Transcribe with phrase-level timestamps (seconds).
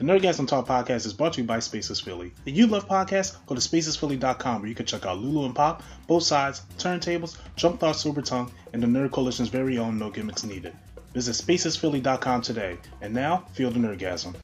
[0.00, 2.32] The Nerdgasm Talk podcast is brought to you by Spaces Philly.
[2.46, 5.82] If you love podcasts, go to spacesphilly.com where you can check out Lulu and Pop,
[6.06, 10.42] both sides, turntables, Jump Thought Super Tongue, and the Nerd Coalition's very own No Gimmicks
[10.42, 10.72] Needed.
[11.12, 12.78] Visit spacesphilly.com today.
[13.02, 14.36] And now, feel the Nerdgasm.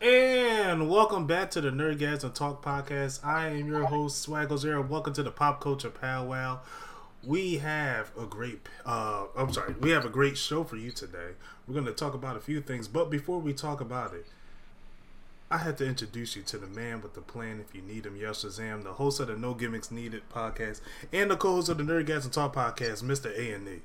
[0.00, 3.24] And welcome back to the Nerdgasm Talk podcast.
[3.24, 4.82] I am your host, Swaggle Zero.
[4.82, 6.60] Welcome to the Pop Culture Powwow.
[7.24, 11.32] We have a great, uh, I'm sorry, we have a great show for you today.
[11.66, 14.26] We're going to talk about a few things, but before we talk about it,
[15.50, 17.58] I had to introduce you to the man with the plan.
[17.58, 20.80] If you need him, yes, Shazam, the host of the No Gimmicks Needed podcast,
[21.12, 23.80] and the co-host of the Nerdgasm Talk podcast, Mister A and E.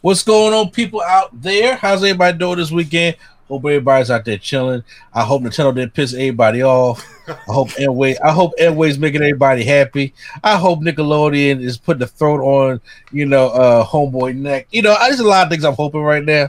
[0.00, 1.76] What's going on, people out there?
[1.76, 3.16] How's everybody doing this weekend?
[3.48, 4.82] Hope everybody's out there chilling.
[5.12, 7.06] I hope Nintendo didn't piss everybody off.
[7.28, 8.16] I hope Airway.
[8.18, 10.14] I hope Airway's making everybody happy.
[10.42, 12.80] I hope Nickelodeon is putting the throat on,
[13.12, 14.68] you know, uh, homeboy neck.
[14.70, 16.48] You know, there's a lot of things I'm hoping right now.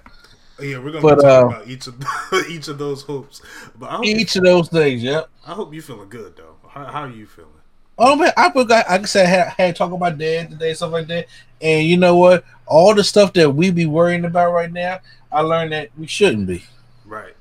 [0.59, 1.95] Yeah, we're gonna But, talk uh, about each of
[2.49, 3.41] each of those hopes.
[3.77, 5.29] But Each of those things, yep.
[5.45, 6.55] I hope you feeling good though.
[6.69, 7.51] How, how are you feeling?
[7.97, 8.89] Oh man, I forgot.
[8.89, 11.27] Like I said, I had, had talk about dad today, stuff like that.
[11.61, 12.43] And you know what?
[12.65, 14.99] All the stuff that we be worrying about right now,
[15.31, 16.63] I learned that we shouldn't be.
[17.05, 17.35] Right.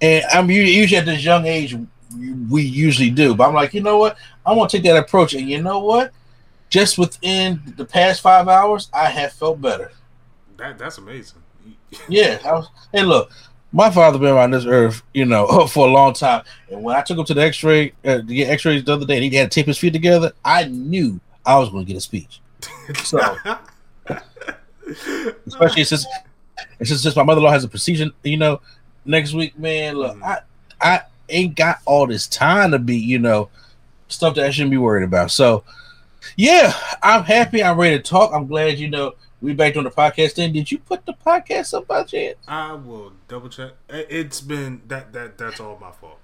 [0.00, 1.74] And I'm usually at this young age,
[2.50, 3.34] we usually do.
[3.34, 4.18] But I'm like, you know what?
[4.44, 5.34] I want to take that approach.
[5.34, 6.12] And you know what?
[6.68, 9.92] Just within the past five hours, I have felt better.
[10.58, 11.42] That that's amazing.
[12.08, 12.38] Yeah.
[12.44, 13.30] I was, hey, look,
[13.72, 16.42] my father been around this earth, you know, for a long time.
[16.70, 19.16] And when I took him to the X-ray uh, to get X-rays the other day,
[19.16, 20.32] and he had to tape his feet together.
[20.44, 22.40] I knew I was going to get a speech.
[23.04, 23.18] So,
[25.46, 26.06] especially since
[26.78, 28.60] it's just, just my mother-in-law has a procedure, you know,
[29.04, 29.96] next week, man.
[29.96, 30.22] Look, Mhm.
[30.22, 30.40] I
[30.80, 33.48] I ain't got all this time to be, you know,
[34.08, 35.30] stuff that I shouldn't be worried about.
[35.30, 35.64] So,
[36.36, 37.62] yeah, I'm happy.
[37.62, 38.32] I'm ready to talk.
[38.32, 40.34] I'm glad, you know, we back on the podcast.
[40.34, 42.36] Then, did you put the podcast up by chance?
[42.48, 43.72] I will double check.
[43.88, 46.18] It's been that that that's all my fault.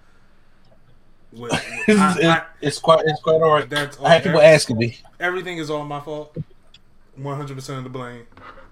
[1.32, 3.68] With- with- It's, I- I- it's quite it's quite all right.
[3.68, 4.98] that's all, I had people every- asking me.
[5.20, 6.36] everything is all my fault.
[7.16, 8.26] One hundred percent of the blame.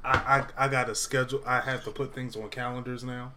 [0.05, 1.43] I, I I got a schedule.
[1.47, 3.33] I have to put things on calendars now,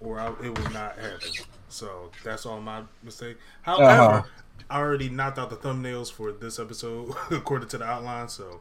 [0.00, 1.30] or I, it would not happen.
[1.68, 3.38] So that's all my mistake.
[3.62, 4.22] However, Uh-huh.
[4.70, 8.28] I already knocked out the thumbnails for this episode according to the outline.
[8.28, 8.60] So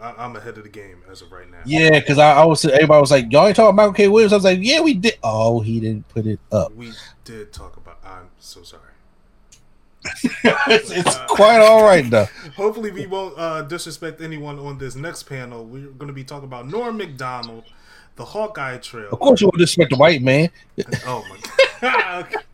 [0.00, 1.58] I, I'm ahead of the game as of right now.
[1.64, 4.08] Yeah, because I, I was everybody was like, y'all ain't talking about Michael K.
[4.08, 4.32] Williams.
[4.32, 5.18] I was like, yeah, we did.
[5.22, 6.74] Oh, he didn't put it up.
[6.74, 6.92] We
[7.24, 7.98] did talk about.
[8.04, 8.82] I'm so sorry.
[10.44, 12.24] it's, it's quite all right though.
[12.56, 15.64] Hopefully, we won't uh, disrespect anyone on this next panel.
[15.64, 17.64] We're going to be talking about Norm Macdonald,
[18.16, 19.10] the Hawkeye Trail.
[19.12, 20.50] Of course, you would disrespect the white man.
[21.06, 21.38] Oh my
[21.80, 22.44] god.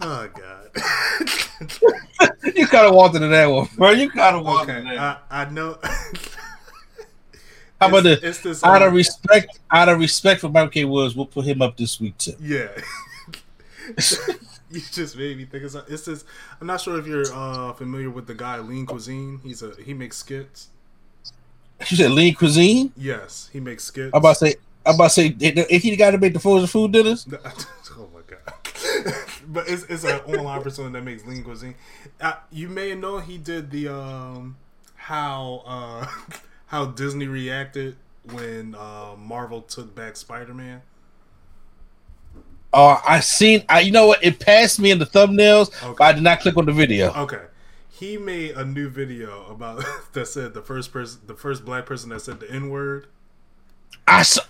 [0.00, 2.06] oh god.
[2.54, 3.90] you kind of wanted into that one, bro.
[3.90, 5.22] You kind of wanted okay, that.
[5.30, 5.78] I, I know.
[7.80, 8.36] How about It's- this?
[8.36, 8.64] It's this.
[8.64, 10.84] Out of um, respect, out of respect for Michael K.
[10.84, 12.34] Williams, we'll put him up this week too.
[12.40, 12.68] yeah.
[14.70, 15.92] you just made me think of something.
[15.92, 16.24] It's this.
[16.60, 19.40] I'm not sure if you're uh, familiar with the guy Lean Cuisine.
[19.42, 20.68] He's a he makes skits.
[21.88, 22.92] You said lean cuisine.
[22.96, 24.10] Yes, he makes skits.
[24.12, 24.54] I'm about to say,
[24.84, 28.20] I'm about to say, if he got to make the frozen food dinners, oh my
[28.26, 28.54] god!
[29.46, 31.74] but it's it's an online person that makes lean cuisine.
[32.20, 34.56] Uh, you may know he did the um
[34.96, 36.06] how uh
[36.66, 40.82] how Disney reacted when uh, Marvel took back Spider Man.
[42.72, 44.22] uh, I seen, I you know what?
[44.22, 45.94] It passed me in the thumbnails, Okay.
[45.98, 47.12] but I did not click on the video.
[47.14, 47.42] Okay,
[47.88, 52.10] he made a new video about that said the first person, the first black person
[52.10, 53.06] that said the N word.
[54.06, 54.42] I saw.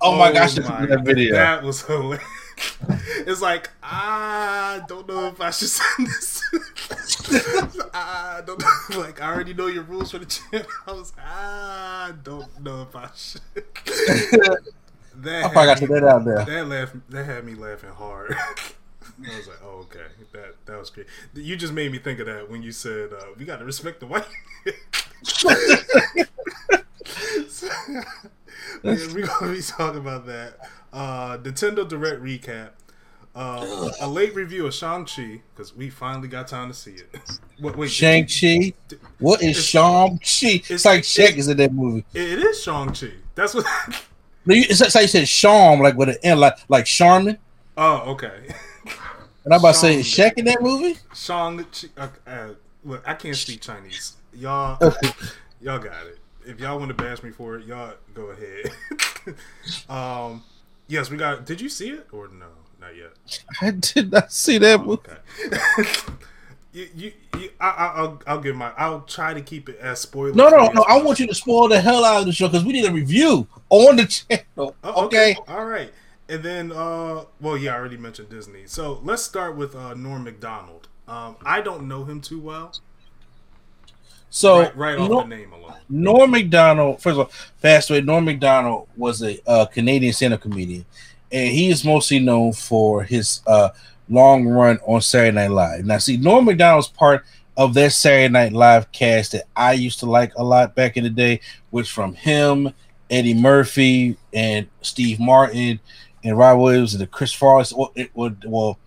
[0.00, 1.34] Oh, my gosh, my- that video.
[1.34, 2.24] That was hilarious.
[3.26, 6.42] It's like I don't know if I should send this.
[7.94, 8.66] I don't know.
[9.00, 10.66] Like I already know your rules for the channel.
[10.86, 13.42] I was I don't know if I should.
[15.16, 16.44] That I probably got to that out there.
[16.44, 18.36] That laugh that had me laughing hard.
[18.36, 21.06] I was like, oh, okay, that that was great.
[21.34, 24.00] You just made me think of that when you said uh, we got to respect
[24.00, 24.26] the white.
[28.82, 30.58] We're gonna be talking about that.
[30.92, 32.70] Uh, Nintendo Direct recap.
[33.36, 37.08] Uh, a late review of Shang Chi because we finally got time to see it.
[37.60, 38.72] Wait, wait, Shang Chi.
[39.18, 40.22] What is Shang Chi?
[40.22, 42.04] It's, it's- like it's- Shaq is in that movie.
[42.14, 43.10] It is Shang Chi.
[43.34, 43.66] That's what.
[44.46, 47.38] You- It's like you said Charm, like with an N, like like Charmin.
[47.76, 48.54] oh, okay.
[49.44, 50.96] And I'm about to say, Shaq in that movie?
[51.14, 51.88] Shang Chi.
[51.96, 52.48] Uh, uh,
[52.84, 54.14] look, I can't speak Chinese.
[54.32, 54.78] Y'all,
[55.60, 56.18] y'all got it.
[56.46, 58.70] If y'all want to bash me for it, y'all go ahead.
[59.88, 60.42] um,
[60.86, 61.46] yes, we got.
[61.46, 62.46] Did you see it or no?
[62.80, 63.12] Not yet.
[63.62, 65.00] I did not see that movie.
[65.46, 65.88] Okay.
[66.72, 68.72] you, you, you I, I, I'll, I'll give my.
[68.76, 70.34] I'll try to keep it as spoiler.
[70.34, 70.82] No, no, no.
[70.82, 72.92] I want you to spoil the hell out of the show because we need a
[72.92, 74.76] review on the channel.
[74.84, 75.36] Oh, okay.
[75.48, 75.90] All right.
[76.28, 78.62] And then, uh, well, yeah, I already mentioned Disney.
[78.66, 80.88] So let's start with uh, Norm Macdonald.
[81.06, 82.74] Um, I don't know him too well.
[84.34, 85.74] So right, right off Nor- the name alone.
[85.88, 88.00] Norm Macdonald, first of all, fast away.
[88.00, 90.84] Norm Macdonald was a uh, Canadian stand-up comedian,
[91.30, 93.68] and he is mostly known for his uh,
[94.08, 95.84] long run on Saturday Night Live.
[95.84, 97.24] Now, see, Norm Macdonald's part
[97.56, 101.04] of that Saturday Night Live cast that I used to like a lot back in
[101.04, 101.40] the day
[101.70, 102.74] was from him,
[103.10, 105.78] Eddie Murphy, and Steve Martin,
[106.24, 107.66] and Rob Williams, and the Chris Farley.
[107.76, 108.80] Well, it well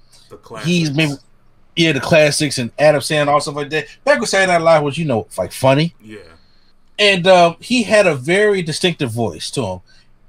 [0.65, 1.13] he's maybe
[1.77, 3.87] yeah the classics and Adam Sandler all stuff like that.
[4.03, 6.19] Back when Saturday Night Live was you know like funny, Yeah.
[6.99, 9.79] and um, he had a very distinctive voice to him,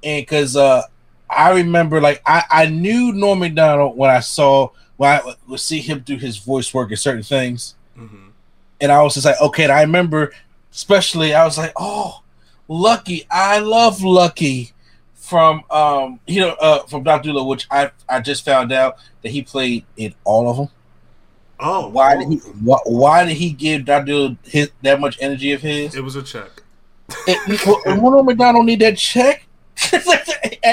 [0.03, 0.83] and because uh,
[1.29, 5.79] I remember like I I knew Norm Macdonald when I saw when I would see
[5.79, 8.27] him do his voice work in certain things, hmm
[8.81, 10.31] and I was just like okay, and I remember
[10.71, 12.21] especially I was like oh
[12.67, 14.71] Lucky I love Lucky
[15.15, 19.41] from um you know uh from Dolittle, which I I just found out that he
[19.41, 20.69] played in all of them.
[21.59, 22.37] Oh, Why did he?
[22.37, 25.95] Why, why did he give that dude his that much energy of his?
[25.95, 26.63] It was a check.
[27.27, 29.45] And, Ronald McDonald need that check.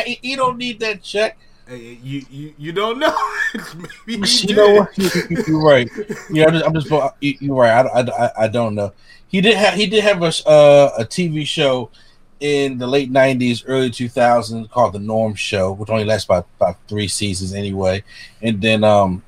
[0.04, 1.38] he he don't need that check.
[1.66, 3.16] Hey, you, you, you don't know.
[4.06, 4.96] Maybe You know what?
[4.98, 5.90] You, you- you're right.
[6.30, 7.84] Yeah, I'm just, I'm just you- you're right.
[7.86, 8.92] I, I, I don't know.
[9.28, 11.90] He did have he did have a uh, a TV show
[12.38, 16.76] in the late '90s, early 2000s called The Norm Show, which only lasted about about
[16.86, 18.04] three seasons anyway.
[18.42, 19.24] And then um,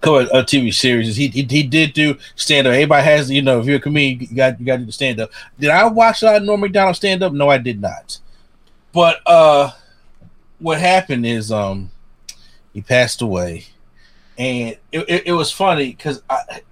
[0.00, 1.16] couple of, uh, TV series.
[1.16, 2.72] He, he he did do stand up.
[2.72, 5.20] Everybody has you know if you're a comedian, you got you got to do stand
[5.20, 5.30] up.
[5.58, 7.32] Did I watch a lot of Norm Macdonald stand up?
[7.32, 8.18] No, I did not.
[8.92, 9.70] But uh,
[10.58, 11.90] what happened is um,
[12.72, 13.66] he passed away,
[14.38, 16.22] and it, it, it was funny because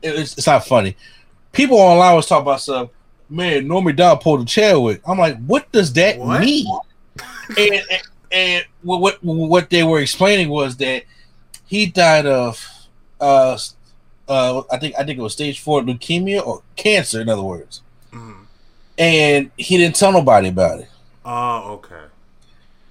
[0.03, 0.97] it it's not funny.
[1.53, 2.91] People online was talking about stuff.
[3.31, 5.01] Man, Norm Macdonald pulled a Chadwick.
[5.07, 6.41] I'm like, what does that What?
[6.41, 6.67] mean?
[7.59, 11.05] and, and and what what what they were explaining was that
[11.67, 12.63] he died of
[13.25, 13.59] uh
[14.29, 17.83] uh I think I think it was stage four leukemia or cancer, in other words.
[18.13, 18.45] Mhm.
[18.99, 20.89] And he didn't tell nobody about it.
[21.25, 22.05] Oh, okay.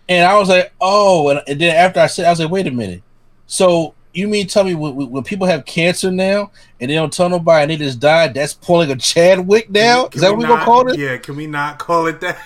[0.09, 2.67] And I was like, oh, and, and then after I said, I was like, wait
[2.67, 3.01] a minute.
[3.47, 7.29] So you mean tell me when, when- people have cancer now and they don't tell
[7.29, 10.05] nobody and they just died, that's pulling a Chadwick now?
[10.07, 10.99] Can Is that what we we gonna call it?
[10.99, 12.37] Yeah, can we not call it that?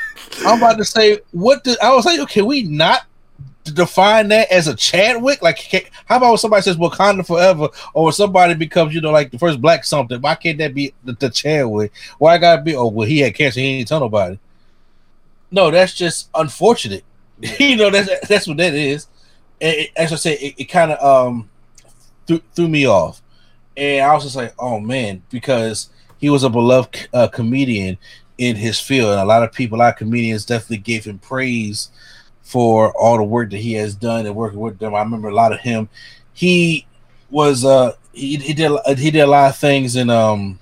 [0.45, 3.01] I'm about to say, what the, I was like, okay, we not
[3.73, 5.41] define that as a Chadwick?
[5.41, 9.39] Like, how about when somebody says Wakanda forever, or somebody becomes, you know, like the
[9.39, 10.21] first black something?
[10.21, 11.91] Why can't that be the, the Chadwick?
[12.17, 12.75] Why gotta be?
[12.75, 14.39] Oh, well, he had cancer, he didn't tell nobody.
[15.51, 17.03] No, that's just unfortunate.
[17.59, 19.07] you know, that's that's what that is.
[19.61, 21.49] And it, as I say, it, it kind of um
[22.25, 23.21] threw, threw me off,
[23.75, 27.97] and I was just like, oh man, because he was a beloved uh, comedian
[28.37, 31.19] in his field, and a lot of people, a lot of comedians, definitely gave him
[31.19, 31.89] praise
[32.48, 34.96] for all the work that he has done and working with them.
[34.96, 35.89] I remember a lot of him.
[36.34, 36.86] He
[37.30, 40.58] was uh he, he did he did a lot of things in um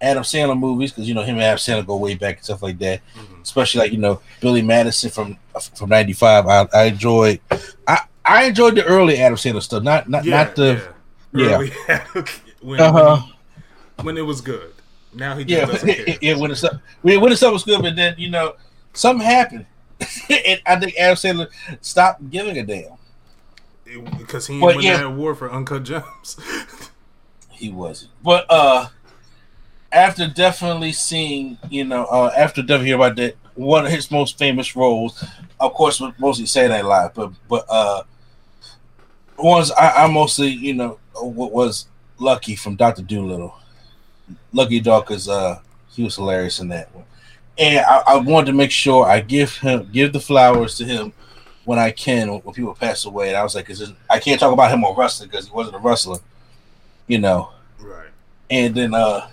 [0.00, 2.62] Adam Sandler movies because you know him and Adam Sandler go way back and stuff
[2.62, 3.00] like that.
[3.16, 3.42] Mhm.
[3.42, 5.36] Especially like you know Billy Madison from
[5.74, 6.46] from '95.
[6.46, 7.40] I, I enjoyed
[7.88, 10.88] I I enjoyed the early Adam Sandler stuff, not not Yeah, not the
[11.34, 11.62] yeah.
[11.88, 12.06] yeah.
[12.62, 13.22] When, uh huh
[13.96, 14.72] when, when it was good.
[15.12, 15.66] Now he yeah
[16.22, 18.54] yeah when the stuff when when the stuff was good, but then you know
[18.92, 19.66] something happened,
[20.30, 21.48] and I think Adam Sandler
[21.80, 22.92] stopped giving a damn.
[23.86, 24.98] It- because he But won yeah.
[24.98, 26.36] that award for Uncut Gems.
[27.50, 28.10] He wasn't.
[28.22, 28.88] But uh
[29.92, 34.36] after definitely seeing, you know, uh after definitely hear about that, one of his most
[34.38, 35.24] famous roles,
[35.58, 38.02] of course, mostly Saturday Night Live, but but uh
[39.38, 41.86] ones I, I mostly, you know, what was
[42.18, 43.54] Lucky from Doctor Dolittle.
[44.52, 45.60] Lucky Dog, because uh
[45.90, 47.04] he was hilarious in that one.
[47.58, 51.12] And I, I wanted to make sure I give him give the flowers to him
[51.64, 53.28] when I can when people pass away.
[53.28, 55.76] And I was like, 'cause I can't talk about him on wrestling because he wasn't
[55.76, 56.18] a wrestler,
[57.06, 58.08] you know right.
[58.50, 59.28] and then uh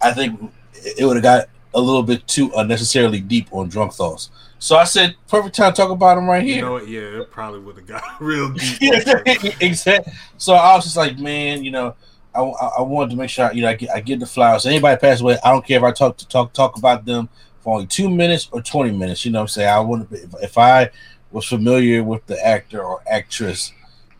[0.00, 4.30] I think it would have got a little bit too unnecessarily deep on drunk thoughts.
[4.60, 6.56] So I said, perfect time to talk about him right here.
[6.56, 6.88] You know what?
[6.88, 8.78] Yeah, it probably would have got real deep.
[9.60, 10.12] exactly.
[10.36, 11.94] So I was just like, man, you know,
[12.34, 14.66] I, I, wanted to make sure you know I get, I get the flowers.
[14.66, 17.28] Anybody pass away, I don't care if I talk to talk talk about them
[17.72, 19.24] only two minutes or twenty minutes.
[19.24, 20.90] You know, what I'm saying I want to if, if I
[21.30, 23.72] was familiar with the actor or actress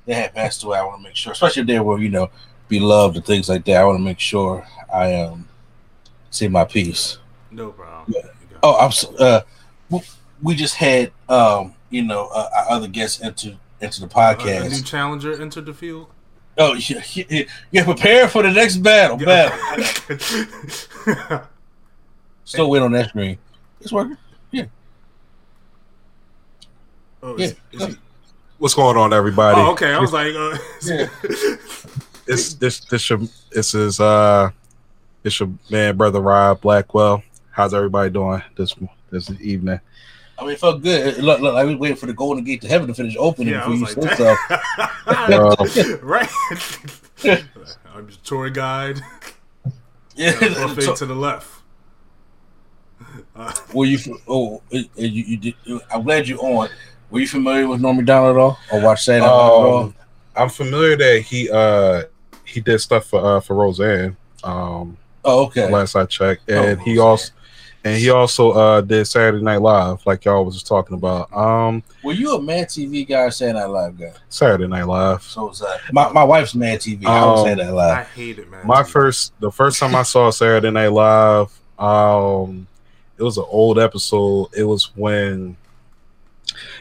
[0.06, 2.30] that had passed away, I want to make sure, especially if they were you know
[2.68, 3.80] beloved and things like that.
[3.80, 5.48] I want to make sure I um
[6.30, 7.18] say my piece.
[7.50, 8.14] No problem.
[8.14, 8.30] Yeah.
[8.62, 9.40] Oh, I'm uh,
[10.42, 14.62] we just had um, you know, uh, our other guests enter into the podcast.
[14.62, 16.08] Uh, a new challenger entered the field.
[16.56, 19.16] Oh, yeah, yeah, yeah prepare for the next battle.
[19.16, 19.56] Battle.
[22.48, 23.36] Still wait on that screen.
[23.78, 24.16] It's working.
[24.52, 24.64] Yeah.
[27.22, 27.48] Oh, yeah.
[27.72, 27.96] Is, is
[28.56, 29.60] What's going on, everybody?
[29.60, 29.92] Oh, okay.
[29.92, 31.08] I was like, uh, yeah.
[32.26, 33.20] it's this this your
[33.52, 34.50] this is uh
[35.22, 37.22] it's your man brother Rob Blackwell.
[37.50, 38.74] How's everybody doing this
[39.10, 39.78] this evening?
[40.38, 41.18] I mean, it felt good.
[41.18, 43.58] Look, look, I was waiting for the Golden Gate to heaven to finish opening yeah,
[43.58, 45.98] before you like, said so.
[46.02, 46.30] right.
[47.94, 49.02] I'm the tour guide.
[50.16, 51.57] Yeah, uh, to, to the left.
[53.36, 53.98] Uh, Were you?
[54.28, 55.54] Oh, you, you, did.
[55.92, 56.68] I'm glad you're on.
[57.10, 59.92] Were you familiar with Norm Macdonald at all, or watch Saturday um, at all?
[60.36, 62.04] I'm familiar that he uh
[62.44, 64.16] he did stuff for uh for Roseanne.
[64.44, 65.70] Um, oh, okay.
[65.70, 67.06] Last I checked, and Oh, he Roseanne.
[67.06, 67.32] also
[67.84, 71.32] and he also uh did Saturday Night Live, like y'all was just talking about.
[71.32, 74.12] Um, Were you a Mad TV guy or Saturday Night Live guy?
[74.28, 75.22] Saturday Night Live.
[75.22, 75.78] So was I.
[75.92, 77.06] My, my wife's Mad TV.
[77.06, 78.66] I was Um, Saturday Night I hate it, man.
[78.66, 82.66] My first, the first time I saw Saturday Night Live, um,
[83.18, 84.48] it was an old episode.
[84.56, 85.56] It was when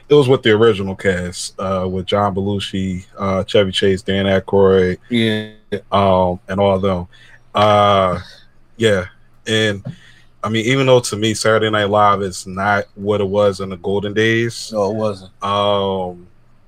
[0.10, 4.98] it was with the original cast, uh, with John Belushi, uh, Chevy Chase, Dan Aykroyd,
[5.10, 5.51] Yeah.
[5.91, 7.08] um, and all of them.
[7.53, 8.20] Uh,
[8.77, 9.06] yeah,
[9.46, 9.84] and
[10.44, 13.70] I mean, even though to me Saturday Night Live is not what it was in
[13.70, 15.44] the golden days, No, it wasn't.
[15.44, 16.27] um,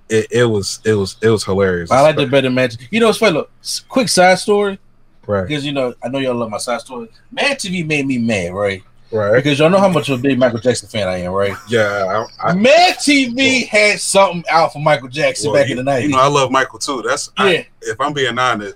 [0.09, 1.91] it, it was, it was, it was hilarious.
[1.91, 2.75] I like the better Mad.
[2.91, 3.33] You know, it's funny.
[3.33, 3.51] Look,
[3.87, 4.79] quick side story
[5.27, 7.09] right, because you know I know y'all love my side story.
[7.31, 8.83] Mad TV made me mad, right?
[9.11, 11.55] Right, Because y'all know how much of a big Michael Jackson fan I am, right?
[11.69, 12.25] yeah.
[12.41, 15.83] I, I, Mad TV had something out for Michael Jackson Well, back you, in the
[15.91, 16.09] nineties.
[16.11, 17.01] You know, I love Michael too.
[17.01, 18.75] That's I- yeah, if I'm being honest,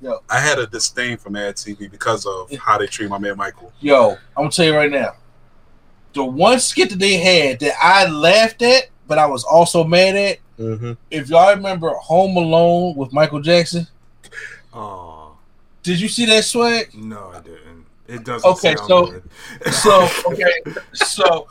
[0.00, 0.12] Yeah.
[0.28, 2.58] I had a disdain for Mad TV because of Yeah.
[2.60, 3.72] how they treat my man Michael.
[3.80, 5.14] yo, I'm gonna tell you right now.
[6.14, 10.14] The one skit that they had that I laughed at, but I was also mad
[10.14, 10.38] at.
[10.58, 10.92] Mm-hmm.
[11.10, 13.86] If y'all remember Home Alone with Michael Jackson,
[14.74, 15.32] Oh
[15.82, 16.94] did you see that swag?
[16.94, 17.71] no, I didn't.
[18.12, 18.48] It doesn't.
[18.50, 19.72] Okay, sound so- good.
[19.72, 20.52] So okay,
[20.92, 21.48] so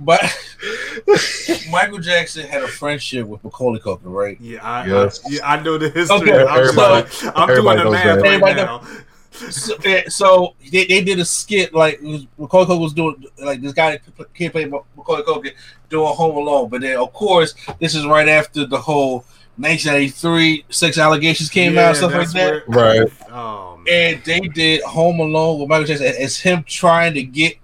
[0.00, 0.20] but
[1.70, 4.38] Michael Jackson had a friendship with Macaulay Culkin, right?
[4.40, 5.20] yeah, I, Yes.
[5.24, 6.16] I, yeah, I know the history.
[6.32, 8.22] Okay, I'm, just everybody- I'm doing everybody the knows math that.
[8.22, 8.82] right Everybody now.
[9.30, 13.24] So, eh, so they, they did a skit like it was, Macaulay Culkin was doing
[13.38, 13.98] like this guy
[14.34, 15.52] can't play Macaulay Culkin
[15.88, 19.24] doing Home Alone, but then of course this is right after the whole
[19.58, 22.68] 1993 sex allegations came Yeah, out, stuff like that.
[22.68, 23.12] where- Right.
[23.30, 26.06] Oh and they did Home Alone with Michael Jackson.
[26.18, 27.56] It's him trying to get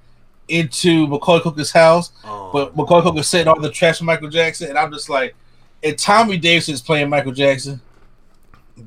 [0.49, 4.69] into Macaulay Culkin's house, oh, but Macaulay Culkin setting all the trash for Michael Jackson,
[4.69, 5.35] and I'm just like,
[5.83, 7.81] and Tommy Davidson is playing Michael Jackson,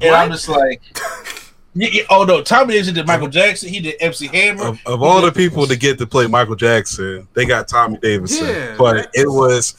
[0.02, 0.82] and I'm just like,
[1.76, 5.02] yeah, yeah, oh no, Tommy Davidson did Michael Jackson, he did MC Hammer, Of, of
[5.04, 8.48] all the people to get to play Michael Jackson, they got Tommy Davidson.
[8.48, 9.76] Yeah, but it was,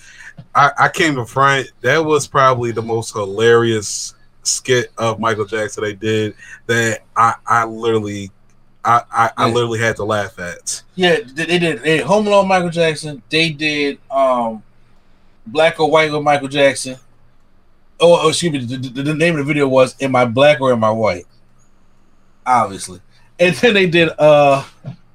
[0.54, 1.71] I, I came to front.
[1.83, 6.35] That was probably the most hilarious skit of Michael Jackson they did.
[6.66, 8.30] That I, I literally,
[8.85, 10.83] I, I, I literally had to laugh at.
[10.95, 14.62] yeah, they, they did they, Home Alone Michael Jackson, they did um
[15.47, 16.97] Black or White with Michael Jackson.
[18.00, 18.59] Oh, oh, excuse me.
[18.64, 21.26] The, the- the name of the video was "Am I Black or Am I White?"
[22.47, 23.00] Obviously,
[23.38, 24.62] and then they did uh,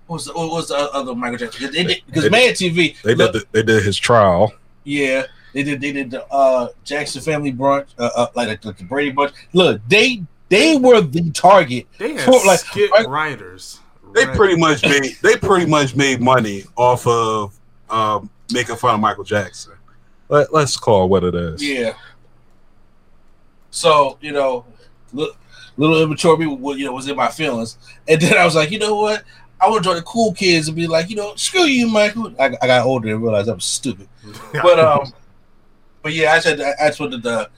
[0.07, 1.71] what was the, what was the other Michael Jackson?
[1.71, 3.01] They did because Mad TV.
[3.01, 4.53] They did, the, they did his trial.
[4.83, 5.81] Yeah, they did.
[5.81, 9.33] They did the uh Jackson Family Brunch, uh, uh like the, the Brady Bunch.
[9.53, 11.87] Look, they they were the target.
[11.97, 13.79] they had for, like, skit right- writers.
[14.13, 14.35] They Right.
[14.37, 17.59] pretty much made they pretty much made money off of
[17.89, 19.73] um, making fun of Michael Jackson.
[20.29, 21.63] Let, let's call it what it is.
[21.63, 21.93] Yeah.
[23.71, 24.65] So you know,
[25.13, 25.35] little,
[25.77, 28.77] little immature me, you know, was in my feelings, and then I was like, you
[28.79, 29.23] know what?
[29.63, 32.33] I would to join the cool kids and be like, you know, screw you, Michael.
[32.37, 34.09] I, I got older and realized I was stupid.
[34.53, 35.13] But um,
[36.01, 37.49] but yeah, I said I just the to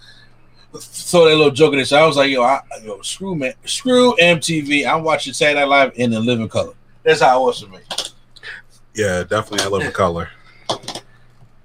[0.80, 1.86] throw that little joke in there.
[1.86, 4.86] So I was like, yo, I, yo, screw man, screw MTV.
[4.88, 6.74] I'm watching Saturday Night Live in the living color.
[7.04, 7.80] That's how it was for me.
[8.94, 9.66] Yeah, definitely.
[9.66, 10.30] I love the color.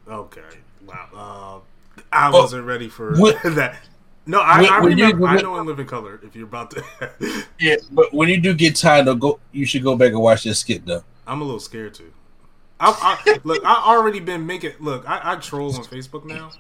[0.09, 0.40] Okay.
[0.87, 1.62] Wow.
[1.97, 3.76] Uh, I wasn't ready for what- that.
[4.30, 5.26] No, I, When- I when you- remember.
[5.26, 6.20] I know in living color.
[6.22, 9.82] If you're about to, Yeah, but when you do get time to go, you should
[9.82, 11.02] go back and watch this skit though.
[11.26, 12.12] I'm a little scared too.
[12.78, 13.62] I, I look.
[13.64, 14.72] I already been making.
[14.80, 16.50] Look, I, I troll on Facebook now,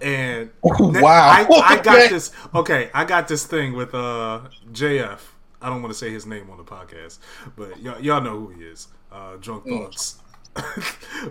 [0.00, 1.28] and Wow.
[1.28, 2.30] I, I got this.
[2.54, 4.40] Okay, I got this thing with uh
[4.72, 5.18] JF.
[5.60, 7.18] I don't want to say his name on the podcast,
[7.56, 8.88] but y'all, y'all know who he is.
[9.12, 10.18] Uh, Drunk Thoughts.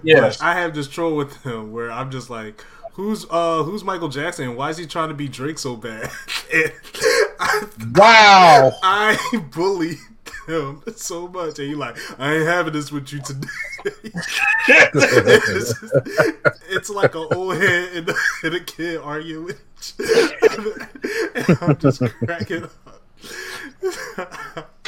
[0.04, 0.42] Yes.
[0.42, 2.64] I have this troll with him where I'm just like,
[2.94, 4.56] who's uh who's Michael Jackson?
[4.56, 6.10] Why is he trying to be Drake so bad?
[7.40, 8.72] I, Wow.
[8.84, 9.18] I
[9.54, 9.98] bullied
[10.48, 13.48] him so much, and he like, I ain't having this with you today.
[14.68, 15.84] it's,
[16.70, 19.56] it's like an old head and, a- and a kid arguing.
[20.00, 22.72] and I'm just cracking up.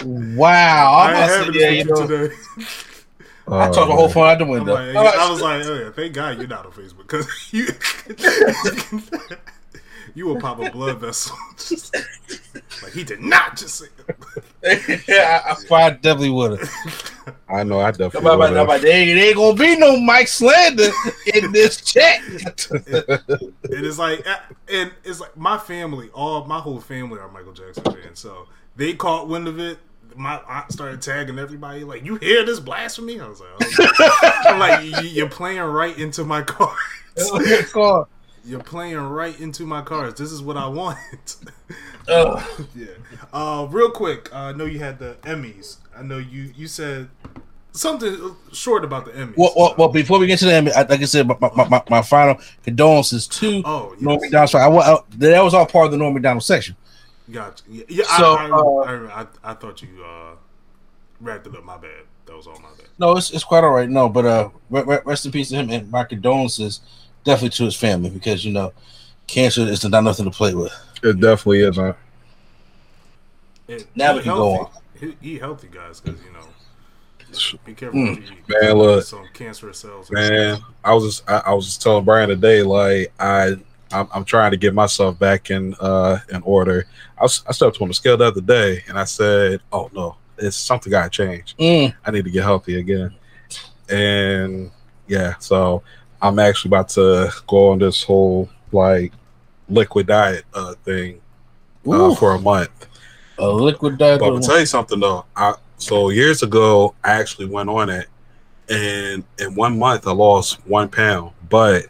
[0.02, 0.94] Wow.
[0.94, 2.36] I I'm ain't about having say, yeah, this with you know, today.
[3.48, 4.74] I oh, talked the whole phone out the window.
[4.74, 7.28] like, All right, I was like, oh yeah, thank God you're not on Facebook because
[7.54, 7.68] you
[10.16, 11.36] you will pop a blood vessel.
[11.58, 11.96] Just-
[12.82, 13.86] like he did not just say
[14.64, 15.08] it.
[15.08, 17.36] yeah, I, I probably definitely would have.
[17.48, 17.80] I know.
[17.80, 18.22] I definitely.
[18.22, 18.68] But, but, would've.
[18.68, 20.90] but there, ain't- ain't gonna be no Mike Slander
[21.34, 22.22] in this chat.
[22.26, 24.26] It is like,
[24.72, 28.94] and it's like my family, all my whole family are Michael Jackson fans, so they
[28.94, 29.78] caught wind of it.
[30.16, 34.42] My aunt started tagging everybody, like, "You hear this blasphemy?" I was like, oh.
[34.46, 37.72] I'm like, "You- "You're playing right into my cards.
[37.74, 38.08] God.
[38.46, 40.20] You're playing right into my cards.
[40.20, 41.00] This is what I want."
[42.08, 42.68] Ugh.
[42.76, 42.86] yeah.
[43.34, 45.78] Uh, real quick, uh, I know you had the Emmys.
[45.98, 47.10] I know you you said
[47.72, 49.36] something short about the Emmys.
[49.36, 51.68] Well, well, well, before we get to the end, I- like I said, my, my,
[51.68, 54.02] my, my final condolences to Oh, yes.
[54.02, 54.56] Norm Macdonald.
[54.56, 56.76] I, I, that was all part of the Norm Macdonald section.
[57.32, 57.64] Gotcha.
[57.68, 60.36] Yeah, yeah So, I, I, uh, I, I, I thought you uh,
[61.22, 61.64] wrapped it up.
[61.64, 62.04] My bad.
[62.26, 62.88] That was all my bad.
[62.98, 63.90] No, it's, it's quite all right.
[63.90, 66.82] No, but uh, re- re- rest in peace to him and my condolences
[67.24, 68.74] definitely to his family because you know,
[69.28, 70.74] cancer is not nothing to play with.
[71.04, 71.96] It definitely isn't.
[73.68, 74.80] And Now we can go healthy.
[75.02, 76.40] Eat- Eat healthy, guys, because you know,
[77.66, 78.10] be careful Mm.
[78.10, 78.62] what you eat.
[78.62, 79.04] Man, look.
[79.04, 80.10] some cancerous cells.
[80.12, 80.60] Man.
[80.84, 83.56] I was just I, I was just telling Brian today, like I
[83.96, 86.86] I'm, I'm trying to get myself back in uh in order.
[87.18, 90.18] I, was, I stepped on the scale the other day and I said, oh no,
[90.38, 91.56] it's something got to change.
[91.58, 91.94] Mm.
[92.06, 93.16] I need to get healthy again.
[93.90, 94.72] And
[95.08, 95.84] yeah, so
[96.22, 99.14] I'm actually about to go on this whole like
[99.70, 101.22] liquid diet uh thing
[101.88, 102.88] uh, for a month.
[103.38, 104.20] a liquid diet.
[104.20, 105.26] But I'll tell you something though.
[105.36, 108.08] I so years ago I actually went on it,
[108.70, 111.32] and in one month I lost one pound.
[111.50, 111.86] But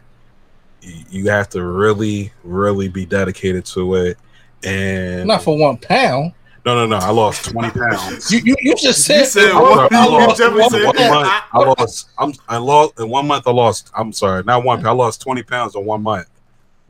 [1.10, 4.18] you have to really, really be dedicated to it.
[4.64, 6.32] And Not for one pound.
[6.64, 6.96] no, no, no.
[6.96, 8.30] I lost twenty pounds.
[8.32, 10.70] You you, you just You said, said I one- lost- I you lost definitely one,
[10.70, 11.42] said one month.
[11.52, 12.08] I lost.
[12.18, 12.32] I'm.
[12.48, 13.46] I lost in one month.
[13.46, 13.90] I lost.
[13.94, 14.78] I'm sorry, not one.
[14.78, 14.88] pound.
[14.88, 16.28] I lost twenty pounds in one month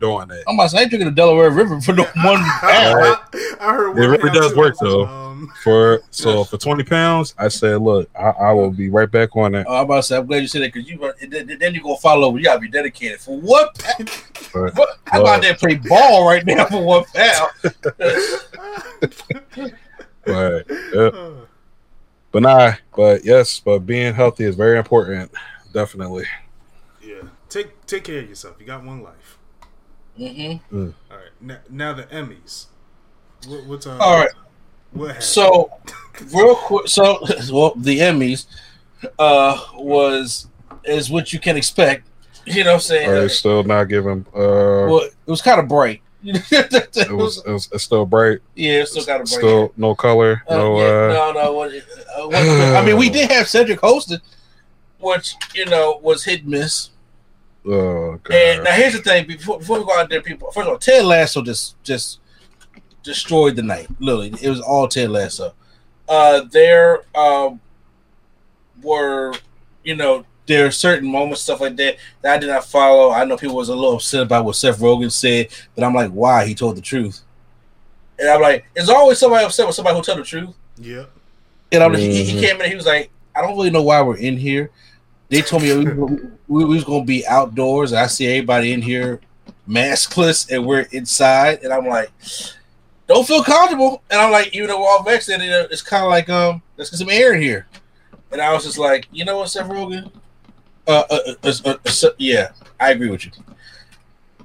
[0.01, 0.45] doing it.
[0.47, 2.13] I'm about to say, I ain't drinking the Delaware River for no one
[2.61, 3.01] pound.
[3.03, 3.17] I,
[3.61, 5.26] I heard It really does work, I was, though.
[5.37, 9.37] Um, For so for twenty pounds, I said, look, I, I will be right back
[9.37, 9.67] on it.
[9.69, 11.83] Oh, I'm about to say, I'm glad you said that because you then, then you
[11.83, 12.35] go follow.
[12.37, 13.77] You gotta be dedicated for what?
[14.53, 14.99] But, what?
[15.13, 17.51] I'm out there play ball right now for one pound.
[20.25, 21.11] but yeah.
[22.33, 25.31] But nah, but yes, but being healthy is very important.
[25.73, 26.27] Definitely.
[27.03, 27.23] yeah.
[27.49, 28.57] Take take care of yourself.
[28.59, 29.39] You got one life.
[30.17, 31.31] hmm All right.
[31.41, 32.67] Now, now the Emmys.
[33.47, 34.31] What, what's uh, All right.
[34.97, 35.25] What happened?
[35.25, 35.71] So,
[36.33, 37.19] real quick, so
[37.53, 38.47] well, the Emmys
[39.19, 40.49] uh was
[40.85, 42.09] is what you can expect.
[42.47, 43.11] You know what I'm saying?
[43.11, 46.03] Are they still not giving uh well, it was kind of bright.
[46.25, 49.29] it it was, it was it's still bright, yeah, it still got a bright.
[49.29, 51.53] still no color, Uh, no yeah, uh no, no.
[51.53, 54.21] What, uh, what, I mean, we did have Cedric hosted,
[54.99, 56.91] which you know was hit and miss.
[57.67, 60.51] oh And now here's the thing: before, before we go out there, people.
[60.51, 62.19] First of all, Ted Lasso just just
[63.07, 63.89] destroyed the night.
[63.99, 65.55] Literally, it was all Ted Lasso.
[66.09, 67.61] Uh, there um,
[68.83, 69.33] were,
[69.83, 73.11] you know, there are certain moments, stuff like that that I did not follow.
[73.11, 76.11] I know people was a little upset about what Seth Rogen said, but I'm like,
[76.11, 76.47] why?
[76.47, 77.23] He told the truth.
[78.19, 80.55] And I'm like, there's always somebody upset with somebody who tell the truth.
[80.77, 81.05] yeah.
[81.73, 82.41] And I'm, he, he Mhm.
[82.41, 82.71] came in.
[82.71, 84.71] He was like, I don't really know why we're in here.
[85.29, 85.85] They told me we,
[86.47, 87.93] we, we was gonna be outdoors.
[87.93, 89.21] I see everybody in here
[89.69, 91.65] maskless, and we're inside.
[91.65, 92.13] And I'm like,
[93.07, 94.03] don't feel comfortable.
[94.11, 96.91] And I'm like, even though we're all vexed, and it's kind of like, um, let's
[96.91, 97.67] get some air in here.
[98.33, 100.11] And I was just like, you know what, Seth Rogen?
[100.87, 103.33] Uh, uh, uh, uh, uh, so- yeah, I agree with you.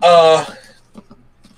[0.01, 0.45] Uh,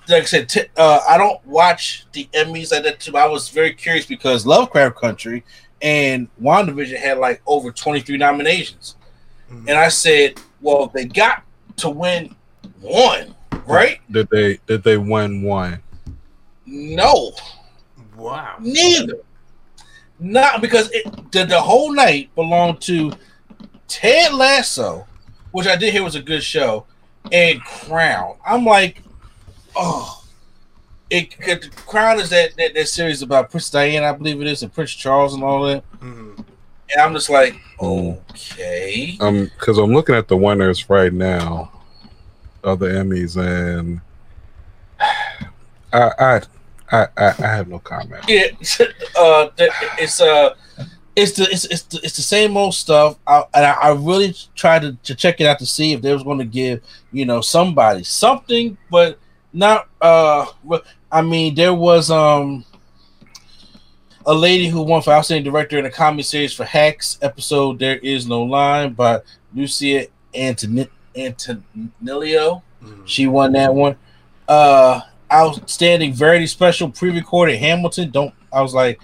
[0.10, 3.16] like I said, t- uh, I don't watch the Emmys like that too.
[3.16, 5.44] I was very curious because Lovecraft Country
[5.82, 8.96] and WandaVision had like over 23 nominations.
[9.52, 9.68] Mhm.
[9.70, 11.44] And I said, well, they got
[11.78, 12.36] to win
[12.82, 13.34] one,
[13.66, 14.00] right?
[14.12, 15.82] Did they did they win one?
[16.65, 17.32] No,
[18.15, 18.56] Wow.
[18.60, 19.19] neither.
[20.19, 23.12] Not because it, the, the whole night belonged to
[23.88, 25.06] Ted Lasso,
[25.52, 26.86] which I did hear was a good show,
[27.32, 28.36] and Crown.
[28.45, 29.02] I'm like,
[29.76, 30.23] oh,
[31.10, 31.36] it.
[31.39, 34.73] it- Crown is that, that that series about Prince Diana, I believe it is, and
[34.73, 35.84] Prince Charles and all that.
[35.99, 36.38] Mhm.
[36.91, 39.17] And I'm just like, okay.
[39.19, 41.71] Um, because I'm looking at the winners right now
[42.63, 43.99] of the Emmys, and
[45.93, 46.41] I, I,
[46.91, 48.23] I, I, I have no comment.
[48.27, 48.47] Yeah,
[49.17, 49.49] uh,
[49.97, 50.56] it's uh,
[51.15, 53.17] it's the it's it's the, it's the same old stuff.
[53.27, 56.13] I, and I, I really tried to, to check it out to see if they
[56.13, 59.19] was going to give you know somebody something, but
[59.53, 59.88] not.
[60.01, 60.45] Uh,
[61.12, 62.65] I mean, there was um
[64.25, 67.77] a lady who won for outstanding director in a comedy series for Hacks episode.
[67.79, 69.21] There is no line by
[69.53, 72.63] Lucia Antoni- Antonilio.
[72.84, 73.08] Mhm.
[73.08, 73.95] She won that one.
[74.47, 75.01] Uh
[75.34, 78.12] outstanding variety special pre-recorded Hamilton.
[78.12, 79.00] Don't I was like,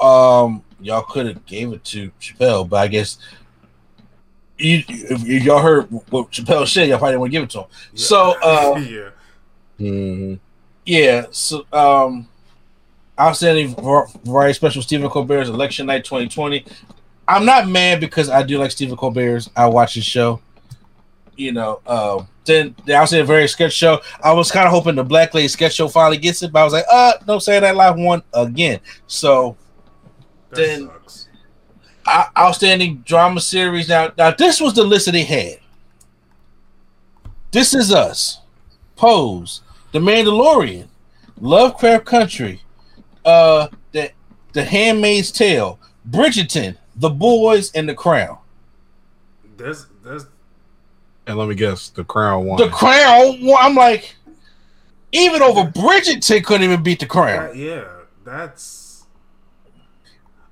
[0.00, 3.18] um, y'all could have gave it to Chappelle, but I guess
[4.58, 7.50] you if, if y'all heard what Chappelle said, y'all probably didn't want to give it
[7.50, 7.66] to him.
[7.94, 9.10] So uh yeah,
[9.80, 10.38] Mhm.
[10.84, 12.28] yeah, so um
[13.20, 16.64] outstanding var- variety special Stephen Colbert's election night 2020.
[17.26, 19.50] I'm not mad because I do like Stephen Colbert's.
[19.56, 20.40] I watch his show.
[21.36, 24.00] You know, uh, then I was in a very sketch show.
[24.22, 26.64] I was kind of hoping the Black Lady sketch show finally gets it, but I
[26.64, 28.80] was like, uh, no, say that live one again.
[29.06, 29.56] So
[30.50, 31.28] that Then- sucks.
[32.06, 33.88] I, outstanding drama series.
[33.88, 35.58] Now, now this was the list that they had.
[37.50, 38.40] This is us,
[38.96, 39.60] Pose,
[39.92, 40.88] The Mandalorian,
[41.40, 42.62] Lovecraft Country,
[43.24, 44.10] uh, the
[44.54, 45.78] The Handmaid's Tale,
[46.10, 48.38] Bridgerton, The Boys, and The Crown.
[49.58, 50.24] That's that's
[51.28, 52.58] And let me guess, the Crown won.
[52.58, 53.44] The Crown.
[53.44, 54.16] well, I'm like,
[55.12, 57.48] even over Bridgerton couldn't even beat The Crown.
[57.48, 57.84] that, yeah.
[58.24, 59.04] That's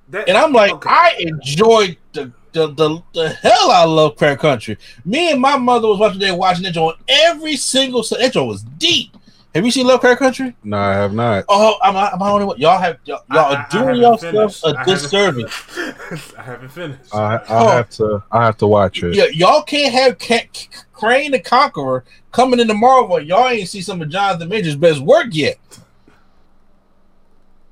[0.09, 0.29] that.
[0.29, 0.89] And I'm like, okay.
[0.89, 4.77] I enjoyed the the, the the hell I love Lovecraft Country.
[5.03, 8.47] Me and my mother was watching there watching that joint every single se- that joint
[8.47, 9.15] was deep.
[9.55, 10.55] Have you seen Lovecraft Country?
[10.63, 11.45] no, I have not.
[11.49, 12.59] Oh, I'm, I'm the only one.
[12.59, 14.57] Y'all have y'all, y'all I- are doing haven't y'all finished.
[14.57, 16.33] stuff I a haven't- disservice.
[16.37, 17.15] I haven't finished.
[17.15, 17.67] I, I Oh.
[17.69, 18.23] have to.
[18.31, 19.15] I have to watch it.
[19.15, 23.19] Yeah, y'all can't have Ca- C- Kang the Conqueror coming into Marvel.
[23.21, 25.57] Y'all ain't see some of Jonathan Major's best work yet.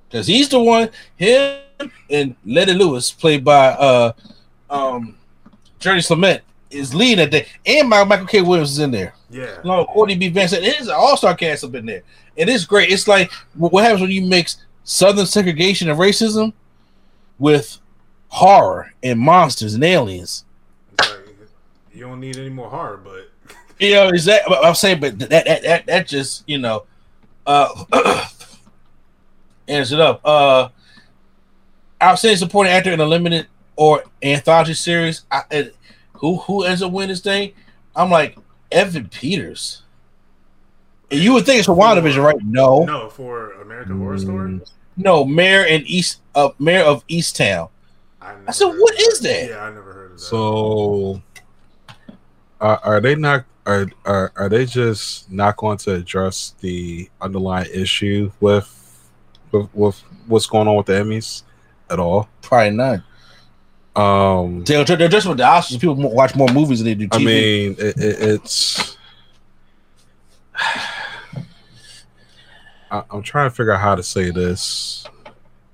[0.09, 1.59] Because he's the one, him
[2.09, 4.11] and Leti Lewis, played by uh
[4.69, 5.17] um
[5.79, 7.47] Jerry Clement, is leading that day.
[7.65, 8.41] And my Michael K.
[8.41, 9.13] Williams is in there.
[9.29, 9.57] yeah.
[9.63, 10.29] No, Courtney B.
[10.29, 10.53] Vance.
[10.53, 12.03] It is an all-star cast up in there.
[12.37, 12.91] And It is great.
[12.91, 16.53] It's like what happens when you mix Southern segregation and racism
[17.39, 17.79] with
[18.27, 20.45] horror and monsters and aliens.
[20.99, 21.09] Like,
[21.93, 23.31] you don't need any more horror, but
[23.79, 26.85] You know, is that I'm saying, but that that that, that just you know,
[27.45, 27.83] uh,
[29.67, 30.21] ends it up.
[30.23, 30.69] Uh,
[32.01, 35.23] outstanding supporting actor in a limited or anthology series.
[35.29, 35.75] I, it,
[36.33, 37.53] who who ends up winning this thing?
[37.95, 38.37] I'm like
[38.71, 39.83] Evan Peters.
[41.11, 42.35] And you would think it's for WandaVision, right?
[42.43, 44.61] No, no, no, for American Horror Story.
[44.97, 47.69] No, mayor in East, uh, Mare of Easttown.
[48.21, 49.49] never said, heard what of that?
[49.49, 50.23] Yeah, I never heard of that.
[50.23, 51.21] So,
[52.59, 53.45] are, are they not?
[53.67, 59.09] Are, are are they just not going to address the underlying issue with
[59.51, 61.43] with, with what's going on with the Emmys
[61.89, 62.29] at all?
[62.41, 62.99] Probably not.
[63.95, 65.79] Um, They're, they're just with the Oscars.
[65.79, 67.15] People watch more movies than they do TV.
[67.15, 68.97] I mean, it, it, it's.
[72.91, 75.05] I, I'm trying to figure out how to say this.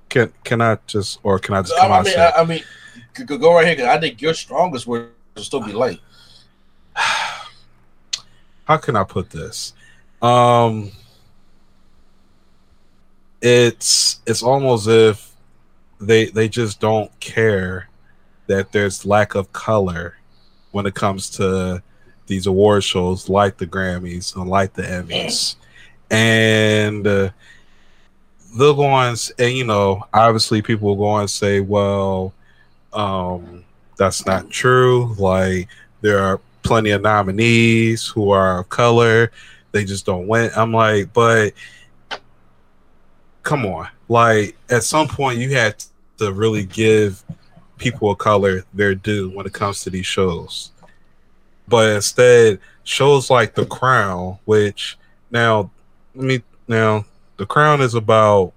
[0.08, 2.18] Can can I just or can I just I, come out I and mean?
[2.18, 3.88] I, I mean, go right here.
[3.88, 6.00] I think your strongest word will still be light.
[6.94, 9.72] how can I put this?
[10.20, 10.92] Um
[13.40, 15.34] it's it's almost if
[16.00, 17.88] they they just don't care
[18.46, 20.16] that there's lack of color
[20.72, 21.82] when it comes to
[22.26, 25.56] these award shows like the Grammys and like the Emmys.
[26.10, 27.30] And uh,
[28.58, 32.34] they'll go on and you know, obviously people will go on and say, well,
[32.92, 33.64] um,
[33.96, 35.14] that's not true.
[35.18, 35.68] Like
[36.00, 39.30] there are plenty of nominees who are of color.
[39.72, 40.50] They just don't win.
[40.56, 41.52] I'm like, but
[43.42, 43.88] come on.
[44.08, 45.82] Like at some point you had
[46.18, 47.22] to really give
[47.82, 50.70] people of color their due when it comes to these shows.
[51.68, 54.98] But instead, shows like The Crown, which
[55.30, 55.70] now
[56.14, 57.04] let me now
[57.36, 58.52] The Crown is about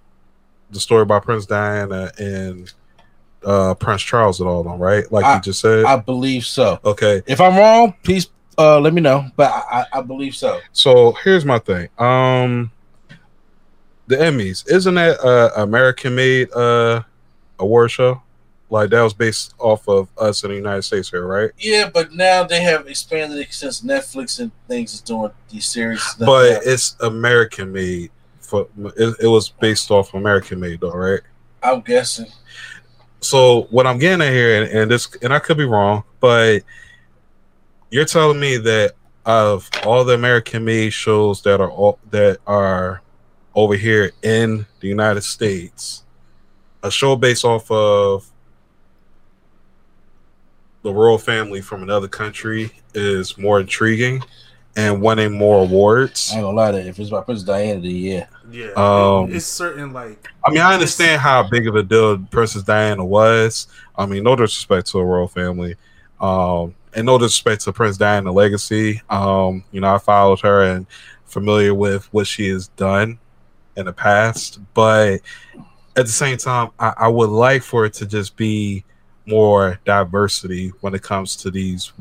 [0.71, 2.71] the story about Prince Diana and
[3.45, 5.09] uh Prince Charles and all of them, right?
[5.11, 5.85] Like I- you just said.
[5.85, 6.79] I believe so.
[6.83, 7.21] okay.
[7.27, 9.25] If I'm wrong, please uh, let me know.
[9.35, 10.59] But I, I, I believe so.
[10.71, 11.89] So here's my thing.
[11.99, 12.71] Um
[14.07, 17.01] the Emmys, isn't that uh American made uh
[17.59, 18.21] award show?
[18.75, 21.49] Like that was based off of us in the United States here, right?
[21.57, 26.03] Yeah, but now they have expanded it since Netflix and things is doing these series.
[26.19, 26.59] But now.
[26.65, 28.11] it's American made.
[28.41, 31.21] For it, it was based off American made, though, right?
[31.63, 32.27] I'm guessing.
[33.21, 36.61] So what I'm getting at here, and, and this, and I could be wrong, but
[37.91, 38.91] you're telling me that
[39.25, 43.01] of all the American made shows that are all, that are
[43.55, 46.03] over here in the United States,
[46.83, 48.29] a show based off of
[50.85, 54.21] the royal family from another country is more intriguing
[54.75, 56.29] and winning more awards.
[56.31, 56.89] I ain't gonna lie to you.
[56.89, 58.27] If it's by Princess Diana, then yeah.
[58.51, 62.61] Yeah, Um, it's certain like I mean, I understand how big of a deal Princess
[62.61, 63.67] Diana was.
[63.95, 65.75] I mean, no disrespect to the royal family,
[66.21, 69.01] um, and no disrespect to Prince Diana legacy.
[69.09, 70.85] Um, you know, I followed her and
[71.25, 73.17] familiar with what she has done
[73.75, 75.19] in the past, but
[75.95, 78.85] at the same time, I, I would like for it to just be
[79.25, 81.91] more diversity when it comes to these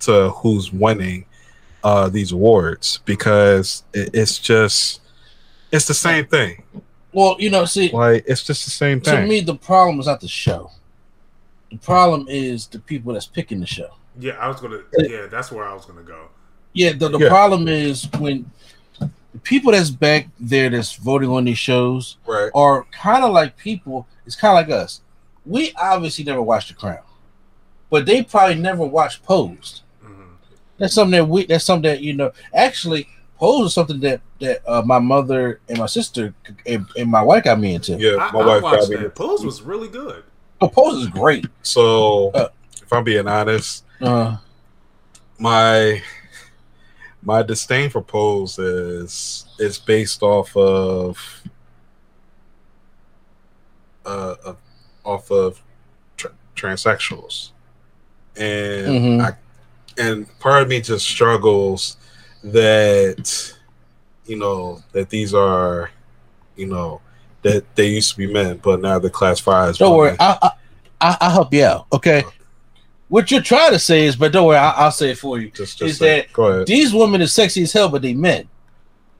[0.00, 1.24] to who's winning
[1.84, 5.00] uh, these awards because it, it's just
[5.72, 6.62] it's the same thing.
[7.12, 9.22] Well, you know, see, Like it's just the same thing.
[9.22, 10.70] to me, the problem is not the show.
[11.70, 13.90] The problem is the people that's picking the show.
[14.18, 16.28] yeah, I was gonna yeah, that's where I was gonna go.
[16.72, 17.28] Yeah, the, the Yeah.
[17.28, 18.50] problem is when
[19.00, 22.50] the people that's back there that's voting on these shows right.
[22.54, 24.06] are kind of like people.
[24.26, 25.00] It's kind of like us.
[25.46, 27.02] We obviously never watched The Crown,
[27.90, 29.82] but they probably never watched Posed.
[30.04, 30.26] Mhm.
[30.78, 31.46] That's something that we.
[31.46, 32.32] That's something that you know.
[32.54, 36.34] Actually, Pose is something that that uh, my mother and my sister
[36.66, 37.96] and, and my wife got me into.
[37.98, 38.96] Yeah, my I wife watched got me.
[38.96, 39.14] that.
[39.14, 40.24] Pose was really good.
[40.60, 41.46] Oh, Pose is great.
[41.62, 42.48] So Uh.
[42.82, 44.36] if I'm being honest, Uh,
[45.38, 46.02] my
[47.22, 51.42] my disdain for Pose is is based off of
[54.06, 54.56] uh of,
[55.04, 55.60] off of
[56.16, 57.50] tra- transsexuals,
[58.36, 59.20] and Mhm.
[59.22, 59.32] I
[60.00, 61.96] and part of me just struggles
[62.44, 63.52] that
[64.26, 65.90] you know that these are
[66.56, 67.00] you know
[67.42, 70.16] that they used to be men, but now they're classified as don't worry.
[70.20, 70.50] I,
[71.00, 71.86] I I help you out.
[71.92, 72.22] Okay.
[73.08, 75.50] What you're trying to say is, but don't worry, I, I'll say it for you.
[75.50, 76.66] Just, is just say- that go ahead.
[76.66, 78.48] These women are sexy as hell, but they men.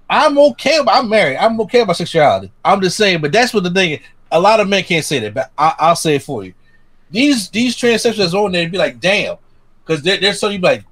[0.09, 0.79] I'm okay.
[0.87, 1.37] I'm married.
[1.39, 2.53] I'm okay about sexuality.
[2.65, 4.01] I'm just saying, but that's what the thing.
[4.33, 6.55] A lot of men can't say that, but I, I'll say it for you.
[7.11, 9.37] These these transsexuals on there be like, damn,
[9.85, 10.85] because they're, they're so you be like,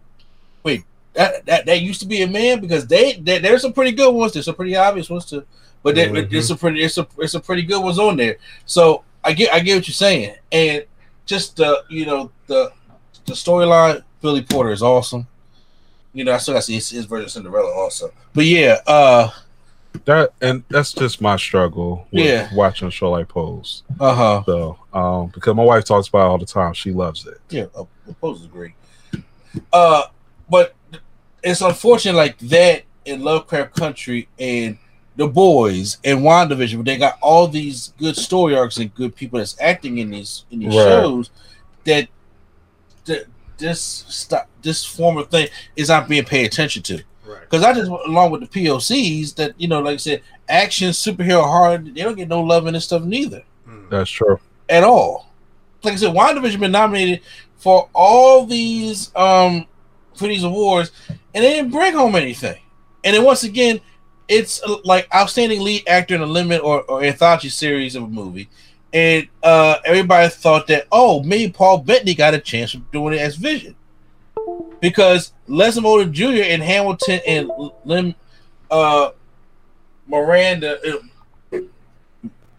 [0.64, 3.92] wait, that, that that used to be a man because they, they there's some pretty
[3.92, 4.32] good ones.
[4.32, 5.44] There's some pretty obvious ones too,
[5.82, 6.28] but there, Mhm.
[6.30, 8.36] there's some pretty it's a it's a pretty good ones on there.
[8.66, 10.84] So I get I get what you're saying, and
[11.26, 12.72] just the you know the
[13.26, 14.02] the storyline.
[14.20, 15.28] Billy Porter is awesome.
[16.12, 18.10] You know, I still got to see his, his version of Cinderella also.
[18.34, 19.30] But yeah, uh,
[20.08, 22.48] that and that's just my struggle with Yeah.
[22.54, 23.82] watching a show like Pose.
[24.00, 24.42] uh huh.
[24.46, 27.38] So, um, because my wife talks about it all the time, she loves it.
[27.50, 28.72] Yeah, uh, the pose is great.
[29.72, 30.04] Uh,
[30.50, 30.74] but
[31.42, 34.78] it's unfortunate like that in Lovecraft Country and
[35.16, 39.38] the boys and WandaVision, where they got all these good story arcs and good people
[39.38, 40.84] that's acting in these in these Right.
[40.84, 41.30] shows
[41.84, 42.08] that,
[43.06, 43.26] that
[43.58, 47.02] this stop this form of thing is not being paid attention to.
[47.28, 47.40] Right.
[47.42, 51.42] Because I just along with the POCs that you know, like I said, action, superhero,
[51.44, 53.90] horror, they don't get no love in this stuff neither Mhm.
[53.90, 54.40] That's true.
[54.68, 55.26] at all.
[55.82, 57.20] Like I said, WandaVision been nominated
[57.58, 59.66] for all these um
[60.14, 62.58] for these awards, and they didn't bring home anything.
[63.04, 63.80] And then once again,
[64.26, 68.08] it's uh, like outstanding lead actor in a limit or, or anthology series of a
[68.08, 68.48] movie.
[68.92, 73.20] And uh everybody thought that oh maybe Paul Bettany got a chance of doing it
[73.20, 73.74] as Vision.
[74.80, 76.42] Because Leslie Moulder Jr.
[76.44, 77.50] and Hamilton and
[77.84, 78.14] Lin
[78.70, 79.10] uh
[80.06, 80.98] Miranda uh,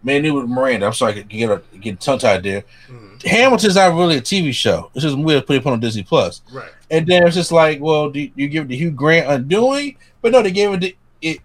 [0.02, 0.86] Man, it was Miranda.
[0.86, 2.64] I'm sorry, I get a, get tongue tied there.
[2.88, 3.22] Mhm.
[3.22, 4.90] Hamilton's not really a TV show.
[4.94, 6.40] It's just weird to put it on Disney Plus.
[6.50, 6.70] Right.
[6.90, 9.96] And then it's just like, well, do you give it to Hugh Grant Undoing?
[10.22, 11.40] But no, they gave it to it,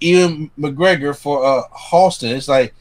[0.00, 2.32] Ewan McGregor for uh Halston.
[2.36, 2.74] It's like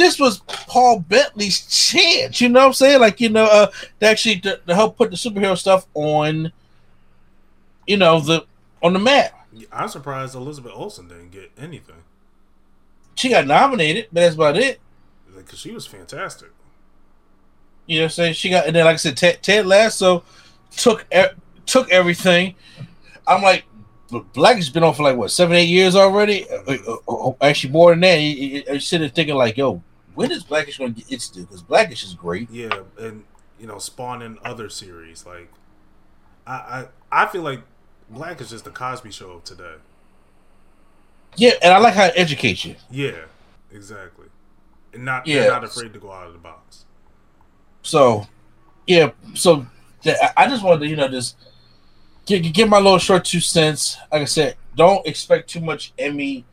[0.00, 2.40] this was Paul Bettany's chance.
[2.40, 3.00] You know what I'm saying?
[3.00, 3.66] Like you know, uh,
[4.00, 6.52] to actually to, to help put the superhero stuff on,
[7.86, 8.44] you know, the
[8.82, 9.32] on the map.
[9.72, 11.96] I'm surprised Elizabeth Olsen didn't get anything
[13.16, 14.80] She got nominated, but that's about it.
[15.36, 16.48] because she was fantastic.
[17.86, 18.34] You know what I'm saying?
[18.34, 20.22] She got and then like I said, Ted, Ted Lasso
[20.76, 21.34] took e-
[21.66, 22.54] took everything.
[23.26, 23.64] I'm like,
[24.32, 26.48] Black has been on for like what seven, eight years already.
[26.48, 26.76] Uh,
[27.08, 28.16] uh, uh, actually, more than that.
[28.20, 29.82] You, you're sitting thinking like, yo,
[30.20, 31.42] when is Blackish going to get its due?
[31.42, 32.50] Because Blackish is great.
[32.50, 33.24] Yeah, and
[33.58, 35.50] you know, spawning other series like
[36.46, 37.60] I I, I feel like
[38.10, 39.74] Black is the Cosby Show of today.
[41.36, 42.76] Yeah, and I like how it educates you.
[42.90, 43.24] Yeah,
[43.72, 44.26] exactly.
[44.92, 45.46] and not Yeah.
[45.46, 46.84] not afraid to go out of the box.
[47.82, 48.26] So,
[48.88, 49.12] yeah.
[49.34, 49.64] So
[50.04, 51.36] I- I just wanted to, you know, just
[52.26, 53.96] give, give my little short two cents.
[54.10, 56.44] Like I said, don't expect too much Emmy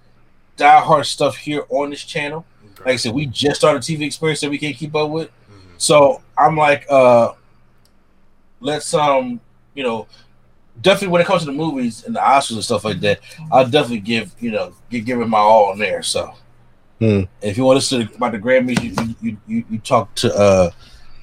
[0.56, 2.46] diehard stuff here on this channel.
[2.80, 5.30] Like I said, we just started TV experience that we can't keep up with.
[5.30, 5.74] Mhm.
[5.78, 7.34] So I'm like, uh
[8.60, 9.40] let's um,
[9.74, 10.08] you know,
[10.82, 13.20] definitely when it comes to the movies and the Oscars and stuff like that,
[13.52, 16.04] I'll definitely give you know give, give it my all in there.
[16.04, 16.34] So
[17.00, 17.22] Hmm.
[17.42, 20.72] if you want to listen about the Grammys, you you, you you talk to uh,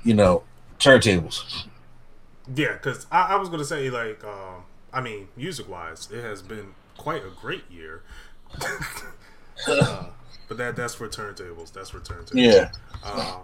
[0.04, 0.44] you know,
[0.78, 1.66] turntables.
[2.54, 4.62] Yeah, because I, I was gonna say like, um,
[4.92, 8.02] I mean, music wise, it has been quite a great year.
[9.68, 10.04] uh,
[10.48, 11.72] but that that's for turntables.
[11.72, 12.33] That's for turntables.
[12.35, 12.70] Yeah.
[13.02, 13.38] Uh,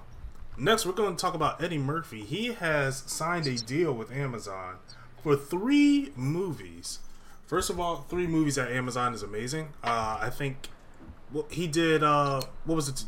[0.59, 2.23] next, we're going to talk about Eddie Murphy.
[2.23, 4.77] He has signed a deal with Amazon
[5.23, 7.01] for three movies.
[7.47, 9.71] First of all, three movies at Amazon is amazing.
[9.83, 10.69] Uh, I think
[11.33, 12.03] well, he did.
[12.03, 13.05] Uh, what was it?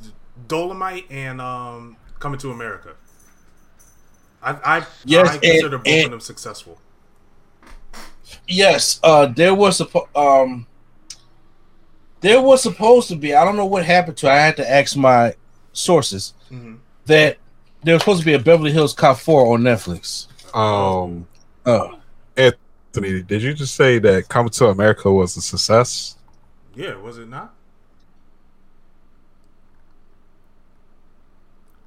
[0.49, 2.95] Dolemite and um, Coming to America.
[4.43, 6.79] I I, Yes, I consider and- both of them successful.
[8.49, 10.67] Yes, uh, there was a um,
[12.23, 13.35] there was supposed to be.
[13.35, 14.27] I don't know what happened to.
[14.27, 14.31] it.
[14.31, 15.35] I had to ask my
[15.73, 16.79] sources Mhm.
[17.07, 17.37] that
[17.83, 20.27] there was supposed to be a Beverly Hills Cop four on Netflix.
[20.55, 21.27] Um,
[21.67, 21.99] Oh,
[22.37, 26.17] Anthony, did you just say that Coming to America was a success?
[26.75, 27.55] Yeah, was it not?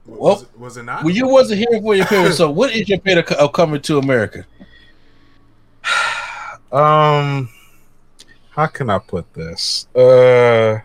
[0.05, 1.03] Well, was it, was it not?
[1.03, 2.33] well, you wasn't here for your period.
[2.35, 4.45] so, what is your opinion of coming to America?
[6.71, 7.47] Um,
[8.55, 9.87] how can I put this?
[9.95, 10.79] Uh,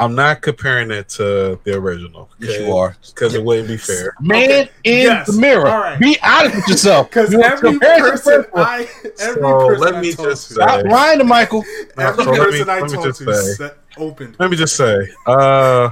[0.00, 2.28] I'm not comparing it to the original.
[2.38, 2.96] Yes, you are.
[3.06, 4.14] because it wouldn't be fair.
[4.20, 4.70] Man Okay.
[4.84, 5.26] in Yes.
[5.26, 5.66] the mirror.
[5.66, 5.98] All right.
[5.98, 7.08] Be honest with yourself.
[7.10, 8.44] Because You want every person.
[8.54, 8.88] I,
[9.20, 11.64] every So, person let I me talked just to, say- Stop lying to Michael.
[11.98, 14.36] every So let me- person I let me just to say- opened.
[14.38, 15.90] Let me just say, uh,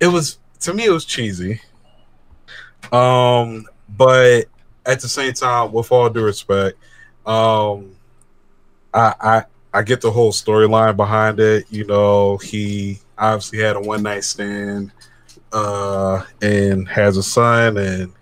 [0.00, 1.60] it was to me it was cheesy.
[2.90, 4.46] Um, but
[4.84, 6.76] at the same time, with all due respect,
[7.24, 7.93] um,
[8.94, 11.66] I I get the whole storyline behind it.
[11.68, 14.92] You know, he obviously had a one night stand,
[15.52, 18.12] uh, and has a son, and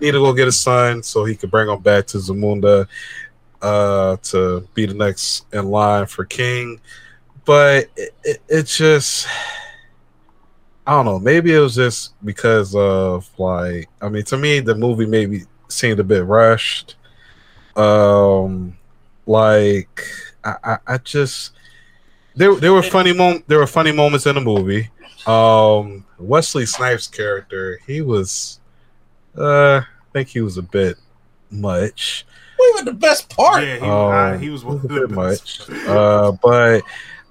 [0.00, 2.88] need to go get a son so he could bring him back to Zamunda,
[3.62, 6.80] uh, to be the next in line for king.
[7.44, 9.26] But it, it, it just.
[10.86, 11.18] I don't know.
[11.18, 16.00] Maybe it was just because of like I mean, to me the movie maybe seemed
[16.00, 16.96] a bit rushed.
[17.76, 18.77] Um,
[19.28, 20.02] like
[20.42, 21.52] I, I, I just
[22.34, 24.90] there there were funny mom there were funny moments in the movie.
[25.26, 28.60] Um, Wesley Snipes' character he was,
[29.36, 30.96] uh, I think he was a bit
[31.50, 32.24] much.
[32.58, 33.62] We were the best part.
[33.62, 35.68] Yeah, he, Um, I, he was one of a the bit best.
[35.68, 35.78] much.
[35.86, 36.82] Uh, but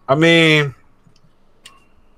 [0.07, 0.75] I mean,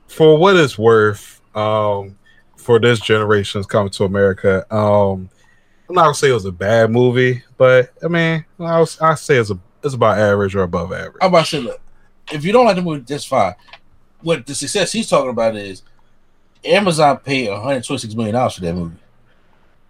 [0.08, 2.18] for what it's worth, um,
[2.58, 5.30] for this generation's coming to America, um,
[5.88, 9.15] I'm not gonna say it was a bad movie, but I mean, I was, I
[9.15, 11.18] say it's a it's about average or above average.
[11.22, 11.80] I'm about to say, look,
[12.32, 13.56] if you don't like the movie, that's fine.
[14.22, 15.84] What the success he's talking about is
[16.65, 18.96] Amazon paid 126 million dollars for that movie.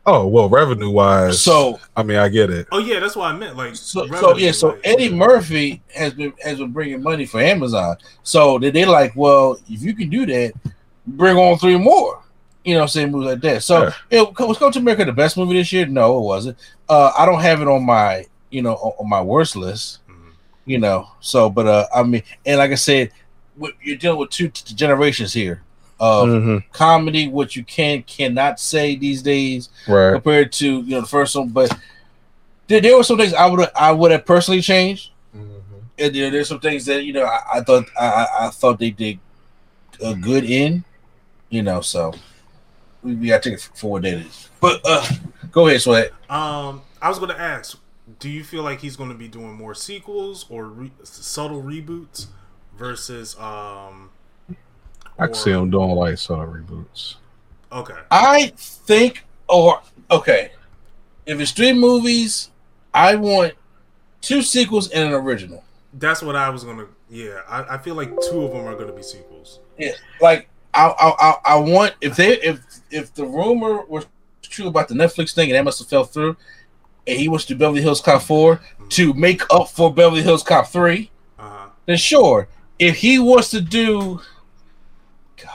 [0.06, 2.68] Oh well, revenue wise, So, I mean, I get it.
[2.72, 3.58] Oh yeah, that's what I meant.
[3.58, 4.52] Like so, so yeah.
[4.52, 7.98] So like- Eddie Murphy has been has been bringing money for Amazon.
[8.24, 10.54] So they they like, well, if you can do that,
[11.06, 12.22] bring on three more.
[12.64, 13.64] You know, what I'm saying movies like that.
[13.64, 13.96] So Sure.
[14.10, 15.86] it was Come to America the best movie this year?
[15.86, 16.58] No, it wasn't.
[16.88, 20.00] Uh, I don't have it on my you know on, on my worst list.
[20.10, 20.32] Mhm.
[20.66, 21.08] you know.
[21.20, 23.12] So, but uh, I mean, and like I said,
[23.56, 25.62] what- you're dealing with two t- generations here
[26.00, 26.64] of Mhm.
[26.72, 30.14] comedy, what you can cannot say these days Right.
[30.14, 31.50] compared to you know the first one.
[31.50, 31.76] But
[32.68, 36.48] there, there were some things I would I would have personally changed, and there, there's
[36.48, 39.20] some things that you know I, I thought I, I- I thought they did
[40.02, 40.84] a good in,
[41.50, 41.82] you know.
[41.82, 42.14] So
[43.04, 44.50] we, we gotta take it for what that is.
[44.62, 45.06] But uh,
[45.52, 46.12] go ahead, Sweat.
[46.30, 47.78] Um, I was going to ask,
[48.20, 52.28] do you feel like he's going to be doing more sequels or re- subtle reboots
[52.78, 54.12] versus um?
[55.18, 57.16] I can see him doing like sort of reboots.
[57.72, 60.52] Okay, I think, or okay,
[61.26, 62.50] if it's three movies,
[62.94, 63.54] I want
[64.22, 65.64] two sequels and an original.
[65.94, 66.88] that's what I was gonna.
[67.10, 69.60] Yeah, I, I feel like two of them are going to be sequels.
[69.78, 72.60] Yeah, like I, I, I, I want if they if
[72.92, 74.06] if the rumor was
[74.42, 76.38] true about the Netflix thing and that must have fell through,
[77.08, 80.68] and he wants to Beverly Hills Cop four to make up for Beverly Hills Cop
[80.68, 81.68] three, Uh huh.
[81.86, 82.48] then sure.
[82.78, 84.22] If he wants to do,
[85.38, 85.50] God,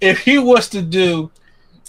[0.00, 1.30] if he was to do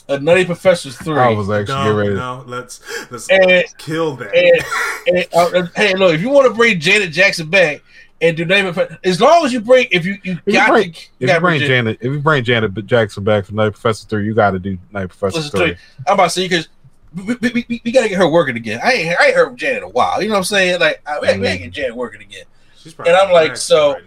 [0.07, 2.13] a Nutty Professor three, I was actually No, ready.
[2.13, 4.33] no, let's let's and kill that.
[4.35, 7.81] and, and, uh, hey, look, if you want to bring Janet Jackson back
[8.21, 8.99] and do name it.
[9.03, 11.41] As long as you bring, if you you you got bring- to, If you gotta
[11.41, 14.59] bring Janet, if you bring Janet Jackson back from Nutty Professor Three, you got to
[14.59, 15.59] do Nutty Professor Three.
[15.59, 15.77] three.
[16.07, 16.67] I'm about to say because
[17.13, 18.79] we, we, we, we got to get her working again.
[18.83, 20.21] I ain't I ain't heard from Janet in a while.
[20.21, 20.79] You know what I'm saying?
[20.79, 22.45] Like I, we ain't- we ain't get Janet working again.
[22.77, 24.01] She's And I'm like, so- right.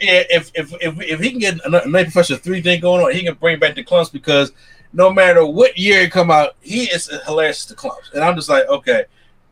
[0.00, 3.12] Yeah, if if if if he can get a Nutty Professor three thing going on,
[3.12, 4.52] he can bring back the Klumps because
[4.92, 8.12] no matter what year it come out, he is hilarious to Klumps.
[8.14, 9.04] And I'm just like, okay,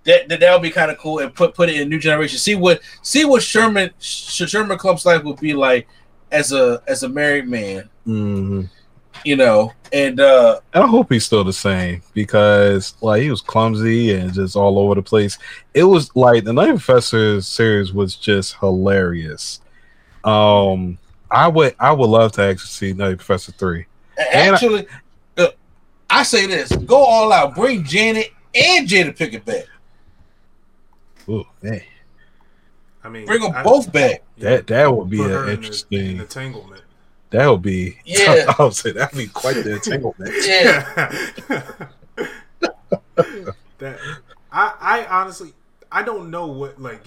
[0.04, 2.38] that that that'll be kind of cool and put put it in new generation.
[2.38, 5.88] See what see what Sherman Sherman Klump's life would be like
[6.30, 8.62] as a as a married man, hmm
[9.24, 9.72] you know.
[9.92, 14.56] And uh I hope he's still the same because like he was clumsy and just
[14.56, 15.38] all over the place.
[15.74, 19.60] It was like the Nutty Professor series was just hilarious.
[20.24, 20.98] Um,
[21.30, 23.86] I would I would love to actually see Nutty Professor three.
[24.18, 24.86] And I- actually,
[25.36, 25.48] uh,
[26.08, 29.64] I say this: go all out, bring Janet and Jada Pinkett back,
[31.28, 31.80] Ooh, man,
[33.02, 34.22] I mean, bring them I- both back.
[34.36, 36.18] yeah, that that would be an in the- interesting.
[36.18, 36.81] entanglement.
[37.32, 38.52] That would be Yeah.
[38.58, 40.32] I would say that'd be quite the entanglement.
[40.46, 41.10] Yeah,
[43.78, 43.98] that
[44.52, 45.52] I I honestly
[45.90, 47.04] I don't know what like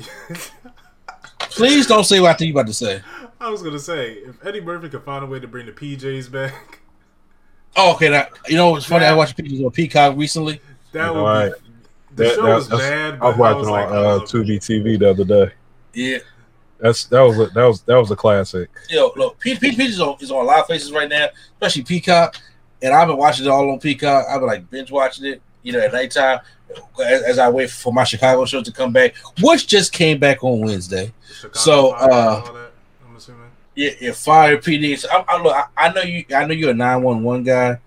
[1.39, 3.01] please don't say what I think you about to say.
[3.39, 6.31] I was gonna say if Eddie Murphy could find a way to bring the PJs
[6.31, 6.79] back,
[7.77, 8.07] Oh, okay.
[8.09, 9.03] Now, you know what's funny?
[9.05, 10.61] I watched pictures on Peacock recently.
[10.93, 11.51] that would Alright.
[11.51, 11.59] be
[12.15, 13.19] the That- show that- was that's- bad.
[13.21, 14.29] I was watching like, on I uh, love it.
[14.29, 15.51] Tubi TV the other day.
[15.93, 16.17] Yeah.
[16.85, 18.69] That's that was a, that was that was a classic.
[18.91, 21.29] Yo, look, Peach Peach Peach is on, is on a lot of faces right now,
[21.53, 22.35] especially Peacock.
[22.79, 24.27] And I've been watching it all on Peacock.
[24.29, 26.41] I've been like binge watching it, you know, at nighttime
[27.03, 30.43] as, as I wait for my Chicago show to come back, which just came back
[30.43, 31.11] on Wednesday.
[31.53, 32.43] So, uh,
[33.09, 33.49] I'm assuming.
[33.73, 34.99] Yeah, yeah, Fire PD.
[34.99, 36.23] So I, I, look, I, I know you.
[36.35, 37.79] I know you're a nine one one guy.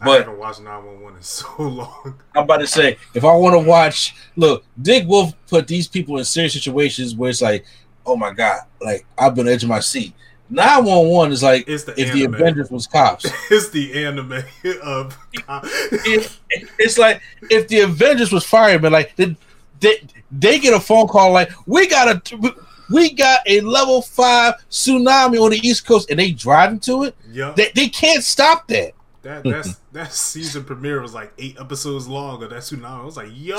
[0.00, 2.18] But I haven't watched 911 in so long.
[2.34, 6.16] I'm about to say, if I want to watch, look, Dick Wolf put these people
[6.16, 7.66] in serious situations where it's like,
[8.08, 10.14] oh my god, like I've been edge of my seat.
[10.50, 12.32] Nine one one is like It's the if anime.
[12.32, 13.26] the Avengers was cops.
[13.50, 14.42] it's the anime
[14.82, 15.16] of.
[15.36, 16.38] It-
[16.78, 19.36] it's like if the Avengers was firemen, like they,
[19.80, 20.02] they
[20.32, 22.54] they get a phone call like we got a
[22.90, 27.14] we got a level five tsunami on the East Coast and they driving to it.
[27.30, 28.92] Yeah, They they can't stop that.
[29.22, 32.84] That that's that season premiere was like eight episodes long of that tsunami.
[33.02, 33.58] I was like, yo,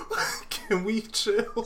[0.50, 1.64] can we chill?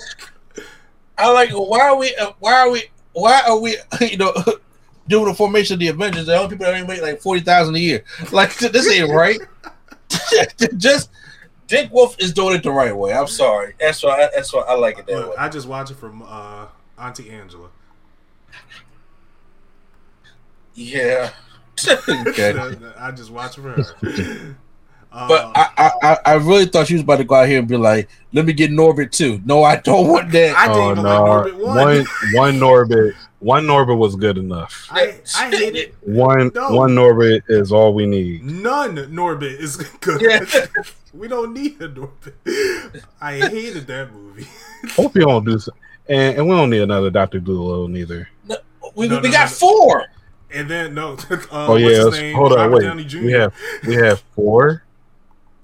[1.19, 4.33] I like why are we uh, why are we why are we you know
[5.09, 6.27] doing the formation of the Avengers?
[6.27, 8.05] The only people that only make like forty thousand a year.
[8.33, 9.39] Like this ain't right.
[10.77, 11.11] Just
[11.67, 13.12] Dick Wolf is doing it the right way.
[13.12, 13.75] I'm sorry.
[13.79, 15.37] That's why that's why I like it that Look, way.
[15.37, 16.67] I just watch it from uh,
[16.99, 17.69] Auntie Angela.
[20.75, 21.31] Yeah.
[22.09, 22.55] okay.
[22.99, 24.57] I just watch it her.
[25.15, 27.69] But I, I, I- I really thought she was about to go out here and
[27.69, 30.57] be like, "Let me get Norbit too." No, I don't want that.
[30.57, 31.77] I didn't Oh even no, like Norbit one.
[31.77, 34.89] one one Norbit one Norbit was good enough.
[34.91, 35.95] I, I hate it.
[36.01, 36.73] One No.
[36.75, 38.43] one Norbit is all we need.
[38.45, 40.21] None Norbit is good.
[40.21, 40.67] Yeah.
[41.15, 43.05] we don't need a Norbit.
[43.21, 44.49] I hated that movie.
[44.97, 45.73] Hope you don't do so.
[46.09, 48.29] And, and we don't need another Doctor Dolittle neither.
[48.49, 48.57] we, No,
[48.95, 49.55] we no, got no.
[49.55, 50.07] four.
[50.53, 52.37] And then no, uh, oh what's yeah, his name?
[52.37, 53.07] hold on, Robert wait.
[53.09, 53.23] Jr.
[53.25, 53.55] We have
[53.87, 54.84] we have four.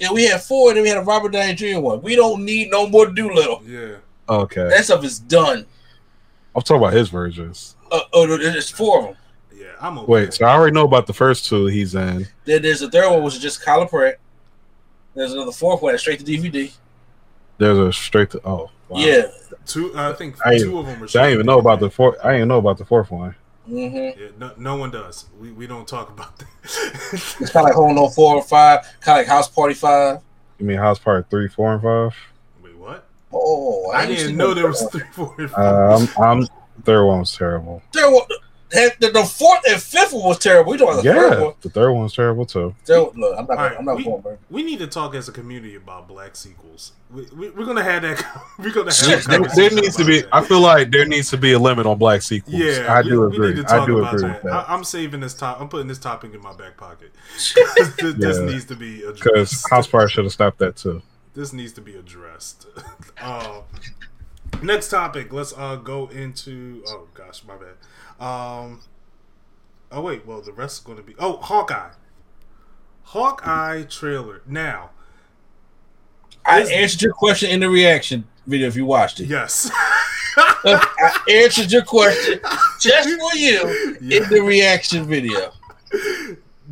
[0.01, 1.79] Yeah, we had four, and then we had a Robert Downey Jr.
[1.79, 2.01] one.
[2.01, 3.63] We don't need no more Dolittle.
[3.67, 3.97] yeah.
[4.29, 5.67] Okay, That stuff is done.
[6.55, 7.77] I'm talking about his versions.
[7.91, 9.17] Uh, oh, no, there's four of them.
[9.53, 10.07] Yeah, I'm okay.
[10.11, 12.27] Wait, so I already know about the first two he's in.
[12.45, 14.19] Then there's a third one, which is just Kyla Pratt.
[15.15, 16.73] There's another fourth one straight to DVD.
[17.59, 19.01] There's a straight to oh wow.
[19.01, 19.27] Yeah.
[19.67, 19.93] two.
[19.97, 21.07] I think I two of them were.
[21.07, 22.17] I didn't even know about the fourth.
[22.21, 23.35] I didn't even know about the fourth one.
[23.71, 25.27] Hmm Yeah, no, no one does.
[25.41, 26.49] We, we don't talk about that.
[27.13, 30.21] It's kind of like Home Alone 4 or 5, kind of like House Party 5.
[30.59, 32.15] You mean House Party three, four, and five?
[32.63, 33.07] Wait, what?
[33.33, 36.19] Oh, I, ain't didn't know there was three, four, and Uh, five.
[36.19, 36.49] I'm, I'm
[36.85, 37.83] third one was terrible.
[37.93, 38.27] Third one-
[38.71, 40.73] the, the, the fourth and fifth one was terrible.
[40.73, 41.55] We talking about the third Yeah, one.
[41.61, 42.75] the third one's terrible too.
[42.85, 44.39] Third look, I'm not, gonna, right, I'm not we, going, bro.
[44.51, 46.93] we need to talk as a community about black sequels.
[47.11, 48.25] We, we, we're gonna have that.
[48.59, 50.21] We're gonna have Shit, that There, there needs to be.
[50.21, 50.29] that.
[50.33, 52.55] I feel like there needs to be a limit on black sequels.
[52.55, 53.49] Yeah, I we- do we agree.
[53.49, 54.45] need to talk I do about agree that.
[54.45, 54.69] with that.
[54.71, 55.61] I, am saving this top.
[55.61, 57.13] I'm putting this topic in my back pocket.
[57.35, 59.23] this this needs to be addressed.
[59.25, 59.65] Because.
[59.71, 61.03] House Party should have stopped that too.
[61.35, 62.67] this needs to be addressed.
[63.21, 63.63] uh,
[64.63, 65.33] next topic.
[65.33, 66.85] Let's uh go into.
[66.87, 67.75] Oh gosh, my bad.
[68.21, 68.81] Um.
[69.91, 70.27] Oh wait.
[70.27, 71.15] Well, the rest is going to be.
[71.19, 71.91] Oh, Hawkeye.
[73.05, 74.43] Hawkeye trailer.
[74.47, 74.91] Now,
[76.45, 79.27] I answered your question in the reaction video if you watched it.
[79.27, 79.71] yes.
[80.37, 82.41] I answered your question
[82.81, 84.23] just for you Yeah.
[84.23, 85.53] in the reaction video.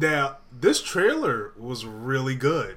[0.00, 2.76] Now, this trailer was really good.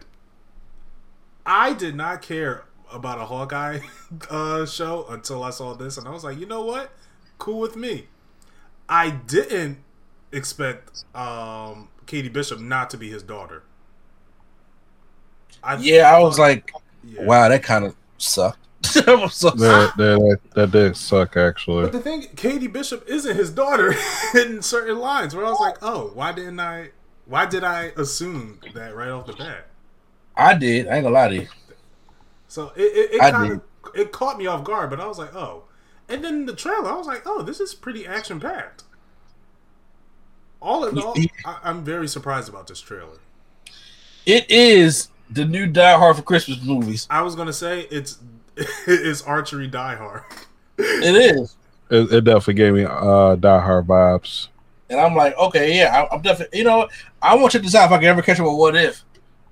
[1.45, 3.79] I did not care about a Hawkeye
[4.29, 6.91] uh, show until I saw this, and I was like, you know what?
[7.37, 8.07] Cool with me.
[8.91, 9.77] I didn't
[10.33, 13.63] expect um, Katie Bishop not to be his daughter.
[15.63, 16.73] I Yeah, I was like,
[17.03, 17.23] yeah.
[17.23, 18.59] wow, that kind of sucked.
[18.93, 21.83] That so- That, that, that, that did suck, actually.
[21.83, 23.93] But the thing, Katie Bishop isn't his daughter
[24.35, 25.33] in certain lines.
[25.33, 26.89] Where I was like, oh, why didn't I?
[27.25, 29.67] Why did I assume that right off the bat?
[30.35, 30.87] I did.
[30.87, 31.47] I ain't gonna lie to you.
[32.49, 33.61] So it it, it kind of
[33.95, 35.63] it caught me off guard, but I was like, oh.
[36.11, 38.83] And then the trailer, I was like, oh, this is pretty action packed.
[40.61, 43.17] All in all, I, I'm very surprised about this trailer.
[44.25, 47.07] It is the new Die Hard for Christmas movies.
[47.09, 48.19] I was gonna say it's
[48.87, 50.23] it's archery Die Hard.
[50.77, 51.55] It is.
[51.89, 54.49] It, it definitely gave me uh, Die Hard vibes.
[54.89, 56.59] And I'm like, okay, yeah, I, I'm definitely.
[56.59, 56.89] You know.
[57.21, 59.03] I want to check this out if I can ever catch up with What If.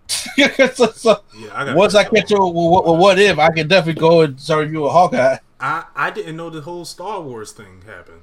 [0.76, 3.50] so, so, Yeah, I got once I catch up with, with, with What If, I
[3.50, 5.38] can definitely go and start reviewing a Hawkeye.
[5.60, 8.22] I I didn't know the whole Star Wars thing happened.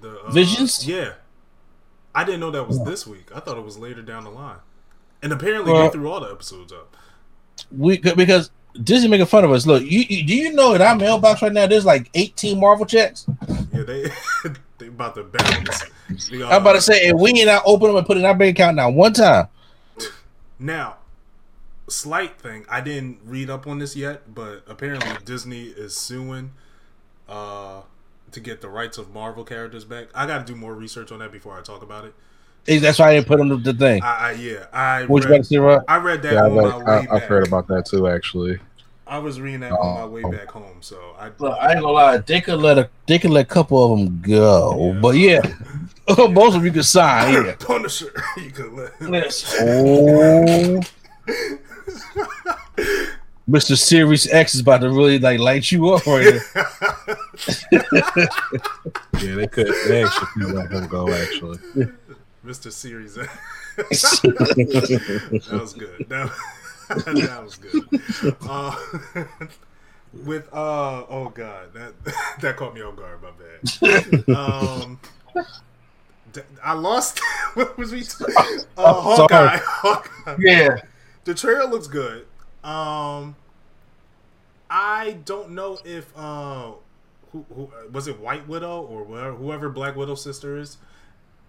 [0.00, 0.86] The uh, Visions?
[0.86, 1.14] Yeah,
[2.14, 3.30] I didn't know that was this week.
[3.34, 4.58] I thought it was later down the line.
[5.22, 6.96] And apparently Well- they threw all the episodes up.
[7.70, 8.50] We because
[8.82, 9.66] Disney making fun of us.
[9.66, 11.66] Look, you, you do you know in our mailbox right now?
[11.66, 13.26] There's like 18 Marvel checks.
[13.72, 14.10] Yeah, they
[14.78, 15.84] they about to balance.
[16.30, 18.20] The, uh, I'm about to say, and we ain't not open them and put it
[18.20, 19.48] in our bank account now one time.
[20.58, 20.96] Now,
[21.88, 22.64] slight thing.
[22.68, 26.52] I didn't read up on this yet, but apparently Disney is suing
[27.28, 27.82] uh
[28.32, 30.08] to get the rights of Marvel characters back.
[30.14, 32.14] I got to do more research on that before I talk about it.
[32.80, 34.02] That's why I didn't put them the, the thing.
[34.02, 35.84] I, I yeah, I What you read, to say, Rob?
[35.86, 37.12] I read that Yeah, I, on my way I, back.
[37.12, 38.58] I've heard about that too, actually.
[39.06, 40.30] I was reading that on my way Oh.
[40.30, 42.16] back home, so I Look, I ain't gonna lie.
[42.18, 45.00] They could let a they could let a couple of them go, Yeah.
[45.00, 45.40] but yeah,
[46.30, 47.32] most of them you could sign.
[47.34, 47.54] Yeah.
[47.58, 48.12] Punisher.
[48.38, 49.12] you could let him.
[49.14, 49.54] Yes.
[49.60, 50.80] Oh.
[53.48, 53.76] Mr.
[53.76, 56.64] Series X is about to really like light you up right now.
[59.22, 59.68] Yeah, they could.
[59.88, 61.58] They actually could let him go, actually.
[62.44, 62.70] Mr.
[62.70, 63.16] Series.
[63.16, 64.20] X.
[64.22, 66.04] that was good.
[66.08, 66.30] That,
[66.88, 68.36] that was good.
[68.46, 68.76] Uh,
[70.24, 71.92] with uh oh god, that
[72.40, 73.20] that caught me off guard.
[73.22, 74.28] My bad.
[74.36, 75.00] Um,
[76.32, 77.20] d- I lost.
[77.54, 78.02] what was we?
[78.02, 78.42] T- uh,
[78.76, 79.16] Oh.
[79.16, 79.58] Hawkeye.
[79.64, 80.36] Hawkeye.
[80.38, 80.76] Yeah.
[81.24, 82.26] The trailer looks good.
[82.62, 83.36] Um,
[84.70, 86.72] I don't know if uh,
[87.32, 90.78] who, who was it White Widow or whoever, whoever Black Widow sister is.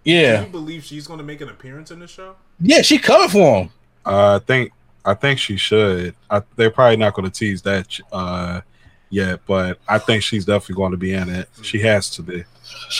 [0.04, 2.36] Yeah, do you believe she's going to make an appearance in the show?
[2.60, 3.70] Yeah, she coming for him.
[4.04, 4.72] Uh, I think
[5.04, 6.14] I think she should.
[6.30, 8.60] I, they're probably not going to tease that uh,
[9.10, 11.48] yet, but I think she's definitely going to be in it.
[11.62, 12.44] She has to be.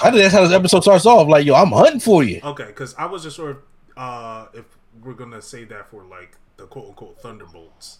[0.02, 1.28] I think that's how this episode starts off.
[1.28, 2.40] Like, yo, I'm hunting for you.
[2.42, 3.56] Okay, because I was just sure if,
[3.96, 4.64] uh, if
[5.02, 7.98] we're gonna say that for like the quote unquote Thunderbolts.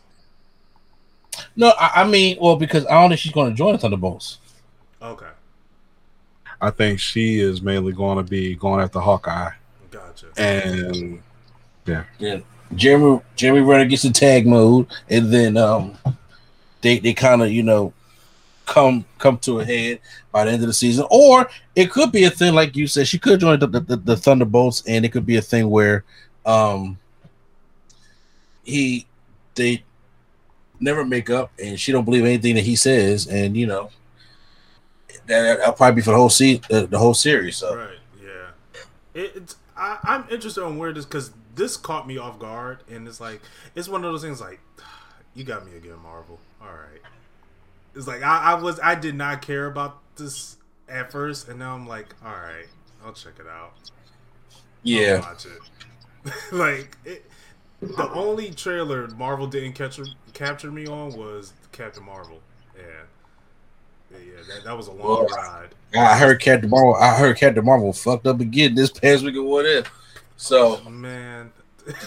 [1.55, 4.39] No, I, I mean, well, because I don't think she's going to join the Thunderbolts.
[5.03, 5.27] Okay,
[6.61, 9.51] I think she is mainly going to be going after Hawkeye,
[9.91, 10.27] gotcha.
[10.37, 11.23] and
[11.87, 12.05] Yeah.
[12.19, 12.39] yeah.
[12.75, 15.97] Jeremy Jeremy Renner gets in tag mode, and then um,
[16.81, 17.93] they they kind of you know
[18.65, 20.01] come come to a head
[20.33, 23.07] by the end of the season, or it could be a thing like you said.
[23.07, 26.03] She could join the the, the, the Thunderbolts, and it could be a thing where
[26.45, 26.99] um
[28.67, 29.07] he
[29.55, 29.85] they
[30.81, 33.91] never make up, and she don't believe anything that he says, and you know
[35.27, 37.57] that that'll probably be for the whole se- uh, the whole series.
[37.57, 37.99] So Right.
[38.23, 39.23] Yeah.
[39.23, 43.07] It, it's I, I'm interested on where this because this caught me off guard, and
[43.09, 43.41] it's like
[43.75, 44.61] it's one of those things like
[45.35, 46.39] you got me again, Marvel.
[46.61, 47.01] All right.
[47.95, 50.57] It's like I, I was I did not care about this
[50.89, 52.67] at first, and now I'm like, all right,
[53.05, 53.73] I'll check it out.
[54.53, 56.33] I'll yeah, watch it.
[56.53, 57.25] like it,
[57.81, 62.41] the only trailer Marvel didn't capture capture me on was Captain Marvel.
[62.77, 62.85] Yeah.
[64.11, 65.69] Yeah, yeah that, that was a long Well, ride.
[65.95, 66.95] I heard Captain Marvel.
[66.95, 69.35] I heard Captain Marvel fucked up again this past week.
[69.37, 69.91] What if?
[70.37, 71.53] So Man,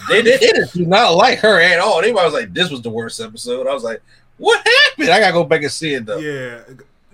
[0.08, 1.98] they, they, they do not like her at all.
[1.98, 4.02] Everybody was like, "This was the worst episode." I was like,
[4.36, 6.18] "What happened?" I gotta go back and see it though.
[6.18, 6.62] Yeah,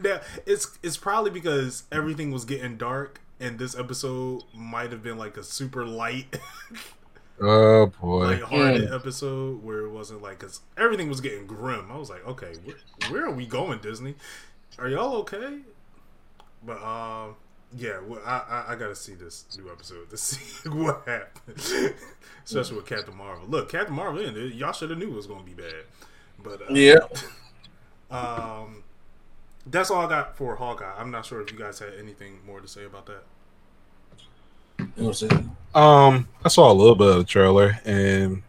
[0.03, 0.23] yeah.
[0.45, 5.37] It's it's probably because everything was getting dark, and this episode might have been like
[5.37, 6.39] a super light,
[7.41, 11.91] oh boy, like hearted episode where it wasn't like because everything was getting grim.
[11.91, 12.77] I was like, okay, where,
[13.11, 14.15] where are we going, Disney?
[14.79, 15.59] Are y'all okay?
[16.65, 17.37] But um,
[17.77, 21.95] yeah, well, I, I I gotta see this new episode to see what happened,
[22.45, 23.47] especially with Captain Marvel.
[23.49, 24.55] Look, Captain Marvel in it.
[24.55, 25.85] Y'all should have knew it was gonna be bad.
[26.43, 26.99] But uh, Yeah.
[28.11, 28.83] um,
[29.67, 30.95] that's all I got for Hawkeye.
[30.97, 33.25] I'm not sure if you guys had anything more to say about that.
[34.97, 35.57] You know what I'm saying?
[35.75, 38.43] Um, I saw a little bit of the trailer, and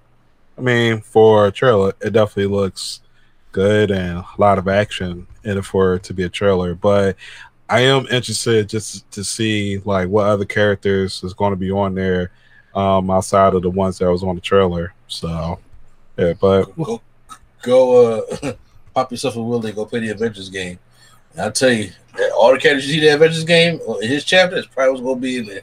[0.57, 3.01] I mean, for a trailer, it definitely looks
[3.51, 6.73] good and a lot of action in it for it to be a trailer.
[6.73, 7.17] But
[7.69, 11.95] I am interested just to see like what other characters is going to be on
[11.95, 12.31] there
[12.75, 14.93] um, outside of the ones that was on the trailer.
[15.07, 15.59] So
[16.17, 17.01] yeah, but Go,
[17.61, 18.53] go uh,
[18.93, 19.75] pop yourself a wheelie.
[19.75, 20.79] Go play the Avengers game.
[21.33, 24.07] And I'll tell you, that all the characters you see in the Avengers game, in
[24.07, 25.61] his chapter, is probably what's going to be in there.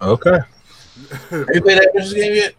[0.00, 0.32] Probably.
[0.32, 0.38] okay.
[1.30, 2.54] Have you played that Avengers game yet?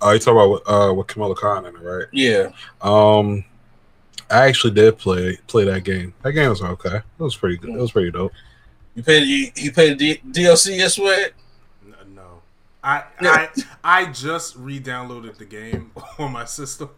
[0.00, 2.06] Oh, you talking about uh, with Kamala Khan in it, right?
[2.12, 2.50] Yeah.
[2.82, 3.44] Um,
[4.30, 6.14] I actually did play play that game.
[6.22, 6.96] That game was okay.
[6.96, 7.70] It was pretty good.
[7.70, 8.32] It was pretty dope.
[8.94, 11.26] You paid you, you paid the D- DLC yes way?
[11.86, 12.42] N- No,
[12.82, 13.48] I I
[13.84, 16.90] I just re-downloaded the game on my system.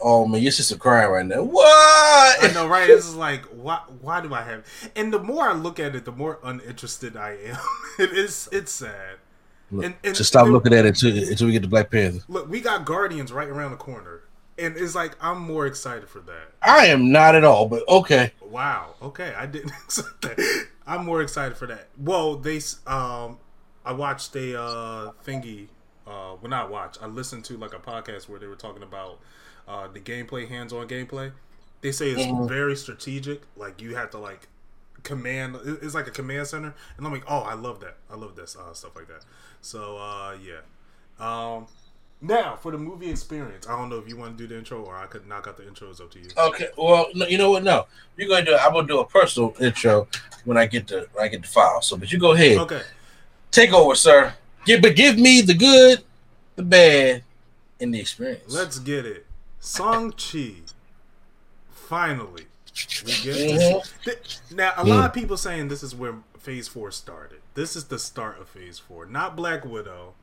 [0.00, 1.42] Oh man, your sister crying right now.
[1.42, 2.44] What?
[2.44, 2.88] I know, right?
[2.88, 3.80] It's just like, why?
[4.00, 4.64] Why do I have?
[4.96, 7.56] And the more I look at it, the more uninterested I am.
[7.98, 8.48] it is.
[8.52, 9.16] It's sad.
[9.70, 11.90] Look, And- and- Just stop and- looking at it until, until we get to Black
[11.90, 12.20] Panther.
[12.28, 14.20] Look, we got Guardians right around the corner,
[14.58, 16.52] and it's like I'm more excited for that.
[16.62, 18.32] I am not at all, but okay.
[18.42, 18.94] Wow.
[19.00, 20.66] Okay, I didn't expect that.
[20.86, 21.88] I'm more excited for that.
[21.96, 23.38] Well, they um,
[23.84, 25.68] I watched a uh thingy.
[26.04, 26.98] Uh, well, not watch.
[27.00, 29.20] I listened to like a podcast where they were talking about
[29.68, 31.32] uh the gameplay, hands-on gameplay.
[31.80, 32.48] They say it's Mhm.
[32.48, 33.42] very strategic.
[33.56, 34.48] Like you have to like
[35.02, 35.56] command.
[35.82, 37.96] It's like a command center, and I'm like, oh, I love that.
[38.10, 39.24] I love this uh, stuff like that.
[39.60, 40.60] So uh, yeah.
[41.18, 41.66] Um,
[42.20, 43.66] now for the movie experience.
[43.66, 45.56] I don't know if you want to do the intro or I could knock out
[45.56, 46.28] the intros up to you.
[46.36, 46.68] Okay.
[46.78, 47.64] Well, no, you know what?
[47.64, 47.86] No,
[48.16, 48.56] you're gonna do.
[48.56, 50.06] I'm gonna do a personal intro
[50.44, 51.82] when I get the when I get the file.
[51.82, 52.82] So, but you go ahead, Okay.
[53.50, 54.34] take over, sir.
[54.64, 56.04] Give, but give me the good,
[56.54, 57.24] the bad,
[57.80, 58.52] and the experience.
[58.54, 59.26] Let's get it.
[59.62, 60.62] Shang-Chi.
[61.70, 62.46] Finally.
[63.04, 64.04] We get Mhm.
[64.04, 67.40] Th- Now, a lot of people saying this is where Phase 4 started.
[67.54, 69.04] This is the start of Phase 4.
[69.06, 70.14] Not Black Widow.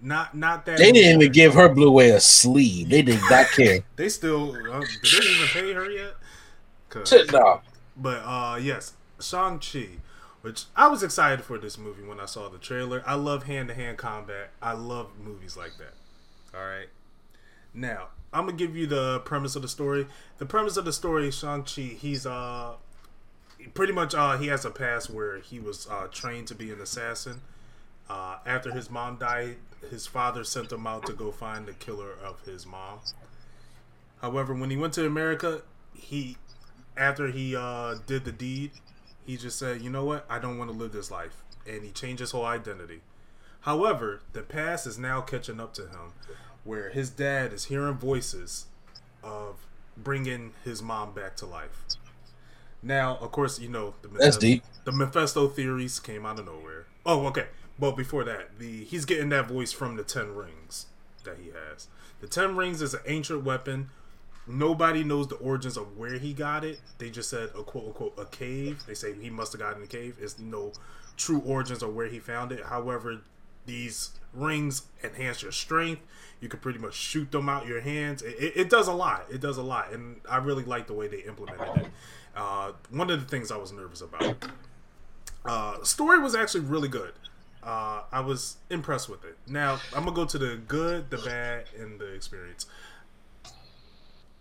[0.00, 0.78] Not not that.
[0.78, 2.88] They didn't even give her Blue Way a sleeve.
[2.88, 3.84] They did not care.
[3.96, 4.50] They still.
[4.72, 6.14] Uh, did they even pay her yet?
[7.28, 7.60] Down.
[7.96, 9.88] But uh yes, Shang-Chi,
[10.42, 13.02] which I was excited for this movie when I saw the trailer.
[13.06, 14.50] I love hand-to-hand combat.
[14.60, 15.94] I love movies like that.
[16.56, 16.88] All right.
[17.72, 20.06] Now, I'm to give you the premise of the story.
[20.38, 22.74] The premise of the story Shang-Chi, he's uh
[23.74, 26.80] pretty much uh he has a past where he was uh trained to be an
[26.80, 27.42] assassin.
[28.08, 29.56] Uh after his mom died,
[29.90, 33.00] his father sent him out to go find the killer of his mom.
[34.20, 35.62] However, when he went to America,
[35.94, 36.36] he
[36.96, 38.72] after he uh, did the deed,
[39.24, 40.26] he just said, "You know what?
[40.28, 43.00] I don't want to live this life," and he changed his whole identity.
[43.60, 46.12] However, the past is now catching up to him,
[46.64, 48.66] where his dad is hearing voices
[49.22, 51.84] of bringing his mom back to life.
[52.82, 54.64] Now, of course, you know the That's deep.
[54.84, 56.86] The Mephisto theories came out of nowhere.
[57.06, 57.46] Oh, okay.
[57.78, 60.86] But before that, the he's getting that voice from the Ten Rings
[61.24, 61.88] that he has.
[62.20, 63.90] The Ten Rings is an ancient weapon.
[64.46, 66.80] Nobody knows the origins of where he got it.
[66.98, 68.82] They just said a quote unquote a cave.
[68.86, 70.16] They say he must have got it in a cave.
[70.20, 70.72] It's no
[71.16, 72.64] true origins of where he found it.
[72.64, 73.20] However,
[73.66, 76.02] these rings enhance your strength.
[76.40, 78.22] You can pretty much shoot them out your hands.
[78.22, 79.26] It, it, it does a lot.
[79.30, 81.90] It does a lot, and I really like the way they implemented it.
[82.34, 84.36] Uh, one of the things I was nervous about.
[85.44, 87.12] Uh, story was actually really good.
[87.62, 89.36] Uh, I was impressed with it.
[89.46, 92.66] Now I'm gonna go to the good, the bad, and the experience.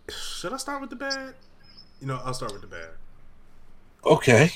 [0.09, 1.35] Should I start with the bad?
[1.99, 2.89] You know, I'll start with the bad.
[4.03, 4.51] Okay,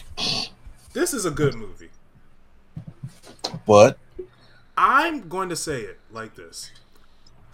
[0.93, 1.89] This is a good movie.
[3.67, 3.99] but
[4.78, 6.71] I'm going to say it like this.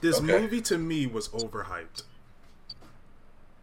[0.02, 0.40] This Okay.
[0.42, 2.04] movie to me was overhyped.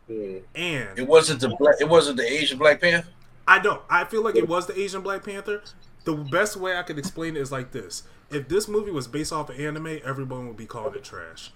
[0.09, 1.75] And it wasn't the black.
[1.81, 3.09] It wasn't the Asian Black Panther.
[3.47, 3.83] I don't.
[3.91, 5.63] I feel like it was the Asian Black Panther.
[6.05, 9.33] The best way I could explain it is like this: If this movie was based
[9.35, 11.51] off of anime, everyone would be calling it trash.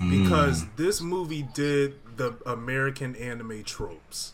[0.00, 4.32] Because this movie did the American anime tropes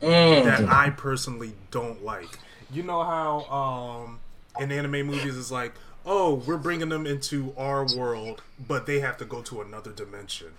[0.00, 0.44] Mm.
[0.44, 2.38] that I personally don't like.
[2.72, 4.20] You know how um
[4.58, 9.16] in anime movies it's like, oh, we're bringing them into our world, but they have
[9.18, 10.52] to go to another dimension.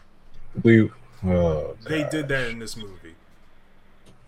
[0.64, 0.89] We
[1.26, 3.16] oh, They did that in this movie.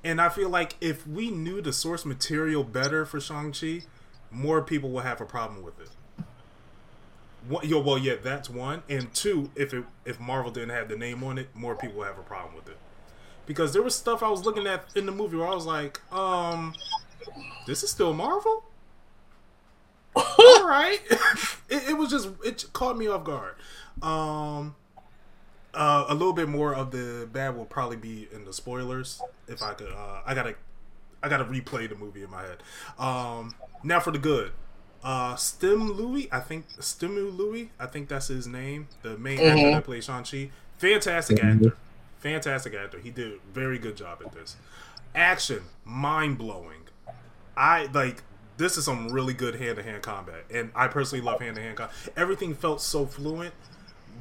[0.04, 3.84] And I feel like if we knew the source material better for Shang-Chi,
[4.30, 5.90] more people would have a problem with it.
[7.48, 8.84] One, yo, well, yeah, that's one.
[8.90, 12.08] And two, if it if Marvel didn't have the name on it, more people would
[12.08, 12.78] have a problem with it.
[13.46, 16.00] Because there was stuff I was looking at in the movie where I was like,
[16.14, 16.74] um,
[17.68, 18.66] this is still Marvel?
[20.16, 21.00] All right.
[21.70, 23.56] it, it was just, it caught me off guard.
[24.02, 24.76] Um,
[25.74, 29.22] uh, a little bit more of the bad will probably be in the spoilers.
[29.48, 30.56] If I could, uh, I gotta,
[31.24, 32.58] I gotta replay the movie in my head.
[33.00, 34.52] Um, now for the good,
[35.04, 38.88] Uh, Stim Louis, I think Stimu Louis, I think that's his name.
[39.02, 41.76] The main actor that plays Shang Chi, fantastic actor,
[42.20, 43.00] fantastic actor.
[43.00, 44.56] He did a very good job at this.
[45.16, 46.83] Action, mind blowing.
[47.56, 48.24] I like
[48.58, 51.62] this is some really good hand to hand combat, and I personally love hand to
[51.62, 51.96] hand combat.
[52.16, 53.54] Everything felt so fluent,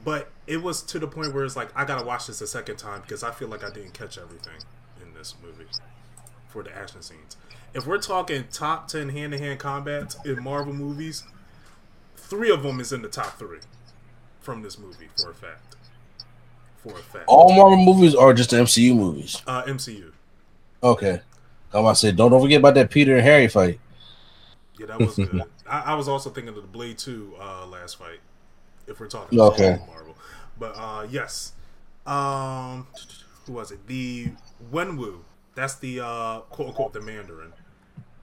[0.04, 2.76] but it was to the point where it's like I gotta watch this a second
[2.76, 4.58] time because I feel like I didn't catch everything
[5.02, 5.68] in this movie
[6.48, 7.36] for the action scenes.
[7.74, 11.24] If we're talking top ten hand to hand combats in Marvel movies,
[12.16, 13.60] three of them is in the top three
[14.40, 15.76] from this movie for a fact.
[16.78, 19.40] For a fact, All Marvel movies are just the MCU movies.
[19.46, 20.10] uh, MCU.
[20.82, 21.20] Okay.
[21.72, 23.80] To say, don't, don't forget about that Peter and Harry fight.
[24.78, 25.42] Yeah, that was good.
[25.66, 28.20] I, I was also thinking of the Blade Two uh, last fight.
[28.86, 29.78] If we're talking Okay.
[29.86, 30.16] Marvel,
[30.58, 31.52] but uh, yes,
[32.06, 32.86] um,
[33.46, 33.86] who was it?
[33.86, 34.32] The
[34.72, 35.20] Wenwu.
[35.54, 37.52] That's the uh, quote unquote the Mandarin.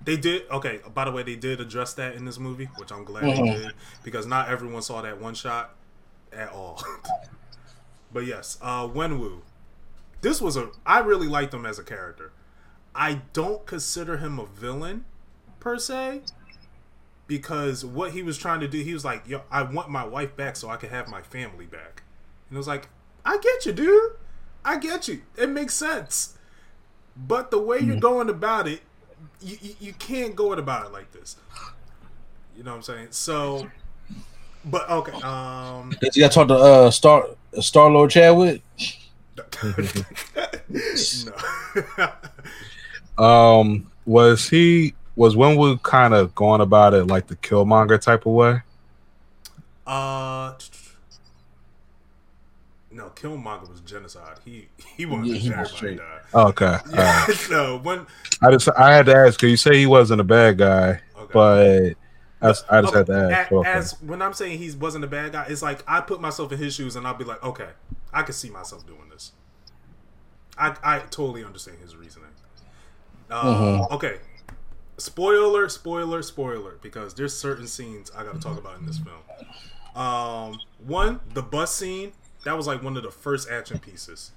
[0.04, 0.80] They did okay.
[0.94, 3.74] By the way, they did address that in this movie, which I'm glad they did
[4.04, 5.76] because not everyone saw that one shot
[6.34, 6.82] at all.
[8.14, 9.42] but yes, uh, Wenwu.
[10.22, 10.70] This was a.
[10.86, 12.32] I really liked him as a character.
[13.00, 15.06] I don't consider him a villain
[15.62, 16.24] per se
[17.28, 20.36] because what he was trying to do, he was like, "Yo, I want my wife
[20.36, 22.04] back so I can have my family back,"
[22.50, 22.90] and it was like,
[23.24, 24.12] "I get you, dude.
[24.66, 25.22] I get you.
[25.38, 26.38] It makes sense."
[27.16, 28.82] But the way you're going about it,
[29.42, 31.38] you, you, you can't go about it like this.
[32.58, 33.08] You know what I'm saying?
[33.12, 33.72] So,
[34.66, 35.14] but okay.
[35.22, 37.28] Um, Did you got to talk to uh, Star
[37.62, 38.62] Star Lord Chadwick?
[39.64, 39.72] no.
[43.20, 48.34] Um, was he was Wenwu kind of going about it like the Killmonger type of
[48.34, 48.62] way?
[49.86, 50.54] uh,
[52.92, 54.38] no, Killmonger was genocide.
[54.44, 54.68] He
[54.98, 55.98] he wanted Yeah, to he see was straight.
[55.98, 56.20] die.
[56.34, 57.48] Okay, Yeah, right.
[57.52, 58.08] no, when
[58.42, 61.32] I just I had to ask because you say he wasn't a bad guy, Okay.
[61.34, 61.94] but
[62.42, 63.52] I, just- I just had to ask.
[63.52, 63.70] a- Okay.
[63.70, 66.58] As when I'm saying he wasn't a bad guy, it's like I put myself in
[66.58, 67.70] his shoes and I'll be like, okay,
[68.14, 69.34] I can see myself doing this.
[70.58, 72.29] I I totally understand his reasoning.
[73.30, 74.18] Uh, Okay,
[74.98, 79.22] spoiler, spoiler, spoiler, because there's certain scenes I got to talk about in this film.
[79.96, 82.14] Um, one, the bus scene
[82.46, 84.32] that was like one of the first action pieces.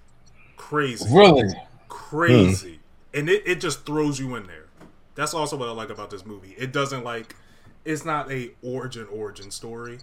[0.56, 1.06] Crazy.
[1.14, 1.48] Really?
[1.88, 2.80] crazy.
[3.12, 4.66] And it, it just throws you in there.
[5.14, 6.54] That's also what i like about this movie.
[6.56, 7.36] It doesn't like
[7.84, 9.98] it's not a origin origin story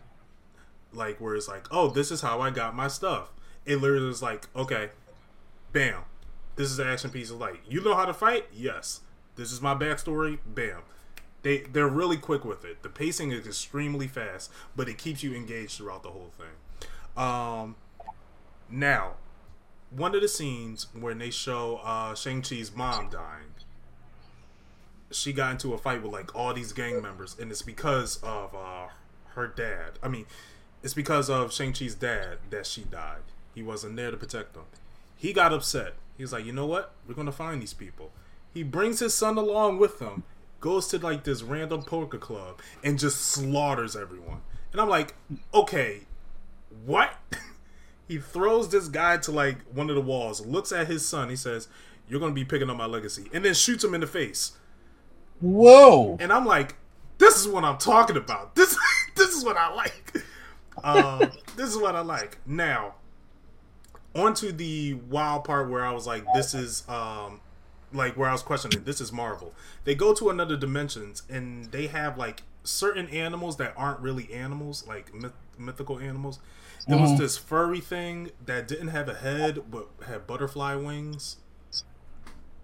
[0.91, 3.31] like where it's like oh this is how i got my stuff.
[3.65, 4.89] It literally is like okay
[5.73, 6.03] bam
[6.59, 8.45] this is the action piece of like you know how to fight?
[8.51, 8.99] Yes.
[9.37, 10.39] This is my backstory?
[10.45, 10.81] Bam.
[11.41, 12.83] They they're really quick with it.
[12.83, 16.89] The pacing is extremely fast but it keeps you engaged throughout the whole thing.
[17.15, 17.77] Um
[18.69, 19.13] now
[19.89, 23.53] one of the scenes when they show uh Shang-Chi's mom dying,
[25.11, 28.53] she got into a fight with like all these gang members, and it's because of
[28.53, 28.87] uh
[29.35, 29.97] her dad.
[30.03, 30.25] I mean,
[30.83, 33.23] it's because of Shang-Chi's dad that she died.
[33.55, 34.65] He wasn't there to protect them.
[35.19, 35.95] He got upset.
[36.17, 36.93] He's like, you know what?
[37.05, 38.11] We're gonna find these people.
[38.53, 40.23] He brings his son along with him,
[40.61, 44.41] goes to like this random poker club, and just slaughters everyone.
[44.71, 45.15] And I'm like,
[45.53, 46.03] okay,
[46.85, 47.11] what?
[48.07, 51.35] he throws this guy to like one of the walls, looks at his son, he
[51.35, 51.67] says,
[52.07, 54.53] You're gonna be picking up my legacy, and then shoots him in the face.
[55.41, 56.15] Whoa.
[56.21, 56.75] And I'm like,
[57.17, 58.55] This is what I'm talking about.
[58.55, 58.77] This
[59.17, 60.23] this is what I like.
[60.81, 62.37] Uh, this is what I like.
[62.45, 62.95] Now,
[64.15, 67.41] onto the wild part where I was like, This is um
[67.91, 69.53] like where I was questioning, this is Marvel.
[69.83, 74.85] They go to another dimensions and they have like certain animals that aren't really animals,
[74.87, 76.39] like myth- mythical animals.
[76.87, 81.37] There was this furry thing that didn't have a head but had butterfly wings,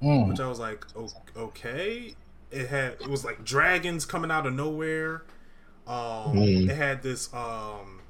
[0.02, 0.30] Mm.
[0.30, 2.16] which I was like, o- okay.
[2.52, 5.24] It had it was like dragons coming out of nowhere.
[5.88, 6.70] Um, Mm.
[6.70, 8.02] It had this um,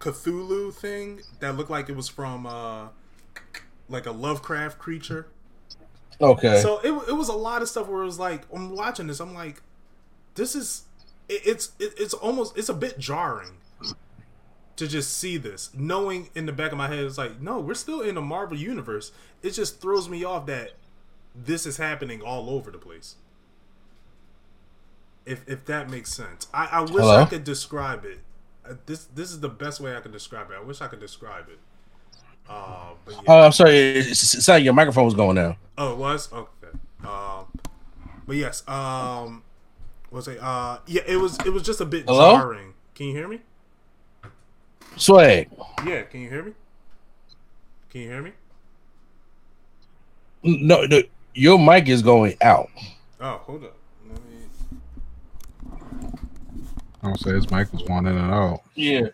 [0.00, 2.88] Cthulhu thing that looked like it was from uh,
[3.88, 5.28] like a Lovecraft creature.
[6.20, 6.60] Okay.
[6.60, 9.20] So it, it was a lot of stuff where it was like I'm watching this,
[9.20, 9.62] I'm like,
[10.34, 10.84] this is
[11.28, 13.52] it, it's it, it's almost it's a bit jarring
[14.76, 17.74] to just see this, knowing in the back of my head it's like, no, we're
[17.74, 19.12] still in the Marvel universe.
[19.42, 20.72] It just throws me off that
[21.34, 23.16] this is happening all over the place.
[25.26, 27.18] If if that makes sense, I, I wish Hello?
[27.18, 28.20] I could describe it.
[28.68, 30.56] Uh, This this is the best way I can describe it.
[30.56, 31.58] I wish I could describe it.
[32.48, 33.16] Uh, yeah.
[33.28, 33.78] Oh, I'm sorry.
[33.78, 35.56] It's, like your microphone was going down.
[35.78, 36.78] Oh, it was okay.
[37.04, 37.46] Um,
[38.26, 38.66] but yes.
[38.68, 39.42] Um,
[40.10, 40.38] was it?
[40.40, 41.02] Uh, yeah.
[41.06, 41.38] It was.
[41.46, 42.36] It was just a bit Hello?
[42.36, 42.74] jarring.
[42.94, 43.40] Can you hear me?
[44.96, 45.48] Swag.
[45.86, 46.02] Yeah.
[46.02, 46.52] Can you hear me?
[47.90, 48.32] Can you hear me?
[50.42, 51.02] No, no,
[51.34, 52.70] your mic is going out.
[53.20, 53.76] Oh, hold up.
[54.08, 54.48] Let me.
[57.02, 58.60] I don't say his mic was one in and out.
[58.74, 59.08] Yeah.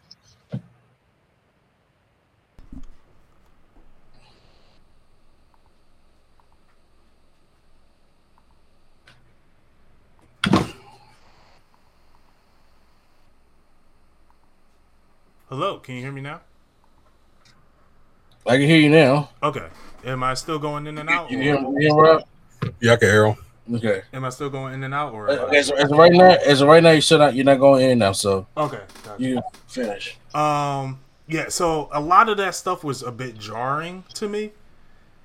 [15.49, 16.41] Hello, can you hear me now?
[18.47, 19.31] I can hear you now.
[19.43, 19.67] Okay.
[20.05, 21.31] Am I still going in and out?
[21.31, 22.23] You or- hear, you hear Rob?
[22.81, 23.37] Yeah, I can hear him.
[23.73, 24.03] Okay.
[24.13, 25.13] Am I still going in and out?
[25.13, 27.99] Or Okay, so as right now, as right now, you're not, you're not going in
[27.99, 28.81] now, so okay.
[29.05, 29.23] gotcha.
[29.23, 30.17] you finish.
[30.35, 34.53] Um, yeah, so a lot of that stuff was a bit jarring to me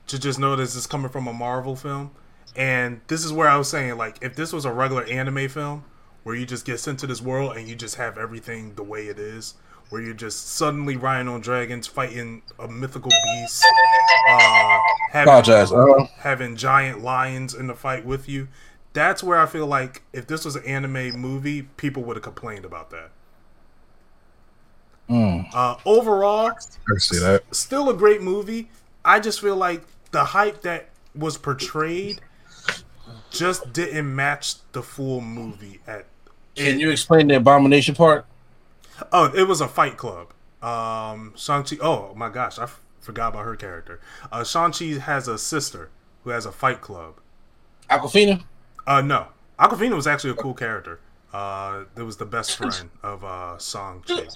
[0.07, 2.11] to just notice it's coming from a Marvel film.
[2.55, 5.85] And this is where I was saying, like, if this was a regular anime film
[6.23, 9.07] where you just get sent to this world and you just have everything the way
[9.07, 9.53] it is,
[9.91, 13.65] where you're just suddenly riding on dragons, fighting a mythical beast,
[14.29, 14.79] uh,
[15.11, 15.71] having, Apologize.
[15.71, 18.47] Uh, having giant lions in the fight with you.
[18.93, 22.63] That's where I feel like if this was an anime movie, people would have complained
[22.63, 23.11] about that.
[25.09, 25.45] mm.
[25.53, 27.43] Uh, overall, I see that.
[27.51, 28.69] still a great movie.
[29.03, 32.21] I just feel like the hype that was portrayed
[33.29, 35.81] just didn't match the full movie.
[35.85, 36.05] At
[36.55, 38.25] Can you explain the abomination part?
[39.11, 40.33] Oh, it was a Fight Club.
[40.61, 41.77] Um, Shang Chi.
[41.81, 43.99] Oh my gosh, I f- forgot about her character.
[44.31, 45.89] Uh, Shang Chi has a sister
[46.23, 47.15] who has a Fight Club.
[47.89, 48.43] Awkwafina?
[48.85, 49.27] Uh, no,
[49.59, 50.99] Awkwafina was actually a cool character.
[51.33, 54.27] Uh, it was the best friend of uh Shang Chi.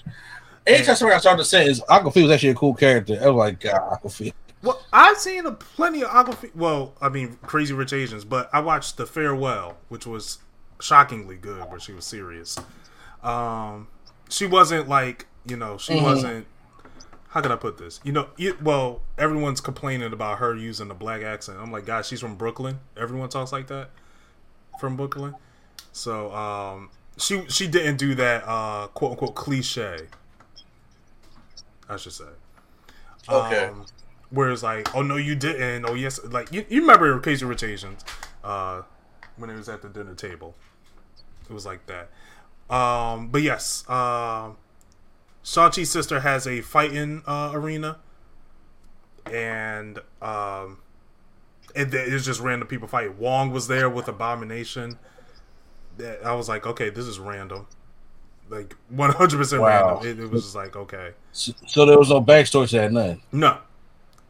[0.65, 3.19] Anytime somebody I started to say is Awkwafina was actually a cool character.
[3.21, 4.33] I was like, God, Awkwafina.
[4.63, 6.55] Well, I've seen a plenty of Awkwafina.
[6.55, 10.39] Well, I mean, Crazy Rich Asians, but I watched The Farewell, which was
[10.81, 12.57] shockingly good, where she was serious.
[13.21, 13.87] Um,
[14.29, 16.47] she wasn't like you know, she wasn't.
[17.29, 17.99] How can I put this?
[18.03, 21.59] You know, you, well, everyone's complaining about her using the black accent.
[21.59, 22.79] I'm like, guys, she's from Brooklyn.
[22.95, 23.89] Everyone talks like that
[24.79, 25.35] from Brooklyn.
[25.91, 30.07] So, um, she she didn't do that uh, quote unquote cliche.
[31.87, 32.25] I should say.
[33.29, 33.65] Okay.
[33.65, 33.85] Um,
[34.29, 35.85] whereas like, oh no, you didn't.
[35.85, 38.03] Oh yes, like you, you remember Crazy Rich Asians,
[38.43, 38.81] uh,
[39.37, 40.55] when it was at the dinner table.
[41.49, 42.09] It was like that.
[42.69, 44.57] Um, but yes, um,
[45.43, 47.97] Shang-Chi's sister has a fighting uh, arena,
[49.31, 50.79] and um,
[51.75, 53.17] it, it's just random people fighting.
[53.17, 54.97] Wong was there with Abomination.
[55.97, 57.67] That- I was like, okay, this is random,
[58.49, 59.99] like one hundred percent Wow.
[60.01, 60.07] random.
[60.19, 63.21] It, it was just like, okay, So, there was no backstory to that, none.
[63.31, 63.59] no,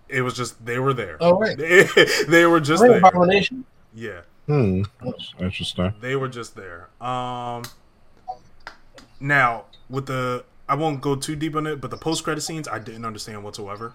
[0.10, 1.18] it was just they were there.
[1.22, 1.58] Oh, right.
[1.58, 1.88] They,
[2.28, 2.98] they were just there.
[2.98, 3.66] abomination?
[3.96, 4.84] Yeah, Hmm.
[5.04, 5.94] That's interesting.
[6.02, 6.90] they were just there.
[7.02, 7.64] Um,
[9.20, 12.68] now with the, I won't go too deep on it, but the post credit scenes
[12.68, 13.94] I didn't understand whatsoever.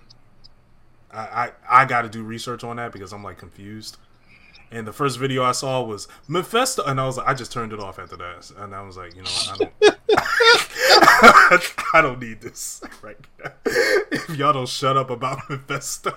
[1.13, 1.53] I I,
[1.83, 3.97] I got to do research on that because I'm like confused.
[4.73, 7.73] And the first video I saw was Mephisto, and I was like, I just turned
[7.73, 9.73] it off after that, and I was like, you know, I don't,
[11.95, 13.51] I don't need this right now.
[13.67, 16.13] If y'all don't shut up about Mephisto,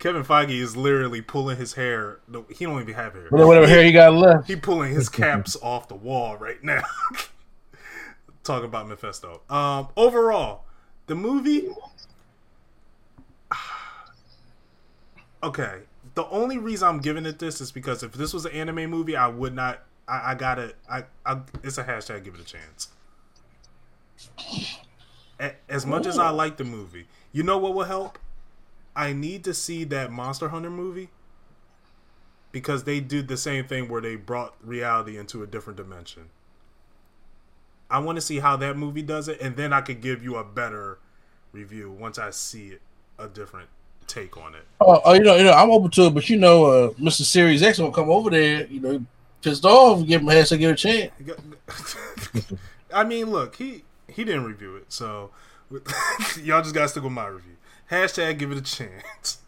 [0.00, 2.18] Kevin Feige is literally pulling his hair.
[2.26, 3.28] No, he don't even have hair.
[3.28, 4.48] Whatever, whatever hair you got left.
[4.48, 6.82] He pulling his caps off the wall right now.
[8.46, 9.40] Talking about Mephisto.
[9.50, 10.64] Um, overall,
[11.06, 11.68] the movie.
[15.42, 15.82] Okay,
[16.14, 19.16] the only reason I'm giving it this is because if this was an anime movie,
[19.16, 19.82] I would not.
[20.08, 20.74] I, I gotta.
[20.90, 21.40] I, I.
[21.62, 22.24] It's a hashtag.
[22.24, 22.88] Give it a chance.
[25.68, 28.18] As much as I like the movie, you know what will help?
[28.96, 31.10] I need to see that Monster Hunter movie
[32.50, 36.30] because they did the same thing where they brought reality into a different dimension.
[37.90, 40.36] I want to see how that movie does it, and then I could give you
[40.36, 40.98] a better
[41.52, 42.82] review once I see it,
[43.18, 43.68] a different
[44.06, 44.64] take on it.
[44.80, 47.22] Oh, oh, you know, you know, I'm open to it, but you know, uh, Mr.
[47.22, 48.66] Series X won't come over there.
[48.66, 49.06] You know,
[49.42, 51.12] pissed off, give him a head, give it a chance.
[52.94, 55.30] I mean, look, he he didn't review it, so
[56.42, 57.56] y'all just gotta stick with my review.
[57.90, 59.38] Hashtag give it a chance.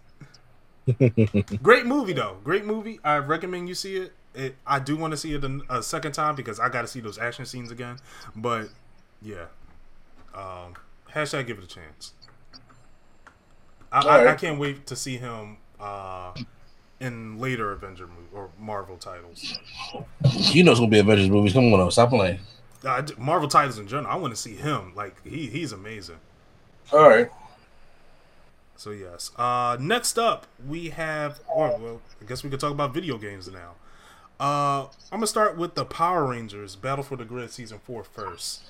[1.63, 2.39] Great movie though.
[2.45, 3.01] Great movie.
[3.05, 4.13] I recommend you see it.
[4.39, 6.89] It I do want to see it a, a second time because I got to
[6.89, 7.99] see those action scenes again.
[8.37, 8.69] But
[9.21, 9.47] yeah,
[10.35, 10.75] um,
[11.13, 12.13] hashtag give it a chance.
[13.91, 16.35] I, I, I can't wait to see him uh,
[17.01, 19.59] in later Avenger movie or Marvel titles.
[20.53, 21.53] You know, it's gonna be Avengers movies.
[21.53, 22.39] Come on, stop playing.
[22.85, 24.13] Uh, Marvel titles in general.
[24.13, 24.93] I want to see him.
[24.95, 26.19] Like he he's amazing.
[26.93, 27.31] All right.
[28.77, 29.33] So yes.
[29.37, 31.41] Uh, next up we have.
[31.49, 33.75] Or well, I guess we could talk about video games now.
[34.41, 38.63] Uh, I'm gonna start with the Power Rangers Battle for the Grid season four first.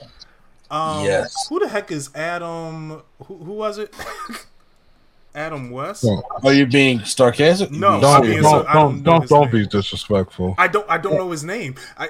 [0.70, 1.34] Um, Yes.
[1.48, 3.02] Who the heck is Adam?
[3.24, 3.94] Who, who was it?
[5.34, 6.06] Adam West.
[6.42, 7.70] Are you being sarcastic?
[7.70, 9.62] No, don't being don't so- don't don't don't, his don't name.
[9.62, 10.54] be disrespectful.
[10.58, 10.88] I don't.
[10.88, 11.74] I don't know his name.
[11.98, 12.08] I,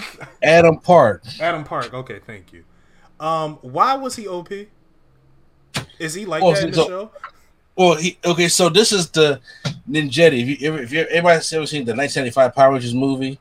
[0.42, 1.22] Adam Park.
[1.40, 1.92] Adam Park.
[1.94, 2.64] Okay, thank you.
[3.18, 4.50] Um, why was he OP?
[5.98, 7.10] Is he like Oh, that in the so- show?
[7.78, 9.40] Well, he, okay, so this is the
[9.88, 10.42] Ninjetti.
[10.42, 13.38] If you ever, if you everybody's ever seen the 1975 Power Rangers movie,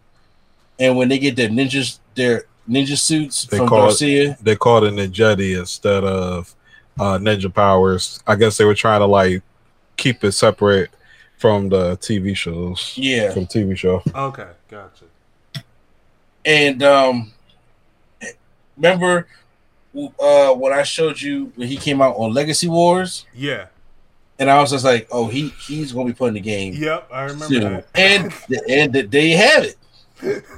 [0.80, 4.56] and when they get their ninjas, their ninja suits They from call it- Garcia, They
[4.56, 6.54] called it Ninjetti instead of
[7.00, 8.20] uh, Ninja Powers.
[8.28, 9.42] I guess they were trying to like
[9.96, 10.92] keep it separate
[11.40, 12.94] from the TV shows.
[12.96, 14.04] yeah, From TV show.
[14.14, 15.06] Okay, gotcha.
[16.46, 17.32] and um,
[18.76, 19.28] remember
[20.20, 23.66] uh when I showed you when he came out on Legacy Wars, Yeah.
[24.40, 27.10] And I was just like, oh, he he's gonna be put in the game Yep,
[27.12, 27.88] I remember soon, that.
[27.96, 28.34] and
[28.70, 30.44] and there you have it.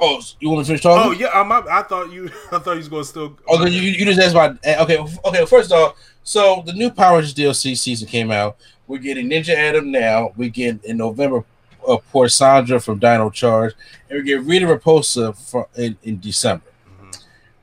[0.00, 1.10] Oh, you want to finish talking?
[1.10, 2.26] Oh yeah, I'm, I thought you.
[2.52, 3.36] I thought you was gonna still.
[3.48, 5.44] Okay, you, you just asked about okay okay.
[5.46, 8.56] First off, so the new Power Rangers DLC season came out.
[8.86, 10.32] We're getting Ninja Adam now.
[10.36, 11.44] We get in November
[11.86, 13.74] uh, Poisandra from Dino Charge,
[14.08, 16.64] and we get Rita Repulsa from in, in December.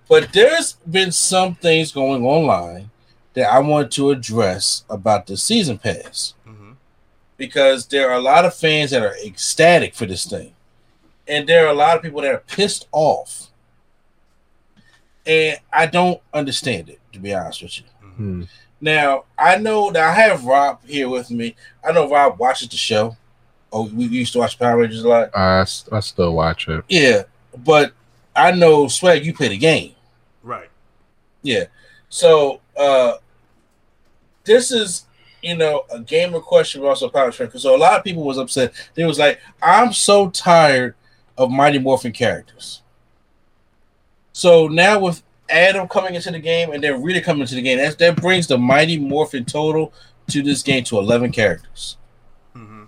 [0.08, 2.92] But there's been some things going online
[3.34, 6.76] that I want to address about the season pass Mhm.
[7.38, 10.54] because there are a lot of fans that are ecstatic for this thing,
[11.28, 13.48] and there are a lot of people that are pissed off
[15.28, 17.86] and I don't understand it to be honest with you.
[18.16, 18.44] Hmm.
[18.80, 21.56] Now I know that I have Rob here with me.
[21.84, 23.18] I know Rob watches the show.
[23.74, 25.36] Oh, we used to watch Power Rangers a lot.
[25.36, 26.84] I, I still watch it.
[26.88, 27.24] Yeah,
[27.58, 27.94] but
[28.36, 29.95] I know Swag, you play the game.
[31.46, 31.58] Right.
[31.58, 31.66] Yeah.
[32.10, 33.14] So uh
[34.44, 35.06] this is
[35.42, 37.50] you know a gamer question, but also a power train.
[37.52, 38.74] So a lot of people was upset.
[38.96, 40.96] They was like, I'm so tired
[41.38, 42.82] of Mighty Morphin characters.
[44.34, 47.78] So now with Adam coming into the game and then Rita coming into the game,
[47.78, 49.94] that, that brings the Mighty Morphin total
[50.30, 51.98] to this game to 11 characters.
[52.54, 52.84] hmm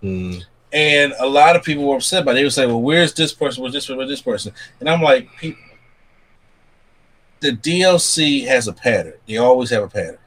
[0.00, 0.34] Hmm.
[0.72, 2.34] And a lot of people were upset by it.
[2.34, 3.62] They would say, Well, where's this person?
[3.62, 3.96] Where's this person?
[3.96, 4.52] Where's this person?
[4.80, 5.60] And I'm like, people
[7.40, 9.14] the DLC has a pattern.
[9.26, 10.18] They always have a pattern.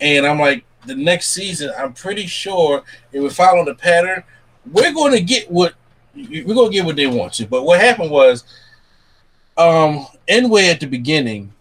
[0.00, 2.82] And I'm like, the next season, I'm pretty sure
[3.12, 4.24] if we follow the pattern,
[4.70, 5.74] we're going to get what
[6.14, 7.46] we're going to get what they want to.
[7.46, 8.44] But what happened was,
[9.56, 11.52] um, nWay at the beginning,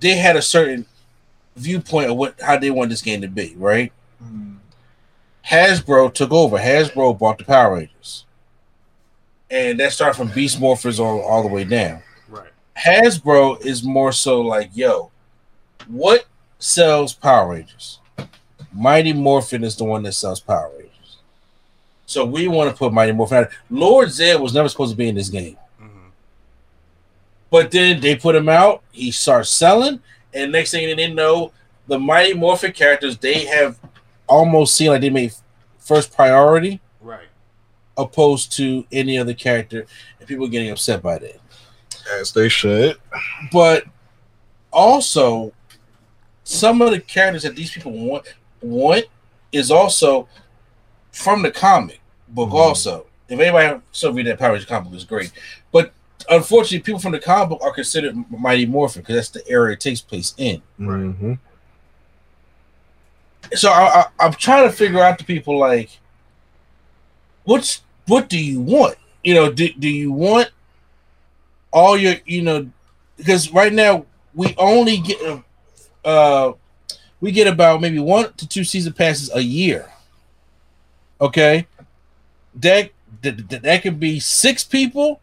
[0.00, 0.86] they had a certain
[1.56, 3.92] viewpoint of what how they want this game to be, right?
[5.48, 6.58] Hasbro took over.
[6.58, 8.24] Hasbro bought the Power Rangers,
[9.50, 12.02] and that started from Beast Morphers all, all the way down.
[12.76, 15.10] Hasbro is more so like, yo,
[15.88, 16.26] what
[16.58, 17.98] sells Power Rangers?
[18.72, 21.18] Mighty Morphin is the one that sells Power Rangers.
[22.06, 23.50] So we want to put Mighty Morphin out.
[23.70, 25.56] Lord Zedd was never supposed to be in this game.
[25.78, 26.08] hmm
[27.50, 30.00] But then they put him out, he starts selling,
[30.32, 31.52] and next thing they didn't know,
[31.86, 33.78] the Mighty Morphin characters, they have
[34.26, 35.32] almost seen like they made
[35.78, 37.26] first priority Right.
[37.98, 39.84] opposed to any other character,
[40.18, 41.40] and people getting upset by that.
[42.18, 42.96] As they should.
[43.52, 43.84] but
[44.72, 45.52] also
[46.44, 48.24] some of the characters that these people want
[48.60, 49.04] want
[49.52, 50.28] is also
[51.12, 52.50] from the comic book.
[52.50, 52.54] Mhm.
[52.54, 55.30] Also, if anybody still read that Power Rangers comic book, it's great.
[55.72, 55.92] But
[56.30, 59.80] unfortunately, people from the comic book are considered Mighty Morphin because that's the era it
[59.80, 60.62] takes place in.
[60.80, 61.38] Mhm.
[63.54, 65.90] So I, I, I'm trying to figure out to people like,
[67.44, 68.96] what's what do you want?
[69.22, 70.48] You know, do, do you want
[71.72, 72.70] all your you know
[73.16, 75.42] because right now we only get
[76.04, 76.52] uh
[77.22, 79.88] we get about maybe one to two season passes a year.
[81.20, 81.66] Okay,
[82.56, 82.90] that
[83.22, 85.20] that, that, could be six people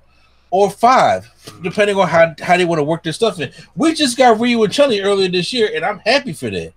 [0.50, 1.30] or five,
[1.62, 3.52] depending on how, how they want to work their stuff in.
[3.76, 6.72] We just got Ryu and Chun earlier this year, and I'm happy for that.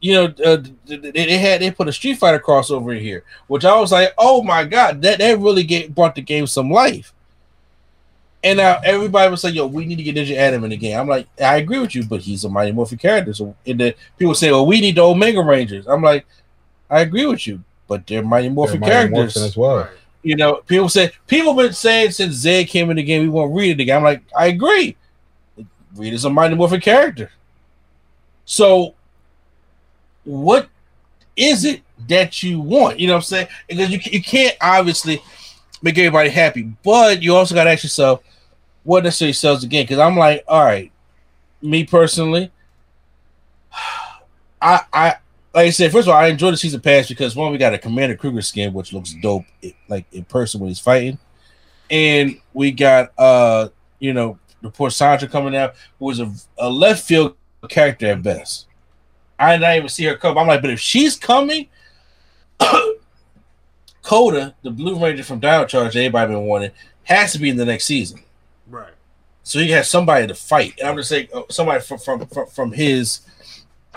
[0.00, 3.64] You know, uh, they, they had they put a Street Fighter crossover in here, which
[3.64, 7.12] I was like, oh my god, that that really get, brought the game some life.
[8.44, 10.98] And now everybody was like, "Yo, we need to get Ninja Adam in the game."
[10.98, 13.34] I'm like, I agree with you, but he's a Mighty Morphin character.
[13.34, 16.26] So, and then people say, "Well, we need the Omega Rangers." I'm like,
[16.88, 19.36] I agree with you, but they're Mighty Morphin They're Mighty characters.
[19.36, 19.88] Morphin as well.
[20.22, 23.54] You know, people say people been saying since Zedd came in the game, we want
[23.54, 23.98] Rita again.
[23.98, 24.96] I'm like, I agree.
[25.94, 27.30] Rita's a Mighty Morphin character.
[28.44, 28.94] So,
[30.24, 30.68] what
[31.36, 32.98] is it that you want?
[33.00, 33.48] You know what I'm saying?
[33.68, 35.22] Because you, you can't obviously
[35.82, 38.22] make everybody happy, but you also got to ask yourself,
[38.84, 39.84] what necessarily sells the game?
[39.84, 40.92] Because I'm like, all right,
[41.62, 42.50] me personally,
[44.62, 45.14] I I
[45.54, 47.72] like I said, first of all, I enjoy the season pass because one, we got
[47.72, 49.44] a Commander Kruger skin, which looks dope,
[49.88, 51.18] like in person when he's fighting,
[51.90, 53.68] and we got uh,
[53.98, 57.36] you know, report Sandra coming out, who was a, a left field
[57.68, 58.66] character at best.
[59.38, 60.38] I did not even see her come.
[60.38, 61.68] I'm like, but if she's coming,
[64.06, 66.70] Koda, the Blue Ranger from Dino Charge, everybody been wanting,
[67.02, 68.20] has to be in the next season.
[68.68, 68.92] Right.
[69.42, 70.74] So he has somebody to fight.
[70.78, 73.22] And I'm just saying, uh, somebody from from from, from his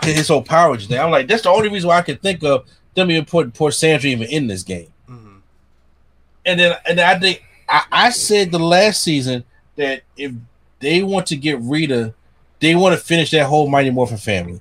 [0.02, 0.98] his whole power thing.
[0.98, 4.06] I'm like, that's the only reason why I can think of them even putting Poisandra
[4.06, 4.92] even in this game.
[5.06, 5.38] hmm
[6.44, 9.44] And then and I think I, I said the last season
[9.76, 10.32] that if
[10.80, 12.14] they want to get Rita,
[12.58, 14.60] they want to finish that whole Mighty Morphin family.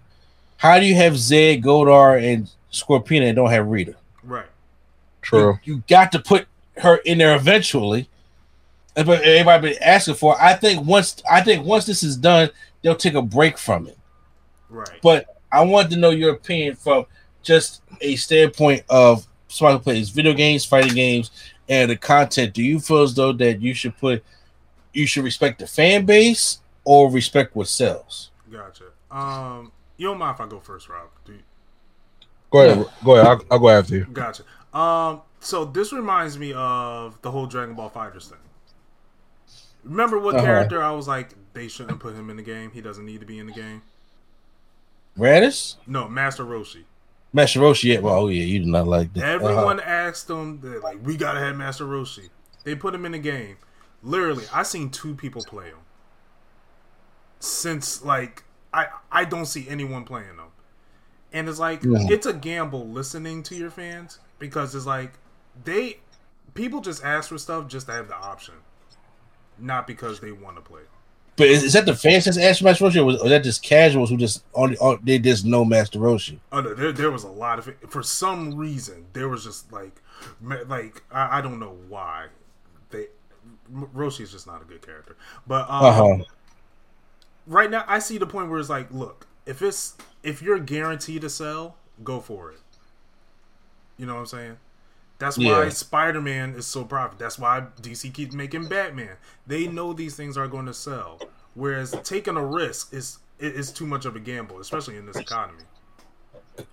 [0.57, 3.95] How do you have Zedd, Goldar, and Scorpina and don't have Rita?
[5.21, 5.27] Right.
[5.27, 5.59] True.
[5.63, 6.47] You, you got to put
[6.77, 8.09] her in there eventually.
[8.95, 10.33] And But everybody been asking for.
[10.33, 10.41] it.
[10.41, 12.49] I think once I think once this is done,
[12.81, 13.97] they'll take a break from it.
[14.69, 14.99] Right.
[15.01, 17.05] But I wanted to know your opinion from
[17.43, 21.31] just a standpoint of somebody who plays video games, fighting games,
[21.67, 22.53] and the content.
[22.53, 24.23] Do you feel as though that you should put
[24.93, 28.31] you should respect the fan base or respect what sells?
[28.51, 28.85] Gotcha.
[29.11, 31.07] Um, you don't mind if I go first, Rob?
[31.25, 31.39] Do you,
[32.51, 32.85] Go ahead.
[33.03, 33.27] Go ahead.
[33.27, 34.05] I'll, I'll go after you.
[34.05, 34.43] Gotcha.
[34.73, 38.37] Um, so this reminds me of the whole Dragon Ball FighterZ thing.
[39.83, 40.45] Remember what Uh-huh.
[40.45, 42.71] character I was like they shouldn't put him in the game?
[42.71, 43.81] He doesn't need to be in the game.
[45.17, 45.75] Raditz?
[45.87, 46.83] No, Master Roshi.
[47.33, 47.99] Master Roshi, yeah.
[47.99, 49.23] Well, oh yeah, you do not like that.
[49.23, 49.33] Uh-huh.
[49.49, 52.29] Everyone asked them that like we gotta have Master Roshi.
[52.63, 53.57] They put him in the game.
[54.03, 55.77] Literally, I seen two people play him.
[57.39, 58.43] Since like
[58.73, 60.47] I I don't see anyone playing them.
[61.31, 62.07] And it's like Yeah.
[62.09, 65.13] it's a gamble listening to your fans because it's like
[65.63, 65.99] they
[66.53, 68.55] people just ask for stuff just to have the option.
[69.59, 70.83] Not because they want to play.
[71.37, 73.63] But is, is that the fans that's asking Master Roshi, or was, or that just
[73.63, 76.39] casuals who just only on, they just know Master Roshi?
[76.51, 77.77] Oh no, there there was a lot of it.
[77.91, 80.01] For some reason, there was just like,
[80.41, 82.27] like I, I don't know why.
[82.89, 83.07] They
[83.71, 85.15] Roshi is just not a good character.
[85.47, 86.23] But um, Uh huh.
[87.47, 91.21] right now, I see the point where it's like, look, if it's if you're guaranteed
[91.21, 92.59] to sell, go for it.
[93.99, 94.57] You know what I'm saying?
[95.19, 95.69] That's why Yeah.
[95.69, 97.19] Spider Man is so profitable.
[97.19, 99.17] That's why DC keeps making Batman.
[99.45, 101.19] They know these things are going to sell.
[101.53, 105.63] Whereas taking a risk is is too much of a gamble, especially in this economy.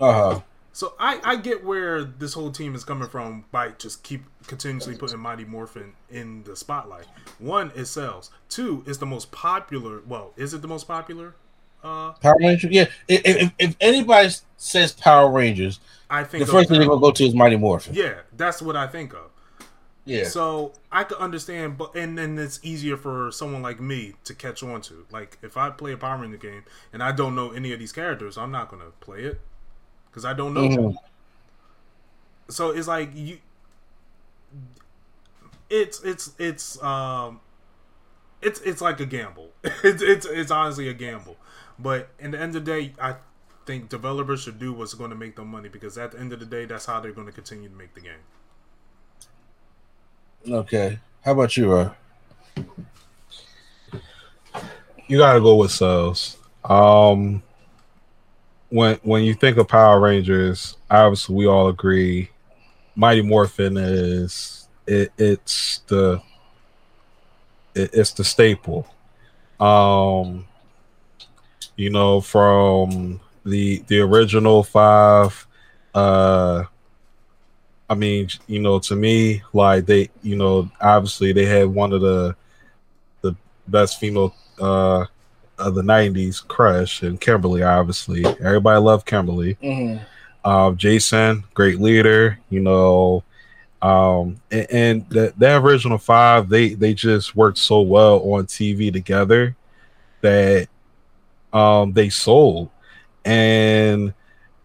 [0.01, 0.41] Uh huh.
[0.73, 4.95] So I, I get where this whole team is coming from by just keep continuously
[4.95, 7.07] putting Mighty Morphin in the spotlight.
[7.39, 8.31] One, it sells.
[8.51, 10.03] Two, it's the most popular.
[10.07, 11.35] Well, is it the most popular?
[11.87, 12.71] Uh, Power Rangers.
[12.73, 12.87] Yeah.
[13.09, 15.81] If, if, if anybody says Power Rangers,
[16.11, 17.95] I think the first thing they're gonna go to is Mighty Morphin.
[17.95, 19.31] Yeah, that's what I think of.
[20.05, 20.25] Yeah.
[20.25, 24.63] So I could understand, but and then it's easier for someone like me to catch
[24.63, 25.07] on to.
[25.11, 27.93] Like if I play a Power Ranger game and I don't know any of these
[27.93, 29.41] characters, I'm not gonna play it
[30.11, 30.69] because I don't know.
[30.69, 30.97] Mhm.
[32.49, 33.39] so it's like you
[35.69, 37.41] it's it's it's um
[38.41, 39.51] it's it's like a gamble
[39.83, 41.37] it's it's it's honestly a gamble
[41.79, 43.15] but in the end of the day i
[43.67, 46.39] think developers should do what's going to make them money because at the end of
[46.39, 48.23] the day that's how they're going to continue to make the game
[50.51, 50.99] Okay.
[51.25, 51.91] How about you, Roy?
[55.09, 56.37] You gotta go with sales.
[56.65, 57.43] Um,
[58.69, 62.31] when when you think of Power Rangers, obviously we all agree,
[62.95, 66.23] Mighty Morphin is it, it's the
[67.75, 68.87] it, it's the staple.
[69.59, 70.47] Um,
[71.77, 75.47] you know, from the the original five,
[75.95, 76.65] uh,
[77.89, 82.01] I mean, you know, to me, like they, you know, obviously they had one of
[82.01, 82.35] the
[83.23, 83.37] the
[83.69, 85.05] best female uh
[85.59, 90.03] of the 90s crush and kimberly obviously everybody loved kimberly Mm-hmm.
[90.45, 93.23] uh, jason great leader you know
[93.81, 98.93] um and, and the, the original five they they just worked so well on tv
[98.93, 99.57] together
[100.21, 100.69] that
[101.57, 102.69] um they sold
[103.25, 104.13] and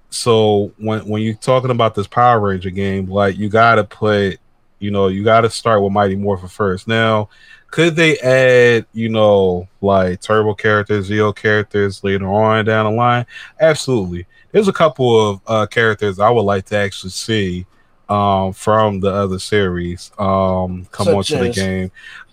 [0.09, 4.37] so when when you're talking about this power ranger game like you gotta put
[4.79, 7.29] you know you gotta start with mighty morphin first now
[7.71, 13.25] could they add, you know, like turbo characters, Zeo characters later on down the line?
[13.59, 14.27] Absolutely.
[14.51, 17.65] There's a couple of uh, characters I would like to actually see
[18.09, 21.91] um, from the other series um, come Such onto the game.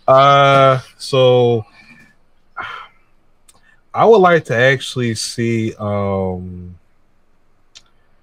[0.08, 1.64] Uh, so
[3.94, 6.76] I would like to actually see um,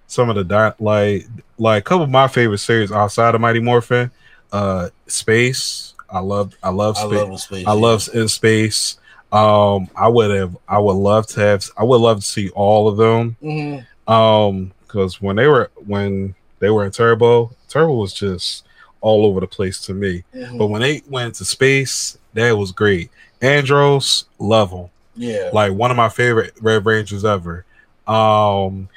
[0.07, 1.27] some of the di- like
[1.57, 4.11] like a couple of my favorite series outside of Mighty Morphin.
[4.51, 5.93] Uh, Space.
[6.09, 7.19] I love I love I space.
[7.27, 7.67] love space.
[7.67, 8.97] I love in space.
[9.31, 12.87] Um, I would have, I would love to have, I would love to see all
[12.87, 13.35] of them.
[13.43, 14.11] Mm-hmm.
[14.11, 18.65] Um, because when they were when they were in Turbo, Turbo was just
[19.01, 20.23] all over the place to me.
[20.33, 20.57] Mm-hmm.
[20.57, 23.11] But when they went to space, that was great.
[23.41, 24.89] Andros, love him.
[25.15, 25.49] Yeah.
[25.53, 27.65] Like one of my favorite Red Rangers ever.
[28.07, 28.89] Um,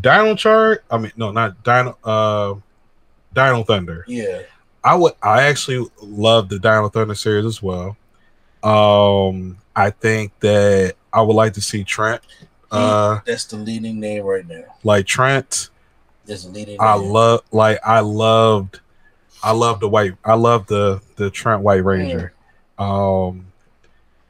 [0.00, 0.80] Dino Charge.
[0.90, 1.96] I mean, no, not Dino.
[2.04, 2.54] Uh,
[3.34, 4.04] Dino Thunder.
[4.08, 4.42] yeah.
[4.82, 5.14] I would.
[5.22, 7.96] I actually love the Dino Thunder series as well.
[8.62, 12.20] Um, I think that I would like to see Trent.
[12.70, 14.64] Uh, That's the leading name right now.
[14.82, 15.70] like Trent.
[16.26, 17.10] That's the leading I name.
[17.10, 17.42] love.
[17.50, 18.80] Like I loved.
[19.42, 20.14] I love the white.
[20.24, 22.32] I love the the Trent White Ranger.
[22.78, 23.46] Um,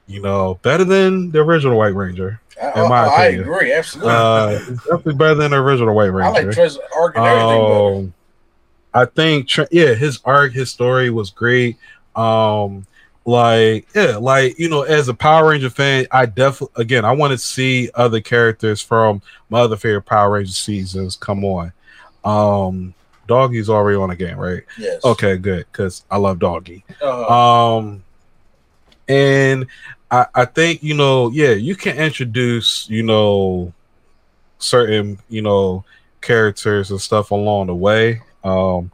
[0.07, 2.41] you know, better than the original White Ranger.
[2.63, 3.41] I, in my I, I opinion.
[3.49, 4.13] agree, absolutely.
[4.13, 6.41] Uh, definitely better than the original White Ranger.
[6.41, 8.07] I like Trent's arc and everything.
[8.07, 8.15] Um,
[8.93, 11.77] I think yeah, his arc, his story was great.
[12.15, 12.87] Um,
[13.25, 17.33] like yeah, like you know, as a Power Ranger fan, I definitely again I want
[17.33, 21.73] to see other characters from my other favorite Power Ranger seasons come on.
[22.25, 22.95] Um,
[23.27, 24.63] Doggie's already on again, right?
[24.79, 25.03] Yes.
[25.05, 26.85] Okay, good, because I love Doggie.
[27.03, 28.04] Uh, Um,
[29.09, 29.67] and
[30.11, 33.73] I, I think you know, yeah, you can introduce you know
[34.59, 35.85] certain you know
[36.21, 38.23] characters and stuff along the way.
[38.43, 38.91] Um,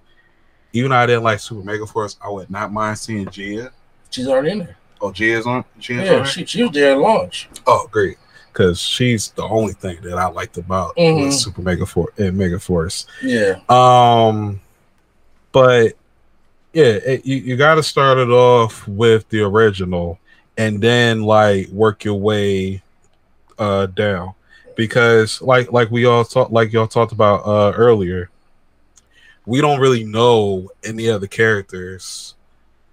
[0.72, 3.72] even though I didn't like Super Mega Force, I would not mind seeing Gia.
[4.10, 4.76] she's already in there.
[5.00, 5.64] Oh, Gia's on.
[5.78, 6.26] Gia's Yeah, on.
[6.26, 7.48] she, she was there at launch.
[7.66, 8.18] oh, great,
[8.52, 11.32] because she's the only thing that I liked about Mhm.
[11.32, 13.06] Super Mega Force and Mega Force.
[13.22, 13.60] Yeah.
[13.68, 14.60] Um,
[15.52, 15.94] but
[16.72, 20.18] yeah, it, you, you got to start it off with the original
[20.56, 22.82] and then like work your way
[23.58, 24.32] uh down
[24.76, 28.30] because like like we all talked like y'all talked about uh earlier
[29.46, 32.34] we don't really know any other characters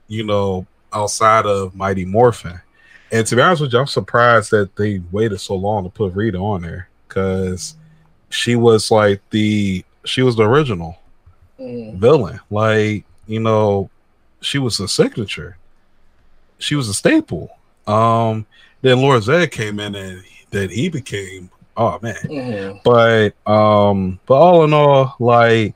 [0.07, 2.59] you know outside of mighty morphin
[3.11, 6.13] and to be honest with you i'm surprised that they waited so long to put
[6.13, 7.75] rita on there because
[8.29, 10.97] she was like the she was the original
[11.59, 11.95] Mm.
[11.95, 12.39] villain.
[12.51, 13.89] Like, you know,
[14.41, 15.57] she was a signature.
[16.59, 17.49] She was a staple.
[17.85, 18.45] Um,
[18.81, 22.15] then Lord Zedd came in and then he became oh man.
[22.23, 22.81] Mhm.
[22.83, 25.75] But um, but all in all, like,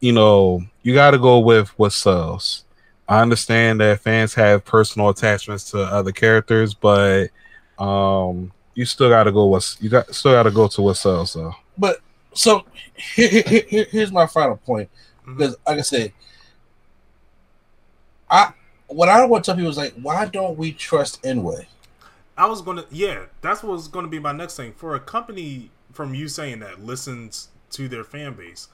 [0.00, 2.64] you know, you gotta go with what sells.
[3.08, 7.28] I understand that fans have personal attachments to other characters, but
[7.78, 11.54] um you still gotta go with you got still gotta go to what sells though.
[11.78, 12.00] But
[12.34, 12.64] so
[12.94, 14.88] here, here, here- here's my final point
[15.26, 16.12] because, like I said,
[18.30, 18.52] I
[18.86, 21.66] what I want to tell people is like, why don't we trust nWay?
[22.36, 24.72] I was gonna, yeah, that's what was gonna be my next thing.
[24.72, 28.68] For a company from you saying that listens to their fan base,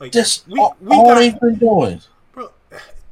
[0.00, 2.00] like Just we all, we all got, they've been doing.
[2.32, 2.50] bro.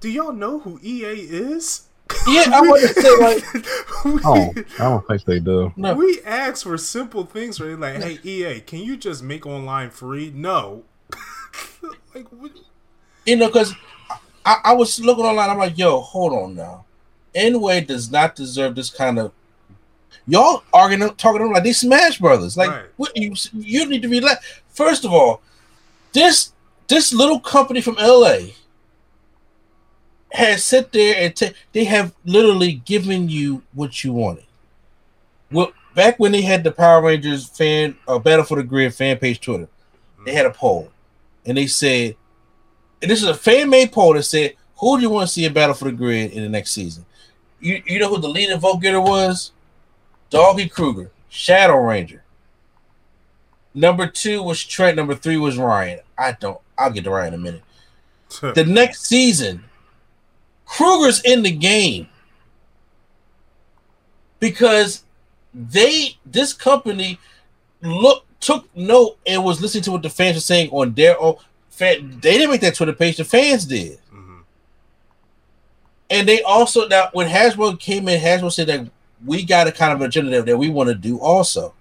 [0.01, 1.89] Do y'all know who EA is?
[2.27, 3.55] Yeah, I want to say like,
[4.05, 5.73] we, Oh, I don't think they do.
[5.77, 7.78] no, we ask for simple things, right?
[7.78, 10.32] Like, hey EA, can you just make online free?
[10.35, 10.82] No.
[12.14, 12.51] like, what?
[13.24, 13.73] you know, because
[14.44, 15.51] I, I was looking online.
[15.51, 16.85] I'm like, yo, hold on now.
[17.35, 19.32] nWay does not deserve this kind of.
[20.27, 22.56] Y'all arguing, talking to them like they Smash Brothers.
[22.56, 22.85] Like, Right.
[22.97, 24.44] what, you you need to relax.
[24.69, 25.40] First of all,
[26.12, 26.52] this
[26.89, 28.39] this little company from LA
[30.32, 34.44] has sit there and ta- they have literally given you what you wanted.
[35.51, 39.19] Well, back when they had the Power Rangers fan uh, Battle for the Grid fan
[39.19, 39.69] page Twitter,
[40.24, 40.90] they had a poll,
[41.44, 42.16] and they said,
[43.03, 45.45] and this is a fan made poll that said, "Who do you want to see
[45.45, 47.05] in Battle for the Grid in the next season?"
[47.61, 49.53] You you know who the leading vote getter was?
[50.31, 52.23] Doggie Kruger, Shadow Ranger.
[53.74, 54.97] Number two was Trent.
[54.97, 56.01] Number three was Ryan.
[56.16, 56.61] I don't.
[56.79, 57.62] I'll get to Ryan in a minute.
[58.55, 59.65] The next season,
[60.65, 62.09] Kruger's in the game
[64.41, 65.05] because
[65.53, 67.19] they this company
[67.83, 71.37] look took note and was listening to what the fans were saying on their own.
[71.73, 73.16] Fan, they didn't make that Twitter page.
[73.16, 74.43] The fans did, Mhm.
[76.11, 78.86] and they also now when Hasbro came in, Hasbro said that
[79.24, 81.74] we got a kind of agenda that, we want to do also.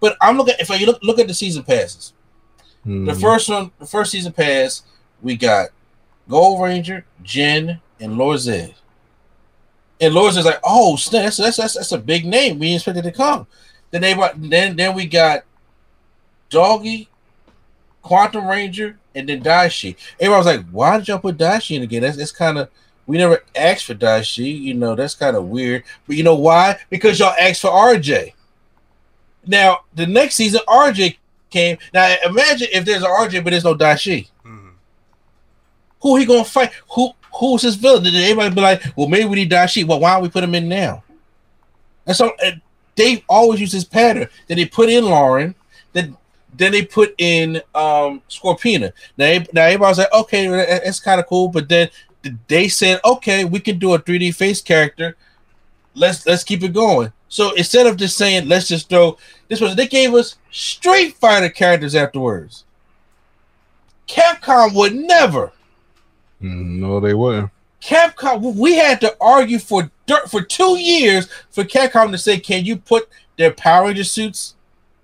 [0.00, 2.12] But I'm looking if you look look at the season passes.
[2.84, 3.20] The Mhm.
[3.20, 4.82] first one, the first season pass,
[5.22, 5.68] we got
[6.28, 8.74] Gold Ranger, Jen, and Lord Zedd.
[10.00, 12.58] And Lord Zedd's like, oh, that's, that's that's that's a big name.
[12.58, 13.46] We expected to come.
[13.90, 15.44] Then they brought- then then we got
[16.50, 17.08] Doggie,
[18.02, 19.96] Quantum Ranger, and then Daishi.
[20.20, 22.02] Everybody was like, why did y'all put Daishi in again?
[22.02, 22.68] That's that's kind of
[23.06, 24.60] we never asked for Daishi.
[24.60, 25.84] You know, that's kind of weird.
[26.06, 26.78] But you know why?
[26.90, 28.32] Because y'all asked for RJ.
[29.46, 31.16] Now the next season, RJ
[31.50, 31.78] came.
[31.94, 34.28] Now imagine if there's an RJ, but there's no Daishi.
[34.44, 34.72] Mhm.
[36.02, 36.70] Who he gonna fight?
[36.90, 38.02] Who who's his villain?
[38.04, 39.84] Did anybody be like, well, maybe we need Daishi?
[39.86, 41.02] Well, why don't we put him in now?
[42.06, 42.60] And so and
[42.96, 44.28] they've always used this pattern.
[44.48, 45.54] that they put in Lauren.
[45.92, 46.16] Then
[46.58, 48.92] then they put in um Scorpina.
[49.16, 50.46] Now, now everybody's like, okay,
[50.84, 51.48] it's kind of cool.
[51.48, 51.88] But then
[52.48, 55.16] they said, okay, we can do a 3D face character.
[55.94, 57.12] let's let's keep it going.
[57.28, 59.16] So instead of just saying let's just throw
[59.48, 62.64] this was they gave us Street Fighter characters afterwards.
[64.06, 65.52] Capcom would never.
[66.42, 67.50] Mm, No, they wouldn't.
[67.82, 72.64] Capcom, we had to argue for dirt for two years for Capcom to say, "Can
[72.64, 74.54] you put their Power Ranger suits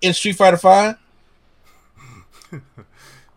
[0.00, 0.96] in Street Fighter Five?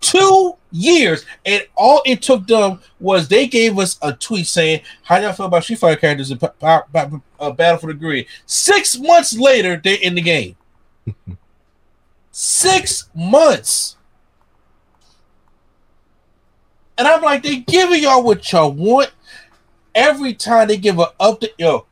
[0.02, 5.18] Two years, and all it took them was they gave us a tweet saying, "How
[5.18, 6.82] y'all feel about Street Fighter characters in uh,
[7.52, 10.56] Battle for the Grid?" Six months later, they're in the game.
[12.32, 13.96] Six months.
[16.98, 19.12] And I'm like, they giving y'all what y'all want.
[19.94, 21.86] Every time they give an update, yo,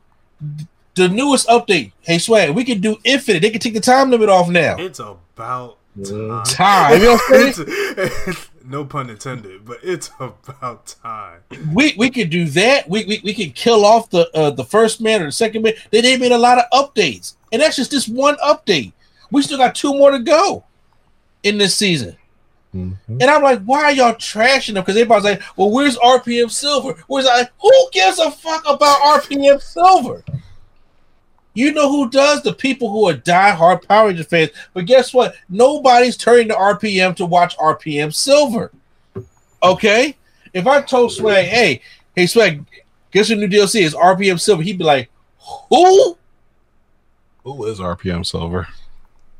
[0.94, 3.42] the newest update, hey Swag, we can do infinite.
[3.42, 4.76] They can take the time limit off now.
[4.78, 5.75] It's about.
[6.04, 6.44] Time.
[6.44, 7.00] Time.
[7.00, 7.68] You know what I'm saying?
[7.98, 11.38] It's- no pun intended, but it's about time.
[11.72, 12.88] we we could do that.
[12.88, 15.74] We we, we could kill off the uh, the first man or the second man.
[15.92, 18.92] They they made a lot of updates, and that's just this one update.
[19.30, 20.64] We still got two more to go
[21.44, 22.16] in this season.
[22.74, 22.96] Mhm.
[23.08, 24.82] And I'm like, why are y'all trashing them?
[24.82, 26.94] Because everybody's like, well, where's RPM Silver?
[27.06, 27.48] Where's I?
[27.60, 30.24] Who gives a fuck about RPM Silver?
[31.56, 32.42] You know who does?
[32.42, 34.50] The people who are die-hard Power Ranger fans.
[34.74, 35.36] But guess what?
[35.48, 38.70] Nobody's turning to RPM to watch RPM Silver.
[39.62, 40.16] Okay?
[40.52, 41.80] If I told Swag, hey,
[42.14, 42.62] hey Swag,
[43.10, 43.94] guess what new DLC is?
[43.94, 45.10] RPM Silver, he'd be like,
[45.70, 46.18] who?
[47.42, 48.68] Who is RPM Silver?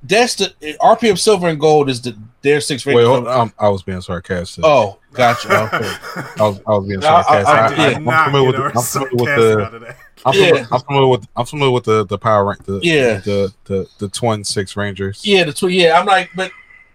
[0.03, 3.83] That's the RPM Silver and Gold is the their six Wait, hold, um, I was
[3.83, 4.65] being sarcastic.
[4.65, 5.63] Oh, gotcha.
[5.75, 5.97] Okay.
[6.43, 7.47] I was, I was being I- sarcastic.
[7.49, 9.81] I- I, I did am not familiar with the, I'm familiar with the out of
[9.83, 9.97] that.
[10.25, 10.47] I'm, Yeah.
[10.47, 13.19] familiar, I'm familiar with I'm familiar with the the power rank the Yeah.
[13.19, 15.23] the the, the twin six rangers.
[15.25, 15.99] Yeah, the tw- yeah.
[15.99, 16.51] I'm like, but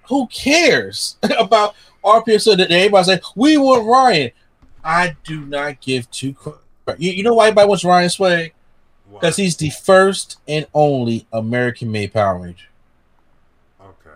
[0.10, 2.41] who cares about RPM?
[2.41, 4.31] So that everybody's like, we want Ryan.
[4.84, 6.35] I do not give two.
[6.98, 8.53] You, you know why everybody wants Ryan Swag?
[9.14, 12.65] Because he's the first and only American-made Power Ranger.
[13.80, 14.10] okay.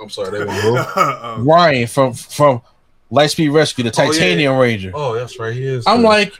[0.00, 0.50] I'm sorry, they were
[0.82, 1.42] who?
[1.42, 2.62] Ryan from from
[3.10, 4.12] Lightspeed Rescue, the Oh, yeah.
[4.12, 4.92] Titanium Ranger.
[4.94, 5.52] Oh, that's right.
[5.52, 5.86] He is.
[5.86, 6.32] I'm the- like,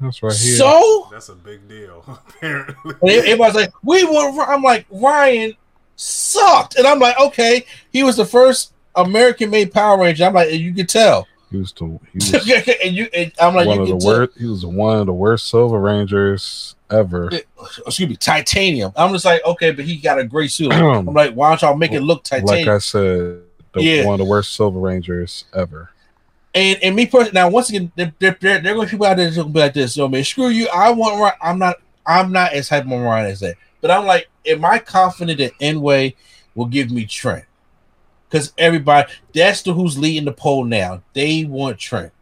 [0.00, 0.56] that's right here.
[0.56, 2.94] so That's a big deal, apparently.
[3.02, 4.36] And everybody's like, we want.
[4.36, 5.54] Ry-" I'm like, Ryan
[5.96, 10.24] sucked, and I'm like, okay, he was the first American-made Power Ranger.
[10.24, 11.26] I'm like, you can tell.
[11.50, 12.18] he was the he
[12.54, 14.18] was and you, and I'm like, one you of can the tell.
[14.20, 14.38] worst.
[14.38, 17.30] He was one of the worst Silver Rangers ever.
[17.86, 18.92] excuse me, titanium.
[18.96, 20.72] I'm just like, okay, but he got a great suit.
[20.72, 22.66] I'm like, why don't y'all make it look titanium?
[22.66, 22.74] like?
[22.76, 23.40] I said,
[23.72, 24.04] the, Yeah.
[24.04, 25.90] one of the worst Silver Rangers ever.
[26.54, 29.16] And and me personally, now once again, there there are going to be people out
[29.16, 29.94] there going to be like this.
[29.94, 30.68] So man, screw you.
[30.74, 31.34] I want Ryan.
[31.42, 31.76] I'm not.
[32.06, 33.56] I'm not as hype on Ryan as that.
[33.80, 36.16] But I'm like, am I confident that nWay
[36.54, 37.44] will give me Trent?
[38.28, 41.02] Because everybody, that's the who's leading the poll now.
[41.12, 42.12] They want Trent.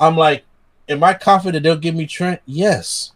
[0.00, 0.44] I'm like,
[0.88, 2.40] am I confident they'll give me Trent?
[2.46, 3.12] Yes.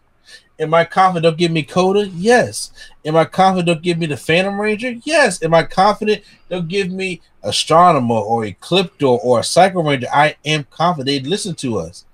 [0.58, 2.06] Am I confident they'll give me Koda?
[2.08, 2.72] Yes.
[3.04, 4.94] Am I confident they'll give me the Phantom Ranger?
[5.04, 5.42] Yes.
[5.42, 10.06] Am I confident they'll give me Astronema or Ecliptor or a Psycho Ranger?
[10.12, 12.04] I am confident they'd listen to us.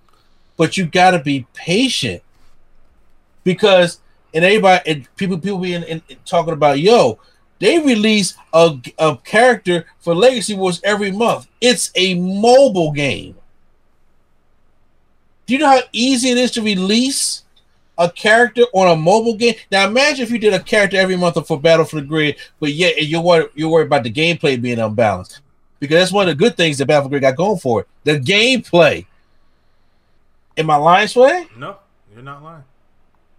[0.56, 2.22] But you got to be patient
[3.44, 4.00] because,
[4.32, 7.18] and everybody, and people, people be in, in, in talking about, yo,
[7.60, 11.48] they release a, a character for Legacy Wars every month.
[11.60, 13.36] It's a mobile game.
[15.46, 17.44] Do you know how easy it is to release
[17.98, 19.54] a character on a mobile game?
[19.70, 22.72] Now imagine if you did a character every month for Battle for the Grid, but
[22.72, 25.40] yet you're worried, you're worried about the gameplay being unbalanced.
[25.80, 27.82] Because that's one of the good things that Battle for the Grid got going for
[27.82, 27.88] it.
[28.04, 29.06] The gameplay.
[30.56, 31.46] Am I lying, Sway?
[31.56, 31.76] no,
[32.12, 32.64] you're not lying.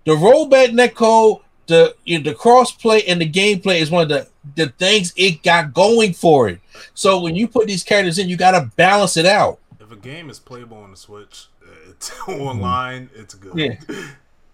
[0.06, 4.28] The rollback netcode, the you know, the crossplay and the gameplay is one of the,
[4.56, 6.62] the things it got going for it.
[6.94, 9.60] So when you put these characters in, you gotta balance it out.
[9.80, 13.58] If a game is playable on the Switch, uh, it's online, it's good.
[13.58, 13.76] Yeah.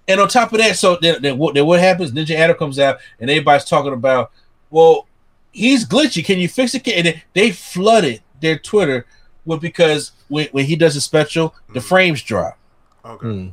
[0.08, 2.12] And on top of that, so then, then, what, then what happens?
[2.12, 4.32] Ninja Adam comes out and everybody's talking about,
[4.70, 5.08] well,
[5.52, 6.24] he's glitchy.
[6.24, 6.88] Can you fix it?
[6.88, 9.06] And they, they flooded their Twitter
[9.46, 11.84] with because when, when he does a special, the Mhm.
[11.84, 12.58] frames drop.
[13.04, 13.26] Okay.
[13.28, 13.48] Hmm.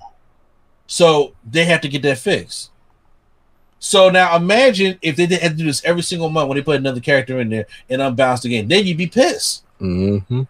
[0.87, 2.71] So they have to get that fixed.
[3.79, 6.63] So now imagine if they did have to do this every single month when they
[6.63, 9.65] put another character in there and unbalance the game, then you'd be pissed.
[9.81, 10.43] Mm-hmm.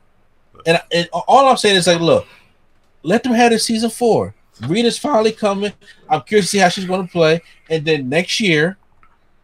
[0.67, 2.27] And, and all I'm saying is like, look,
[3.03, 4.35] let them have this season four.
[4.69, 5.73] Rita's finally coming.
[6.09, 7.41] I'm curious to see how she's going to play.
[7.71, 8.77] And then next year,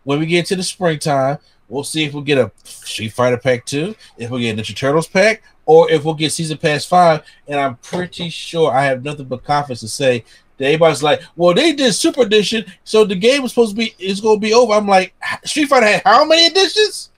[0.05, 3.64] when we get into the springtime, we'll see if we'll get a Street Fighter Pack
[3.66, 7.22] 2, if we'll get Ninja Turtles pack, or if we'll get Season Pass 5.
[7.47, 10.24] And I'm pretty sure I have nothing but confidence to say
[10.56, 13.94] that everybody's like, well, they did Super Edition, so the game was supposed to be
[13.98, 14.72] is going to be over.
[14.72, 15.14] I'm like,
[15.44, 17.10] Street Fighter had how many editions?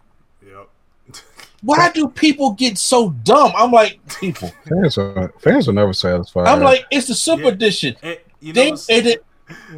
[1.63, 1.79] Yep.
[1.79, 3.53] Why do people get so dumb?
[3.57, 4.51] I'm like, people.
[4.69, 6.47] Fans are fans are never satisfied.
[6.49, 7.49] I'm like, it's the Super Yeah.
[7.49, 7.97] Edition.
[8.03, 9.25] And, you know, They, what's- it-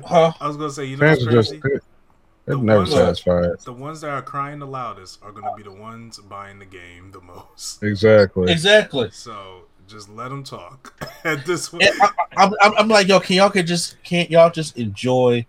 [0.05, 0.33] Huh?
[0.41, 1.81] I was gonna say, you know Fans what's are just crazy?
[2.45, 3.47] they're The never ones- satisfied.
[3.65, 7.11] The ones that are crying the loudest are gonna be the ones buying the game
[7.11, 7.83] the most.
[7.83, 8.53] Exactly.
[8.53, 9.11] Exactly.
[9.13, 10.95] So just let them talk
[11.25, 11.85] at this point.
[12.01, 15.47] I, I'm, I'm, I'm like, yo, can y'all can just can't y'all just enjoy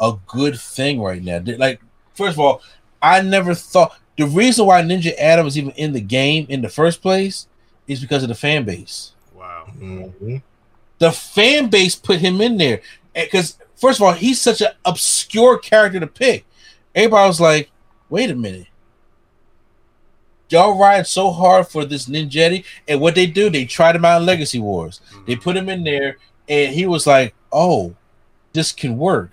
[0.00, 1.40] a good thing right now?
[1.56, 1.80] Like,
[2.14, 2.62] first of all,
[3.00, 6.68] I never thought the reason why Ninja Adam is even in the game in the
[6.68, 7.46] first place
[7.86, 9.12] is because of the fan base.
[9.34, 9.66] Wow.
[9.78, 10.42] Mhm.
[10.98, 12.80] The fan base put him in there
[13.14, 16.44] because first of all, he's such an obscure character to pick.
[16.94, 17.70] Everybody was like,
[18.08, 18.66] wait a minute.
[20.50, 24.20] Y'all ride so hard for this Ninjetti, and what they do, they tried him out
[24.20, 25.00] in Legacy Wars.
[25.26, 27.94] They put him in there, and he was like, "Oh,
[28.52, 29.30] this can work."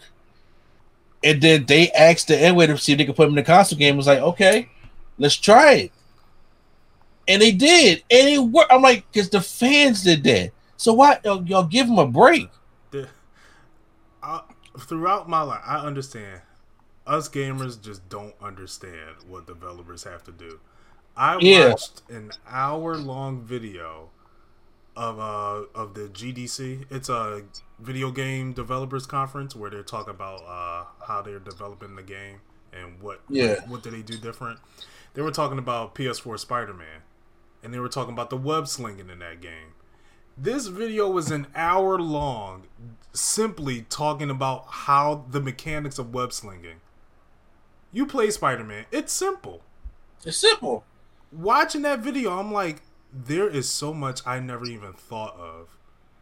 [1.23, 3.43] And then they asked the nWay to see if they could put him in the
[3.43, 3.95] console game.
[3.95, 4.69] It was like, "Okay,
[5.17, 5.91] let's try it,"
[7.27, 8.71] and they did, and it worked.
[8.71, 12.49] I'm like, because the fans did that, so why y'all, y'all give him a break?
[12.91, 13.09] The-
[14.23, 14.41] I,
[14.79, 16.41] throughout my life, I understand.
[17.05, 20.59] Us gamers just don't understand what developers have to do.
[21.17, 21.69] I Yeah.
[21.71, 24.09] watched an hour long video
[24.95, 26.85] of uh of the GDC.
[26.89, 27.43] It's a
[27.81, 32.41] video game developers conference where they're talking about uh how they're developing the game
[32.73, 33.61] and what Yeah.
[33.67, 34.59] what do they do different.
[35.13, 37.01] They were talking about PS4 Spider-Man
[37.63, 39.73] and they were talking about the web slinging in that game.
[40.37, 42.67] This video was an hour long,
[43.11, 46.79] simply talking about how the mechanics of web slinging.
[47.91, 49.61] You play Spider Man, it's simple.
[50.23, 50.83] It's simple.
[51.31, 52.81] Watching that video, I'm like,
[53.11, 55.77] there is so much I never even thought of.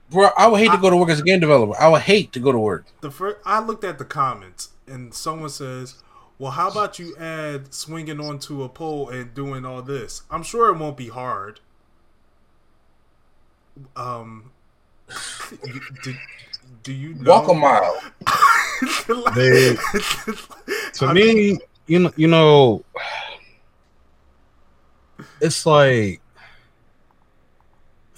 [0.10, 1.80] Bro, I would hate to go to work as a game developer.
[1.80, 2.86] I would hate to go to work.
[3.02, 5.96] The first, I looked at the comments, and someone says,
[6.40, 10.22] "Well, how about you add swinging onto a pole and doing all this?
[10.32, 11.60] I'm sure it won't be hard."
[13.96, 14.52] Um,
[16.04, 16.14] do,
[16.84, 17.32] do you know?
[17.32, 18.00] Walk a mile.
[19.10, 19.76] Like- They-
[20.94, 22.84] to I me, you know, you know,
[25.42, 26.22] it's like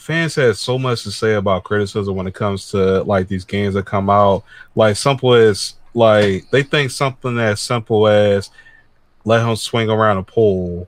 [0.10, 3.76] fans had so much to say about criticism when it comes to like these games
[3.76, 4.44] that come out.
[4.73, 8.49] Like simple as like they think something as simple as
[9.23, 10.88] let him swing around a pole,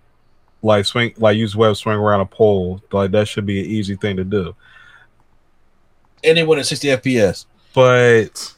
[0.64, 2.82] like swing, like use web swing around a pole.
[2.92, 4.56] Like that should be an easy thing to do.
[6.24, 7.46] And they went at 60 FPS.
[7.76, 8.56] but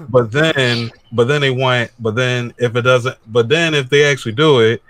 [0.00, 4.04] but then but then they want but then if it doesn't but then if they
[4.10, 4.82] actually do it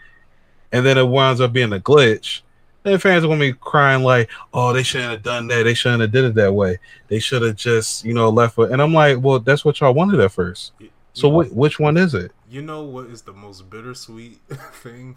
[0.73, 2.41] and then it winds up being a glitch
[2.83, 6.01] then fans are gonna be crying like oh they shouldn't have done that they shouldn't
[6.01, 6.79] have did it that way
[7.09, 9.95] they should have just you know left it and i'm like well that's what y'all
[9.95, 10.73] wanted at first
[11.13, 14.39] so wh- which one is it You know what is the most bittersweet
[14.73, 15.17] thing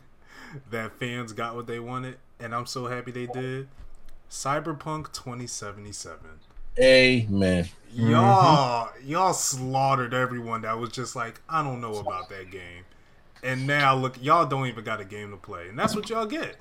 [0.69, 3.67] that fans got what they wanted, and I'm so happy they did.
[4.29, 6.19] Cyberpunk 2077.
[6.79, 7.69] Amen.
[7.91, 12.83] Y'all, y'all slaughtered everyone that was just like, I don't know about that game.
[13.43, 16.25] And now look, y'all don't even got a game to play, and that's what y'all
[16.25, 16.55] get.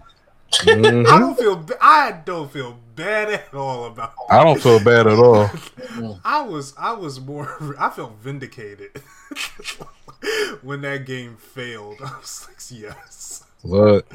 [0.53, 1.07] Mhm.
[1.07, 4.13] I don't feel, I don't feel bad at all about.
[4.31, 5.51] i don't feel bad at all
[6.25, 8.91] I was, I was more, I felt vindicated
[10.63, 11.97] when that game failed.
[12.05, 14.07] I was like, yes, look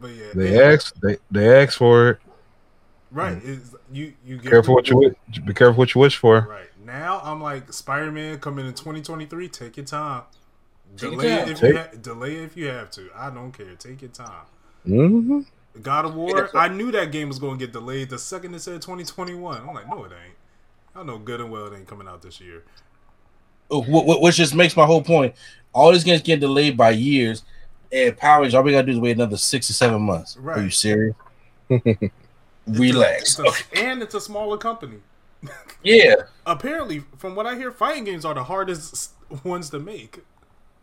[0.00, 2.18] but yeah, they it- asked they, they asked for it
[3.10, 3.38] right.
[3.44, 5.14] It's, you, you get careful what you wish
[5.44, 9.48] be careful what you wish for Right now, I'm like Spider Man coming in 2023.
[9.48, 10.22] Take your time.
[10.96, 11.48] Take your delay time.
[11.48, 13.10] it if Take- you ha- delay it if you have to.
[13.14, 13.74] I don't care.
[13.78, 14.46] Take your time.
[14.84, 15.40] Hmm
[15.82, 16.30] God of War.
[16.38, 18.80] Yeah, so- I knew that game was going to get delayed the second it said
[18.82, 19.60] 2021.
[19.60, 20.34] I'm like, no, it ain't.
[20.96, 22.64] I know good and well it ain't coming out this year.
[23.70, 25.34] Wh- wh- Which just makes my whole point.
[25.72, 27.44] All these games get delayed by years,
[27.92, 30.36] and Power Rangers, all we gotta do is wait another six to seven months.
[30.44, 31.14] Are you serious?
[32.66, 33.38] Relax.
[33.38, 34.98] It's a- and it's a smaller company.
[35.84, 39.12] Yeah, Apparently, from what I hear, fighting games are the hardest
[39.44, 40.18] ones to make.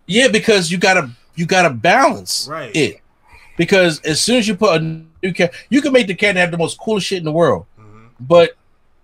[0.08, 2.74] yeah, because you gotta you gotta balance Right.
[2.74, 3.02] it.
[3.58, 6.52] Because as soon as you put a new character, you can make the character have
[6.52, 7.66] the most coolest shit in the world.
[7.80, 8.10] Mhm.
[8.20, 8.52] But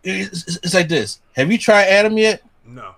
[0.03, 1.19] it's, it's- like this.
[1.35, 2.41] Have you tried Adam yet?
[2.65, 2.95] No.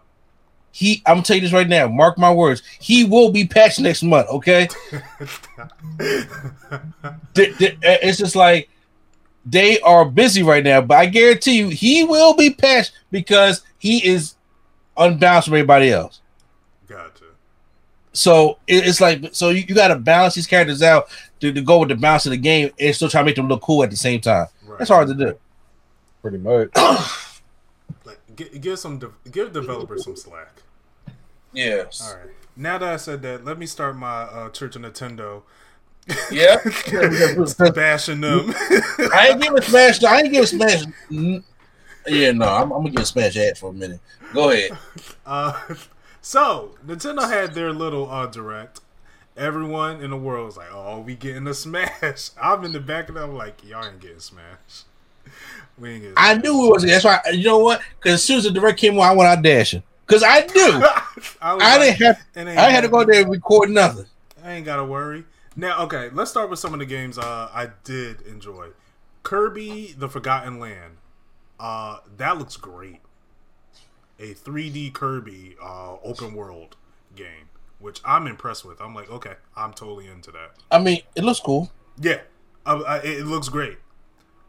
[0.71, 1.87] He, I'm gonna tell you this right now.
[1.87, 2.63] Mark my words.
[2.79, 4.27] He will be patched next month.
[4.29, 4.67] Okay.
[6.71, 6.79] Uh,
[7.35, 8.69] it's just like
[9.45, 14.05] they are busy right now, but I guarantee you he will be patched because he
[14.07, 14.35] is
[14.97, 16.21] unbalanced from everybody else.
[16.87, 17.25] gotcha.
[18.13, 21.05] So it- it's like so you, you got to balance these characters out
[21.43, 23.49] to, to go with the bounce of the game and still try to make them
[23.49, 24.47] look cool at the same time.
[24.65, 24.79] Right.
[24.79, 25.37] That's hard to do.
[26.21, 26.69] pretty much
[28.05, 30.61] Like, gi- give some de- give developers some slack.
[31.51, 32.01] Yes.
[32.09, 32.29] All right.
[32.55, 35.43] Now that I said that, let me start my uh, Church of Nintendo
[36.31, 36.57] Yeah.
[37.73, 38.53] bashing them.
[39.13, 40.01] I ain't giving Smash.
[40.03, 40.83] I ain't giving Smash
[42.07, 43.99] Yeah, no, I'm, I'm gonna get a smash ad for a minute.
[44.33, 44.77] Go ahead.
[45.25, 45.59] Uh,
[46.21, 48.79] so Nintendo had their little uh, direct.
[49.35, 53.09] Everyone in the world is like, "Oh, we getting a Smash." I'm in the back
[53.09, 54.85] of them like, "Y'all ain't getting smashed."
[55.75, 56.15] We ain't getting.
[56.17, 56.83] I knew it was.
[56.83, 57.19] That's why.
[57.31, 57.81] You know what?
[57.97, 59.81] Because as soon as the direct came on, I went out dashing.
[60.05, 61.03] Because I knew I,
[61.41, 62.57] I like, didn't have.
[62.57, 64.05] I had to go there and record nothing.
[64.43, 65.25] I ain't gotta worry.
[65.55, 68.69] Now, okay, let's start with some of the games uh, I did enjoy.
[69.23, 70.97] Kirby: The Forgotten Land.
[71.59, 72.99] Uh, that looks great.
[74.19, 76.75] A 3D Kirby uh, open world
[77.15, 77.49] game,
[77.83, 78.81] which I'm impressed with.
[78.81, 80.55] I'm like, okay, I'm totally into that.
[80.71, 81.69] I mean, it looks cool.
[81.99, 82.21] Yeah,
[82.65, 83.77] uh, uh, it looks great.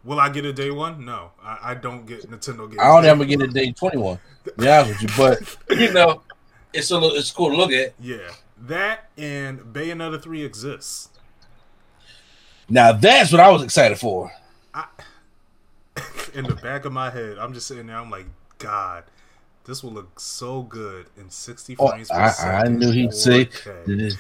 [0.04, 1.04] Will I get a day one?
[1.04, 2.80] No, I, I don't get Nintendo games.
[2.80, 4.20] I don't ever get a day twenty one.
[4.58, 6.22] Honest with you, but you know,
[6.72, 7.94] it's a little, it's cool to look at.
[7.98, 11.08] Yeah, that and Bayonetta three exists.
[12.68, 14.30] Now that's what I was excited for.
[16.34, 17.96] in the back of my head, I'm just sitting there.
[17.96, 18.26] I'm like,
[18.58, 19.04] God,
[19.64, 23.46] this will look so good in 60 Oh, frames per I, I knew he'd say
[23.46, 23.84] 4K.
[23.86, 24.16] that it's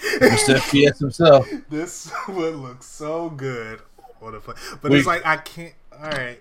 [0.48, 0.56] Mr.
[0.56, 1.48] FPS himself.
[1.70, 3.80] this would look so good
[4.22, 4.54] on a play.
[4.80, 5.74] But We- it's like I can't.
[5.92, 6.40] All right.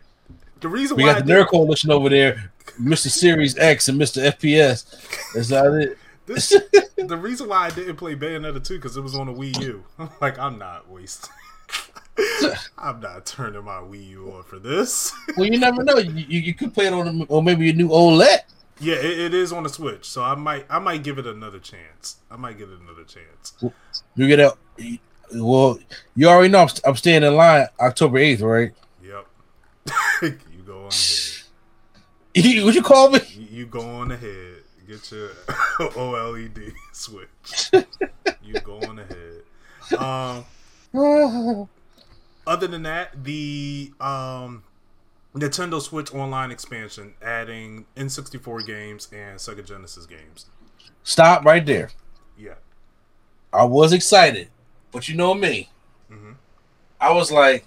[0.62, 2.52] The reason We why got I the Nerd Coalition over there,
[2.82, 3.10] Mr.
[3.10, 4.32] Series X and Mr.
[4.32, 4.86] FPS.
[5.34, 5.98] That's not it.
[6.26, 6.50] this,
[6.96, 9.84] the reason why I didn't play Bayonetta 2 because it was on a Wii U.
[10.00, 11.30] I'm like, I'm not wasting.
[12.78, 15.12] I'm not turning my Wii U on for this.
[15.36, 15.98] Well, you never know.
[15.98, 18.38] You, you, you could play it on, or maybe a new OLED.
[18.80, 21.60] Yeah, it, it is on the Switch, so I might I might give it another
[21.60, 22.18] chance.
[22.30, 23.54] I might give it another chance.
[24.16, 24.58] You get out.
[25.34, 25.80] Well,
[26.16, 28.72] you already know I'm, I'm staying in line October 8th, right?
[29.04, 29.28] Yep.
[30.22, 30.90] you go on ahead.
[32.36, 33.20] You, what you call me?
[33.30, 34.64] You, you go on ahead.
[34.88, 35.30] Get your
[35.78, 37.70] OLED switch.
[38.44, 39.44] you go on ahead.
[40.00, 41.68] Um,
[42.48, 44.64] other than that, the um,
[45.36, 50.46] Nintendo Switch Online expansion, adding N64 games and Sega Genesis games.
[51.04, 51.90] Stop right there.
[52.38, 52.56] Yeah.
[53.52, 54.50] I was excited,
[54.92, 55.70] but you know me.
[56.12, 56.36] Mhm.
[57.00, 57.66] I was like,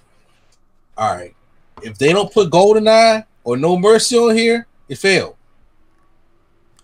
[0.97, 1.35] all right,
[1.83, 5.35] if they don't put GoldenEye or No Mercy on here, it failed.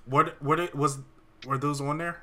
[0.06, 1.00] What what it was
[1.46, 2.22] were those on there?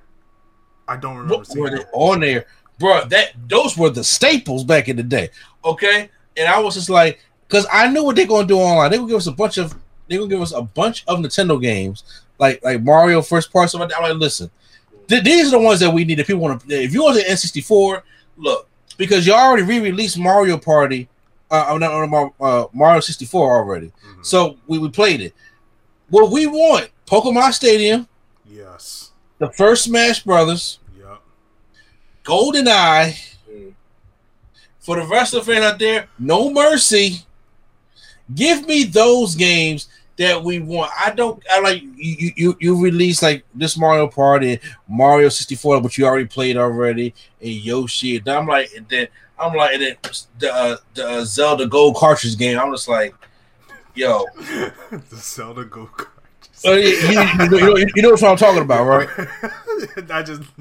[0.87, 2.47] I don't remember What seeing were they on there,
[2.79, 3.05] bro?
[3.07, 5.31] That those were the staples back in the day.
[5.65, 7.21] Okay, and I was just like,
[7.51, 8.91] because I knew what they're gonna do online.
[8.91, 9.75] They gonna give us a bunch of
[10.09, 12.05] they're gonna give us a bunch of Nintendo games,
[12.39, 13.99] like like Mario first part stuff like that.
[13.99, 14.51] I'm like, listen,
[15.09, 16.21] th- these are the ones that we need.
[16.21, 18.03] If people want to, if you want the N64,
[18.37, 21.09] look, because you already re-released Mario Party,
[21.51, 23.87] uh, uh, not, uh, uh, Mario 64 already.
[23.89, 24.25] Mhm.
[24.25, 25.35] So we, we played it.
[26.09, 28.07] What we want, Pokemon Stadium,
[28.49, 29.11] Yes.
[29.39, 30.79] the first Smash Brothers.
[30.99, 31.21] Yep.
[32.25, 33.17] Golden Eye.
[34.81, 37.25] For the rest of the fans out there, no mercy.
[38.35, 40.91] Give me those games that we want.
[40.99, 41.43] I don't.
[41.51, 42.33] I like you.
[42.37, 47.15] You you release like this Mario Party, Mario sixty four, but you already played already,
[47.41, 48.19] and Yoshi.
[48.19, 49.09] And I'm like, and then
[49.39, 49.97] I'm like, and then
[50.39, 52.59] the uh, the uh, Zelda Gold cartridge game.
[52.59, 53.15] I'm just like,
[53.95, 56.17] yo, the Zelda Gold cartridge.
[56.67, 59.09] uh, you, you, you know, you know what I'm talking about, right?
[60.11, 60.43] I just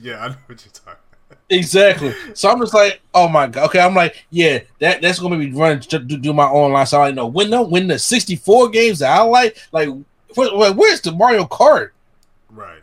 [0.00, 1.07] yeah, I know what you're talking.
[1.50, 2.14] Exactly.
[2.34, 3.66] So I'm just like, oh my god.
[3.68, 6.86] Okay, I'm like, yeah, that that's gonna be running to do, my online.
[6.86, 9.88] So I know when the when the 64 games that I like, like,
[10.34, 11.90] where, where- where's the Mario Kart?
[12.50, 12.82] Right.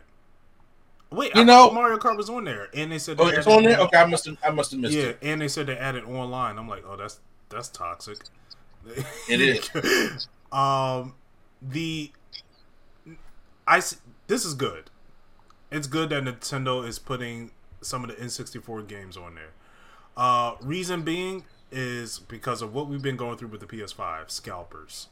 [1.12, 3.46] Wait, You I know- Mario Kart was on there, and they said they Oh, it's
[3.46, 3.78] on there.
[3.78, 5.18] Okay, I must have I must have missed Yeah, it.
[5.22, 6.58] and they said they added online.
[6.58, 8.18] I'm like, oh, that's that's toxic.
[9.28, 10.26] It is.
[10.52, 11.14] um,
[11.62, 12.10] the
[13.66, 13.78] I
[14.26, 14.90] this is good.
[15.70, 17.50] It's good that Nintendo is putting
[17.86, 19.52] some of the N64 games on there.
[20.16, 25.08] Uh, reason being is because of what we've been going through with the PS5 scalpers.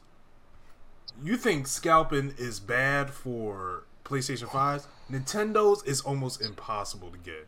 [1.23, 4.87] You think scalping is bad for PlayStation 5s?
[5.11, 7.47] Nintendo's is almost impossible to get.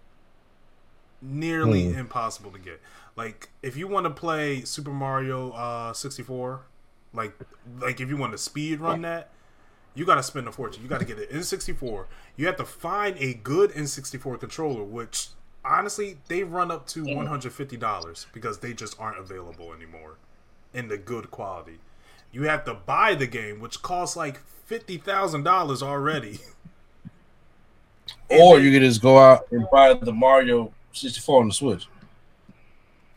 [1.21, 1.97] Nearly Hmm.
[1.99, 2.79] impossible to get.
[3.15, 6.61] Like if you want to play Super Mario uh 64,
[7.13, 7.33] like
[7.81, 9.31] like if you want to speed run that,
[9.97, 10.83] you got to spend a fortune.
[10.83, 12.05] You got to get an N64.
[12.35, 15.29] You have to find a good N64 controller, which
[15.65, 20.17] honestly they run up to one hundred fifty dollars because they just aren't available anymore
[20.73, 21.79] in the good quality.
[22.31, 26.39] You have to buy the game, which costs like fifty thousand dollars already.
[28.29, 31.87] Or you can just go out and buy the Mario 64 on the Switch.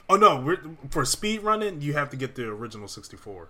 [0.09, 3.48] Oh no, we're, for speed running, you have to get the original sixty four.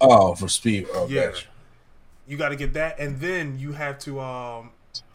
[0.00, 0.86] Oh, for speed.
[0.94, 1.26] Oh, Yeah.
[1.26, 1.46] gotcha.
[2.26, 4.70] You got to get that, and then you have to um,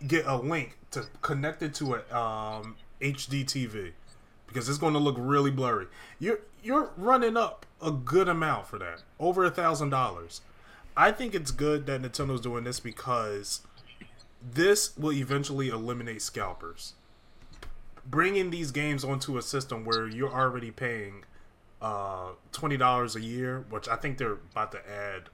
[0.08, 3.94] get a link to connect it to a um, HD TV.
[4.48, 5.88] because it's going to look really blurry.
[6.20, 10.42] You're you're running up a good amount for that, over a thousand dollars.
[10.98, 13.62] I think it's good that Nintendo's doing this because
[14.42, 16.94] this will eventually eliminate scalpers.
[18.06, 21.24] Bringing these games onto a system where you're already paying
[21.82, 25.30] uh, twenty dollars a year, which I think they're about to add.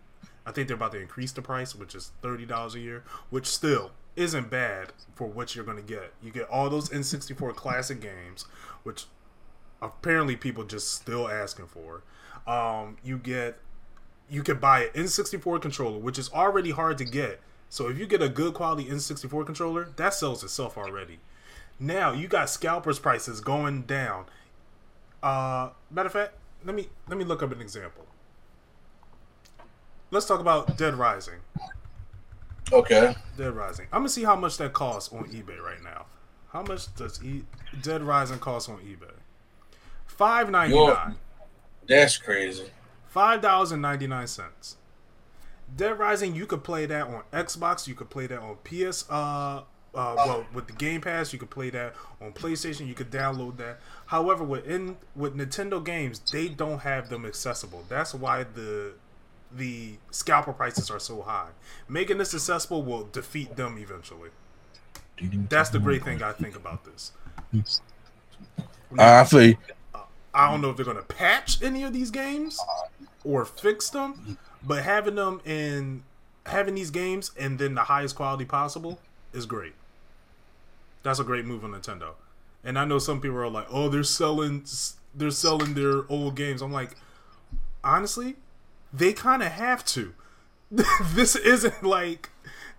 [0.46, 3.48] I think they're about to increase the price, which is thirty dollars a year, which
[3.48, 6.14] still isn't bad for what you're to get.
[6.24, 8.46] You get all those N64 classic games,
[8.84, 9.06] which
[9.82, 12.04] apparently people just still asking for.
[12.48, 13.58] Um, you get
[14.30, 17.40] you can buy an N64 controller, which is already hard to get.
[17.70, 21.20] So if you get a good quality N64 controller, that sells itself already.
[21.80, 24.26] Now you got scalpers prices going down.
[25.22, 28.06] Uh, matter of fact, let me let me look up an example.
[30.16, 31.42] Let's talk about Dead Rising.
[32.72, 33.14] Okay.
[33.36, 33.88] Dead Rising.
[33.92, 36.06] I'm gonna see how much that costs on eBay right now.
[36.54, 37.44] How much does e-
[37.82, 39.12] Dead Rising cost on eBay?
[40.06, 41.16] Five ninety nine.
[41.86, 42.70] That's crazy.
[43.10, 44.78] Five dollars and ninety nine cents.
[45.76, 47.86] Dead Rising, you could play that on Xbox.
[47.86, 49.04] You could play that on PS.
[49.10, 49.64] Uh,
[49.94, 52.88] uh, well, with the Game Pass, you could play that on PlayStation.
[52.88, 53.80] You could download that.
[54.06, 57.84] However, within with Nintendo games, they don't have them accessible.
[57.90, 58.94] That's why the
[59.56, 61.50] the scalper prices are so high.
[61.88, 64.30] Making this accessible will defeat them eventually.
[65.50, 67.12] That's the great thing I think about this.
[68.98, 69.58] I feel you.
[69.94, 70.00] Uh,
[70.34, 72.60] I don't know if they're gonna patch any of these games
[73.24, 76.04] or fix them, but having them in
[76.46, 79.00] having these games and then the highest quality possible
[79.34, 79.74] is great.
[81.04, 82.14] That's a great move on Nintendo.
[82.64, 84.66] And I know some people are like, "Oh, they're selling
[85.14, 86.96] they're selling their old games." I'm like,
[87.84, 88.36] honestly,
[88.96, 90.14] they kind of have to.
[91.14, 92.30] this isn't like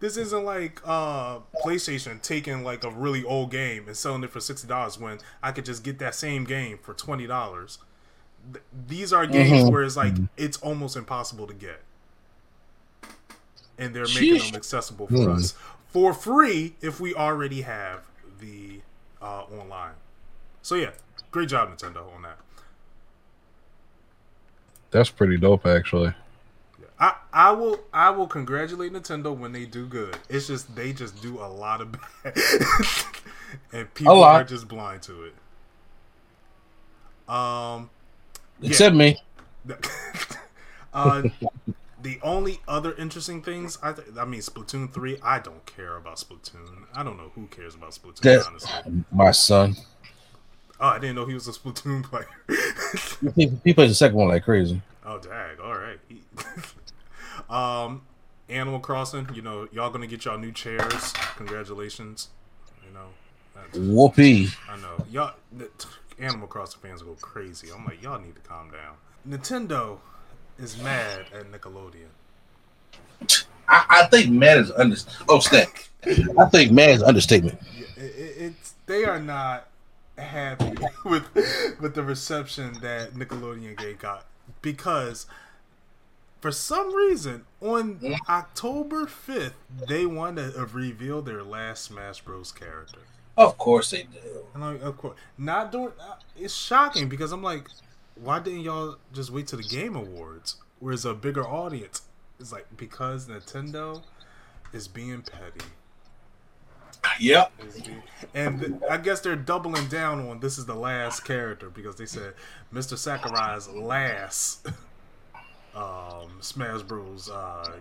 [0.00, 4.40] this isn't like uh PlayStation taking like a really old game and selling it for
[4.40, 7.78] sixty dollars when I could just get that same game for twenty dollars.
[8.52, 9.72] Th- these are games Mhm.
[9.72, 11.80] where it's like it's almost impossible to get,
[13.78, 15.32] and they're making them accessible for Hmm.
[15.32, 15.54] us
[15.88, 18.00] for free if we already have
[18.40, 18.80] the
[19.22, 19.94] uh, online.
[20.62, 20.90] So yeah,
[21.30, 22.38] great job Nintendo on that.
[24.90, 26.14] That's pretty dope, actually.
[26.98, 30.16] I, I will I will congratulate Nintendo when they do good.
[30.30, 31.92] It's just they just do a lot of
[32.24, 32.34] bad,
[33.72, 34.40] and people lot.
[34.40, 35.34] are just blind to it.
[37.28, 37.90] Um,
[38.62, 39.18] Except me.
[40.94, 41.24] uh,
[42.00, 45.18] the only other interesting things I th- I mean Splatoon three.
[45.22, 46.84] I don't care about Splatoon.
[46.94, 48.20] I don't know who cares about Splatoon.
[48.20, 49.76] That- honestly, My son.
[50.80, 52.28] Oh, I didn't know he was a Splatoon player.
[53.34, 54.80] He, he plays the second one like crazy.
[55.04, 55.60] Oh, dag.
[55.60, 55.98] All right.
[57.50, 58.02] um,
[58.48, 59.28] Animal Crossing.
[59.34, 61.12] You know, y'all gonna get y'all new chairs.
[61.36, 62.28] Congratulations.
[62.86, 64.48] You know, Whoopee.
[64.68, 65.34] I know y'all.
[66.18, 67.68] Animal Crossing fans go crazy.
[67.74, 68.96] I'm like, y'all need to calm down.
[69.28, 69.98] Nintendo
[70.58, 72.06] is mad at Nickelodeon.
[73.68, 74.96] I, I think mad is under.
[75.28, 75.68] Oh, snap.
[76.38, 77.58] I think mad is understatement.
[77.76, 79.68] Yeah, it, it, it's they are not
[80.18, 80.74] happy
[81.04, 81.24] with
[81.80, 84.26] with the reception that Nickelodeon game got
[84.62, 85.26] because
[86.40, 93.00] for some reason on October 5th they wanted to reveal their last Smash Bros character.
[93.36, 94.46] Of course they do.
[94.54, 95.92] And like, of course, not doing.
[96.00, 97.68] uh, It's shocking because I'm like,
[98.14, 102.02] why didn't y'all just wait to the Game Awards, where it's a bigger audience?
[102.40, 104.02] It's like because Nintendo
[104.72, 105.66] is being petty.
[107.20, 107.52] Yep.
[108.34, 112.34] And I guess they're doubling down on this is the last character because they said
[112.72, 112.96] Mr.
[112.98, 114.66] Sakurai's last
[115.74, 117.30] um, Smash Bros.
[117.30, 117.76] Uh,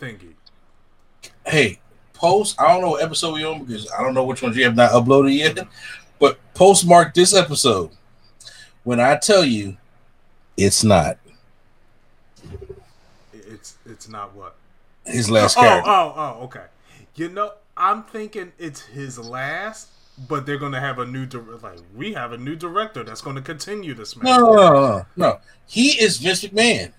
[0.00, 0.34] thingy.
[1.46, 1.80] Hey,
[2.14, 2.60] post.
[2.60, 4.76] I don't know what episode we on because I don't know which ones you have
[4.76, 5.66] not uploaded yet.
[6.18, 7.90] But postmark this episode
[8.84, 9.76] when I tell you
[10.56, 11.18] it's not
[13.32, 14.56] It's it's not what.
[15.06, 15.90] his last Oh, character.
[15.90, 16.64] oh, oh, okay.
[17.14, 19.88] You know, I'm thinking it's his last,
[20.28, 23.40] but they're gonna have a new dir- like we have a new director that's gonna
[23.40, 24.16] continue this.
[24.16, 25.40] No, no, no, no, no.
[25.66, 26.92] He is Vince McMahon.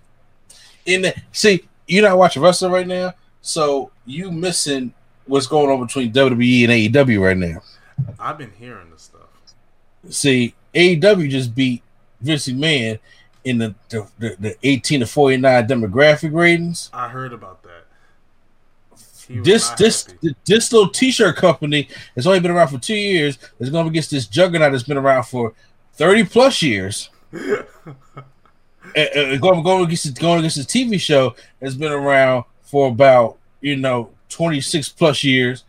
[0.85, 4.93] In the see, you're not watching wrestling right now, so you missing
[5.26, 7.61] what's going on between WWE and AEW right now.
[8.18, 9.27] I've been hearing this stuff.
[10.10, 11.84] See, AEW just beat
[12.22, 12.99] Vince McMahon
[13.43, 16.89] in the the, the, the 18 to 49 demographic ratings.
[16.93, 17.85] I heard about that.
[19.30, 20.35] This this happy.
[20.45, 23.38] this little t-shirt company has only been around for two years.
[23.60, 25.53] Is going against this juggernaut that's been around for
[25.93, 27.10] 30 plus years.
[27.34, 27.64] uh,
[28.97, 33.76] uh, going going against going against this TV show that's been around for about you
[33.76, 35.64] know 26 plus years.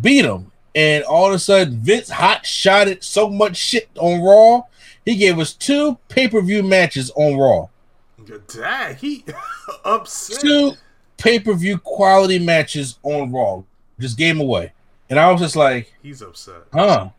[0.00, 4.62] Beat him and all of a sudden Vince hot shotted so much shit on Raw.
[5.04, 7.66] He gave us two pay per view matches on Raw,
[8.54, 9.24] Dang, he
[9.84, 10.40] upset.
[10.40, 10.72] two
[11.18, 13.62] pay per view quality matches on Raw.
[14.00, 14.72] Just gave 'em away,
[15.10, 16.62] and I was just like, He's upset.
[16.72, 17.10] huh.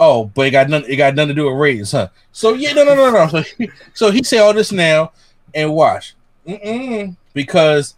[0.00, 0.90] Oh, but it got nothing.
[0.92, 2.08] It got nothing to do with ratings, huh?
[2.32, 3.26] So yeah, no, no, no, no.
[3.28, 5.12] So he, so he say all this now,
[5.54, 6.14] and watch,
[6.46, 7.94] Mm-mm, because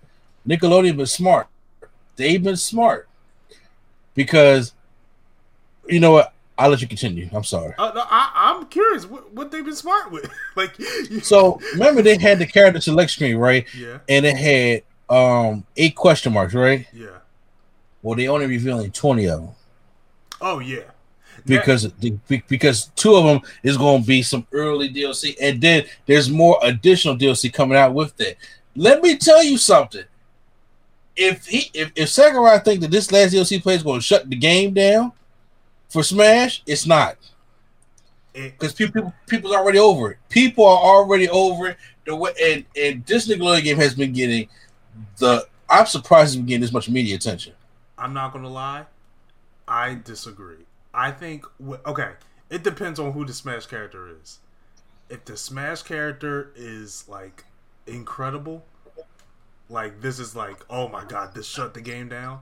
[0.46, 1.46] Nickelodeon been smart.
[2.16, 3.08] They've been smart
[4.14, 4.72] because
[5.88, 6.32] you know what?
[6.58, 7.28] I'll let you continue.
[7.34, 7.74] I'm sorry.
[7.78, 10.30] Uh, no, I, I'm curious what, what they've been smart with.
[10.56, 13.66] like, you, So remember they had the character select screen, right?
[13.76, 16.86] yeah, And it had um eight question marks, right?
[16.92, 17.06] yeah.
[18.02, 19.50] Well, they only revealing twenty of them
[20.40, 20.82] Oh yeah.
[21.44, 22.10] because the,
[22.48, 26.58] because two of them is going to be some early DLC, and then there's more
[26.62, 28.36] additional DLC coming out with that.
[28.74, 30.04] Let me tell you something.
[31.16, 34.28] If he if, if Sakurai think that this last DLC play is going to shut
[34.28, 35.12] the game down
[35.88, 37.16] for Smash, it's not.
[38.34, 40.18] Because it- because people people's already over it.
[40.28, 41.78] People are already over it.
[42.04, 44.48] The way and and this Nickelodeon game has been getting
[45.18, 45.46] the.
[45.68, 47.54] I'm surprised been getting this much media attention.
[47.98, 48.86] I'm not gonna lie.
[49.66, 50.66] I disagree.
[50.94, 51.44] I think
[51.86, 52.12] okay.
[52.48, 54.38] It depends on who the Smash character is.
[55.10, 57.44] If the Smash character is like
[57.86, 58.64] incredible,
[59.68, 62.40] like this is like oh my god, this shut the game down.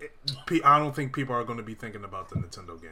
[0.00, 0.12] It,
[0.64, 2.90] I don't think people are going to be thinking about the Nintendo game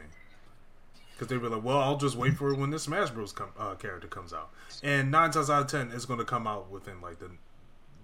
[1.21, 3.31] because they be like, well, I'll just wait for it when this Smash Bros.
[3.31, 4.49] Com- uh, character comes out,
[4.81, 7.29] and nine times out of ten, it's going to come out within like the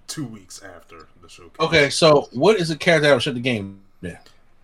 [0.08, 1.52] two weeks after the show.
[1.60, 4.18] Okay, so what is the character that will shut the game down?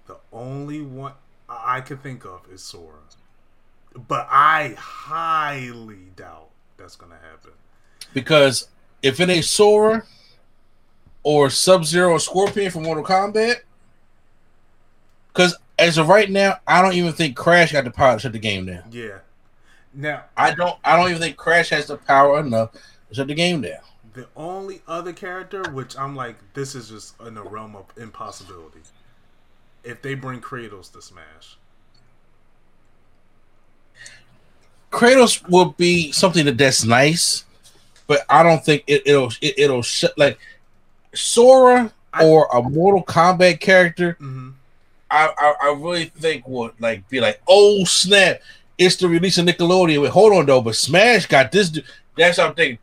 [0.08, 1.14] The only one
[1.50, 2.96] I can think of is Sora.
[4.08, 7.52] But I highly doubt that's gonna happen.
[8.14, 8.70] Because
[9.02, 10.04] if it ain't Sora
[11.22, 13.58] or Sub Zero or Scorpion from Mortal Kombat,
[15.32, 18.34] because as of right now, I don't even think Crash got the power to shut
[18.34, 18.84] the game down.
[18.92, 19.20] Yeah.
[19.94, 20.78] Now I don't.
[20.84, 23.82] I don't even think Crash has the power enough to shut the game down.
[24.14, 28.80] The only other character which I'm like, this is just in the realm of impossibility.
[29.84, 31.58] If they bring Kratos to Smash.
[34.92, 37.46] Kratos will be something that that's nice,
[38.08, 40.38] but I don't think it, it'll it, it'll shut like
[41.14, 44.14] Sora I- or a Mortal Kombat character.
[44.20, 44.52] hmm
[45.10, 48.42] I, I I really think would like be like, oh snap,
[48.78, 50.02] it's the release of Nickelodeon.
[50.02, 51.80] Wait, hold on though, but Smash got this.
[52.18, 52.80] That's what I'm thinking.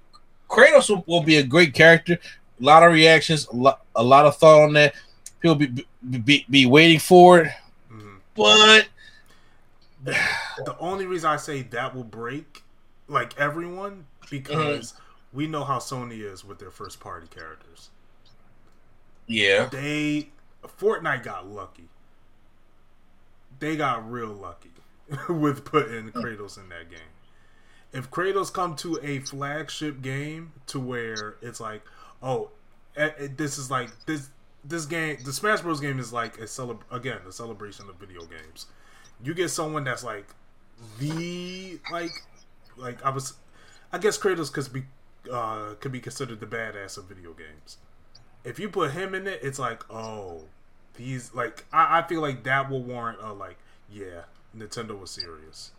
[0.51, 2.19] Kratos will, will be a great character.
[2.61, 4.95] A lot of reactions, a lot, a lot of thought on that.
[5.41, 5.87] People be
[6.19, 7.53] be, be, waiting for it,
[7.89, 8.89] hmm but
[10.03, 10.17] The,
[10.65, 12.63] the only reason I say that will break
[13.09, 14.95] like everyone because
[15.33, 17.91] we know how Sony is with their first party characters.
[19.27, 20.31] yeah, they
[20.65, 21.89] Fortnite got lucky.
[23.59, 24.73] They got real lucky
[25.29, 27.01] with putting Kratos in that game.
[27.93, 31.83] If Kratos come to a flagship game to where it's like,
[32.23, 32.51] oh,
[32.97, 34.29] eh, eh, this is like this
[34.65, 35.81] this game, the Smash Bros.
[35.81, 38.67] game is like a celeb again a celebration of video games.
[39.23, 40.27] You get someone that's like
[40.99, 42.13] the like
[42.77, 43.35] like I was,
[43.93, 44.85] I guess Kratos could be
[45.31, 47.79] uh could be considered the badass of video games
[48.45, 50.43] if you put him in it, it's like, oh,
[50.95, 53.59] these like I, I feel like that will warrant a like,
[53.91, 54.23] yeah,
[54.57, 55.73] Nintendo was serious.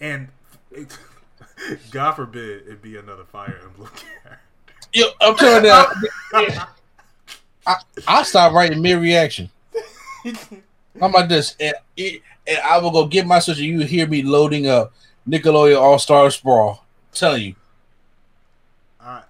[0.00, 0.28] And
[0.70, 0.96] it,
[1.90, 4.40] God forbid it be another Fire Emblem character.
[4.92, 6.60] Yo, I'm telling you,
[7.66, 7.76] I,
[8.08, 9.50] I'll stop writing mere reaction.
[10.98, 11.54] How about this?
[11.60, 13.62] And, it, and I will go get my sister.
[13.62, 14.92] You hear me loading up
[15.28, 16.84] Nickelodeon All Stars Brawl.
[17.12, 17.54] Tell you,
[19.00, 19.22] I,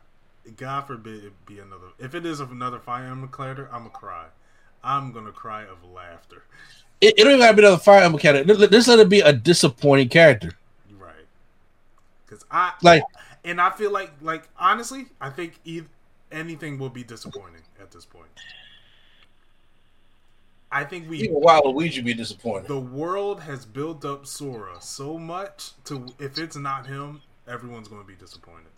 [0.57, 1.89] God forbid it be another.
[1.99, 4.27] If it is of another Fire Emblem character, I'm gonna cry.
[4.83, 6.45] I'm gonna cry of laughter.
[7.01, 8.55] it, it don't even have to be another Fire Emblem character.
[8.55, 10.53] Let's let it be a disappointing character.
[12.31, 13.03] Because I Like,
[13.45, 15.89] and I feel like like honestly, I think eith-
[16.31, 18.29] anything will be disappointing at this point.
[20.71, 22.69] I think we even Waluigi be disappointed.
[22.69, 28.03] the world has built up Sora so much to if it's not him, everyone's going
[28.03, 28.69] to be disappointed.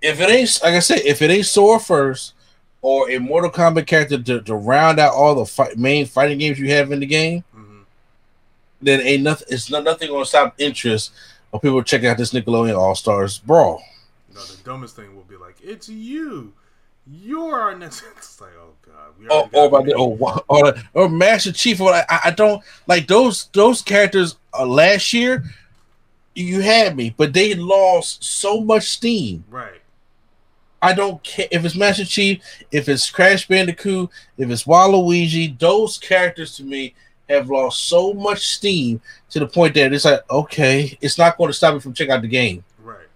[0.00, 2.34] If it ain't, like I said, if it ain't Sora first
[2.82, 6.60] or a Mortal Kombat character to, to round out all the fight, main fighting games
[6.60, 7.80] you have in the game, hmm
[8.80, 9.48] then ain't nothing.
[9.50, 11.10] It's not nothing gonna stop interest
[11.58, 13.82] people checking out this Nickelodeon All Stars Brawl.
[14.34, 16.52] No, the dumbest thing will be like, "It's you,
[17.06, 20.40] you're our next." It's like, oh god, we or already or, got by the, wa-
[20.48, 21.80] or, or Master Chief.
[21.80, 24.36] Or I, I don't like those those characters.
[24.58, 25.44] Uh, last year,
[26.34, 29.44] you had me, but they lost so much steam.
[29.50, 29.80] right.
[30.82, 35.58] I I don't care if it's Master Chief, if it's Crash Bandicoot, if it's Waluigi.
[35.58, 36.94] Those characters to me
[37.28, 39.00] have lost so much steam
[39.30, 42.12] to the point that it's like, okay, it's not going to stop me from checking
[42.12, 42.64] out the game.
[42.82, 43.06] Right.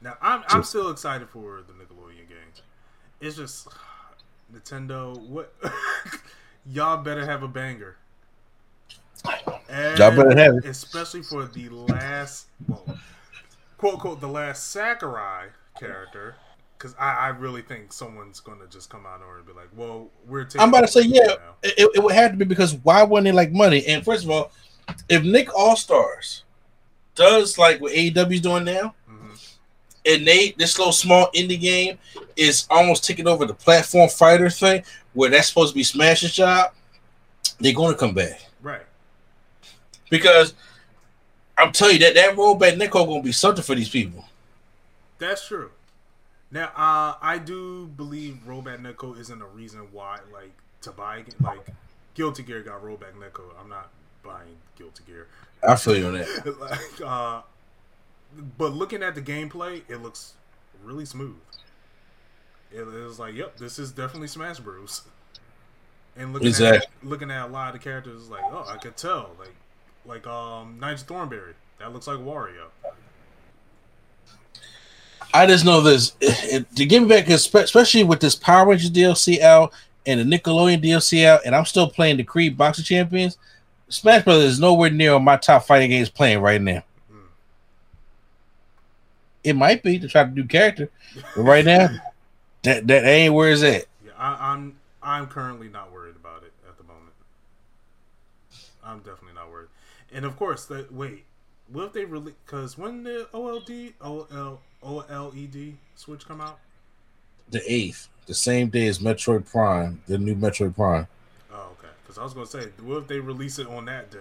[0.00, 2.62] Now I'm I'm still excited for the Nickelodeon games.
[3.20, 3.68] It's just
[4.54, 5.18] Nintendo.
[5.28, 5.54] What
[6.66, 7.96] y'all better have a banger.
[9.68, 10.66] And Y'all better have it.
[10.66, 12.84] especially for the last, well,
[13.76, 15.48] quote quote, the last Sakurai
[15.78, 16.36] character.
[16.78, 20.08] Because I, I really think someone's going to just come out and be like, "Well,
[20.26, 22.74] we're taking." I'm about to say, yeah, now." it, it would have to be because
[22.82, 23.84] why wouldn't they like money?
[23.86, 24.52] And first of all,
[25.08, 26.44] if Nick All Stars
[27.14, 29.54] does like what AEW's doing now, Mhm.
[30.04, 31.98] and they this little small indie game
[32.36, 34.84] is almost taking over the platform fighter thing,
[35.14, 36.72] where that's supposed to be Smash's job,
[37.58, 38.82] they're going to come back Right.
[40.10, 40.52] because
[41.56, 44.26] I'm telling you that that rollback netcode going to be something for these people.
[45.18, 45.70] That's true.
[46.56, 51.66] Now, uh, I do believe Rollback netcode isn't a reason why, like, to buy like
[52.14, 53.52] Guilty Gear got Rollback netcode.
[53.60, 53.90] I'm not
[54.22, 55.26] buying Guilty Gear.
[55.68, 56.56] I feel you on that.
[56.60, 57.42] like, uh,
[58.56, 60.32] but looking at the gameplay, it looks
[60.82, 61.36] really smooth.
[62.72, 65.02] It is like, yep, this is definitely Smash Bros.
[66.16, 66.78] And looking Exactly.
[66.78, 69.54] at looking at a lot of the characters, like, oh, I could tell, like,
[70.06, 72.68] like um, Nigel Thornberry, that looks like Wario.
[75.34, 78.90] I just know this it- it- to get me back, especially with this Power Rangers
[78.90, 79.72] DLC out
[80.06, 83.36] and the Nickelodeon DLC out, and I'm still playing the Creed Boxing Champions.
[83.88, 86.82] Smash Brothers is nowhere near on my top fighting games playing right now.
[87.12, 87.18] Mm.
[89.44, 91.88] It might be to try to do character, but right now,
[92.62, 93.84] that that ain't where it's at.
[94.04, 97.12] Yeah, I, I'm I'm currently not worried about it at the moment.
[98.82, 99.68] I'm definitely not worried.
[100.12, 101.24] And of course, the wait,
[101.68, 102.34] what if they really?
[102.44, 106.58] Because when the OLD OL OLED Switch come out?
[107.50, 111.06] The eighth, the same day as Metroid Prime, the new Metroid Prime.
[111.52, 111.92] Oh, okay.
[112.02, 114.18] Because I was gonna say, what if they release it on that day?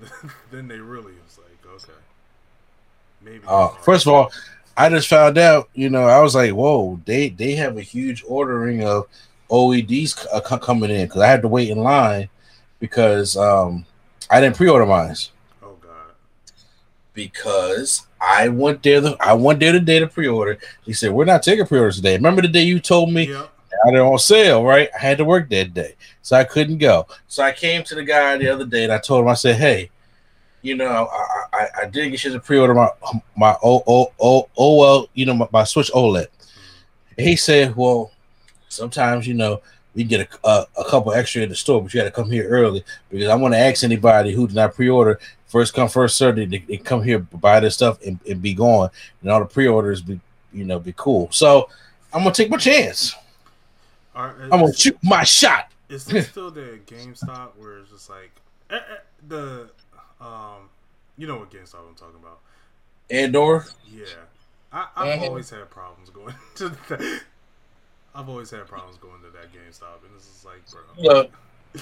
[0.50, 1.98] then they really was like, okay,
[3.22, 3.42] maybe.
[3.46, 4.32] Uh, first of all,
[4.76, 8.24] I just found out, you know, I was like, whoa, they they have a huge
[8.26, 9.06] ordering of
[9.50, 12.28] OEDs c- uh, coming in because I had to wait in line
[12.78, 13.84] because um
[14.30, 15.16] I didn't pre-order mine
[15.62, 16.14] oh god,
[17.12, 20.58] because I went there the I went there the day to pre-order.
[20.84, 22.16] He said we're not taking pre-orders today.
[22.16, 23.50] Remember the day you told me yep,
[23.84, 24.90] now they're on sale, right?
[24.94, 27.06] I had to work that day, so I couldn't go.
[27.28, 29.56] So I came to the guy the other day and I told him, I said,
[29.56, 29.90] "Hey,
[30.60, 32.90] you know, I I, I did get you to pre-order my
[33.36, 36.26] my O O O OL, you know, my, my Switch OLED."
[37.16, 38.12] And he said, "Well,
[38.68, 41.98] sometimes you know." We get a, a, a couple extra in the store, but you
[41.98, 45.18] got to come here early because I want to ask anybody who did not pre-order
[45.50, 46.36] first come first serve.
[46.36, 48.90] They, they come here buy their stuff and, and be gone,
[49.20, 50.20] and all the pre-orders be
[50.52, 51.28] you know be cool.
[51.32, 51.68] So
[52.12, 53.14] I'm gonna take my chance.
[54.14, 55.70] Are, I'm gonna shoot my shot.
[55.88, 58.32] Is this still the GameStop where it's just like
[58.70, 58.96] eh, eh,
[59.28, 59.70] the
[60.20, 60.68] um,
[61.18, 62.38] you know what GameStop I'm talking about?
[63.10, 63.66] Andor.
[63.92, 64.06] Yeah,
[64.72, 65.28] I, I've Mhm.
[65.28, 67.22] always had problems going to that.
[68.14, 70.80] I've always had problems going to that GameStop, and this is like, bro.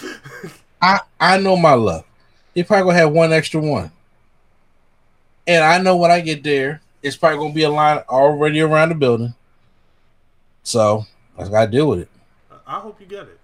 [0.03, 2.07] Look, I I know my luck.
[2.59, 3.93] They probably gonna have one extra one,
[5.47, 8.89] and I know when I get there, it's probably gonna be a line already around
[8.89, 9.33] the building.
[10.65, 11.07] So
[11.39, 12.09] I gotta deal with it.
[12.67, 13.39] I hope you get it.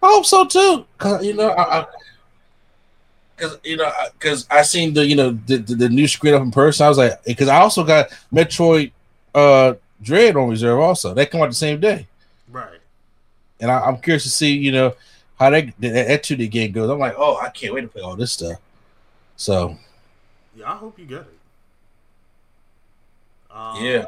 [0.00, 1.86] I hope so too, cause you know, I, I
[3.36, 3.90] cause you know,
[4.20, 6.86] cause I seen the you know the, the, the new screen up in person.
[6.86, 8.92] I was like, because I also got Metroid
[9.34, 11.14] uh Dread on reserve also.
[11.14, 12.06] They come out the same day.
[12.48, 12.78] Right.
[13.58, 14.94] and I, I'm curious to see, you know,
[15.38, 16.90] how that that, that 2D game goes.
[16.90, 18.58] I'm like, oh, I can't wait to play all this stuff.
[19.36, 19.76] So
[20.54, 21.38] Yeah, I hope you get it.
[23.50, 24.04] Um, yeah,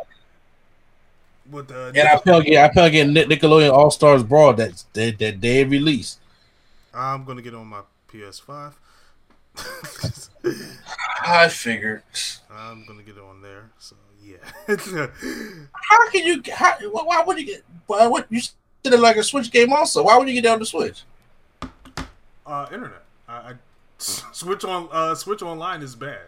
[1.50, 5.18] With the and I feel again, I again Nic- Nickelodeon All Stars Brawl that that
[5.18, 6.18] that day of release.
[6.92, 7.80] I'm gonna get on my
[8.12, 8.74] PS5.
[11.24, 12.02] I figured.
[12.50, 13.70] I'm gonna get it on there.
[13.78, 14.36] So yeah.
[15.72, 16.42] How can you?
[16.54, 17.62] How, why why would you get?
[17.86, 18.40] Why would you
[18.82, 19.72] did it like a Switch game?
[19.72, 21.02] Also, why would you get down the Switch?
[22.48, 23.04] Uh, internet.
[23.28, 23.52] I, I
[23.98, 24.88] switch on.
[24.90, 26.26] Uh, switch online is bad.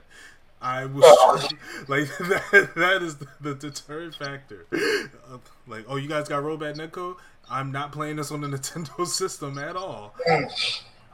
[0.60, 1.02] I was
[1.88, 2.72] like that.
[2.76, 4.66] That is the deterrent factor.
[4.72, 7.16] Uh, like, oh, you guys got Rollback netcode?
[7.50, 10.14] I'm not playing this on the Nintendo system at all.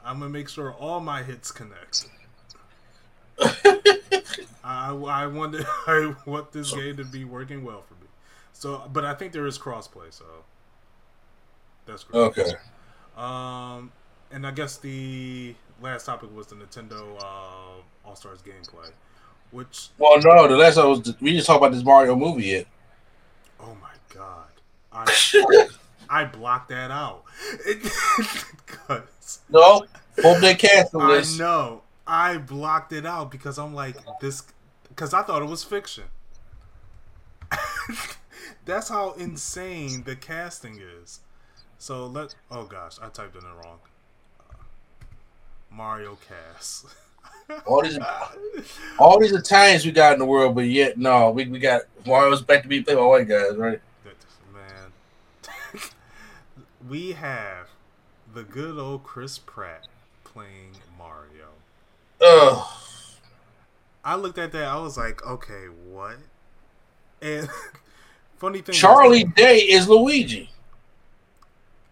[0.05, 2.07] I'm gonna make sure all my hits connect.
[4.63, 8.07] I I want to, I want this game to be working well for me.
[8.53, 10.25] So, but I think there is crossplay, so
[11.85, 12.19] that's great.
[12.19, 12.51] Okay.
[13.15, 13.91] Um,
[14.31, 18.89] and I guess the last topic was the Nintendo uh, All Stars gameplay.
[19.51, 22.67] which Well, no, the last one was we just talked about this Mario movie yet.
[23.59, 24.49] oh my god,
[24.91, 25.05] I
[26.09, 27.23] I blocked that out.
[28.65, 29.85] Because No,
[30.21, 31.37] hope they cancel I this.
[31.37, 34.43] know I blocked it out because I'm like this
[34.89, 36.05] because I thought it was fiction.
[38.65, 41.21] That's how insane the casting is.
[41.77, 43.79] So let oh gosh, I typed in it wrong.
[45.77, 46.87] Mario cast.
[47.65, 47.97] All these,
[48.99, 52.41] all these Italians we got in the world, but yet no, we, we got Mario's
[52.41, 53.79] back to be played by white guys, right?
[54.53, 54.91] Man.
[56.89, 57.69] we have
[58.33, 59.87] the good old Chris Pratt
[60.25, 61.47] playing Mario.
[62.19, 62.67] Ugh.
[64.03, 66.17] I looked at that, I was like, okay, what?
[67.21, 67.47] And
[68.39, 70.49] funny thing is- Charlie Day is Luigi.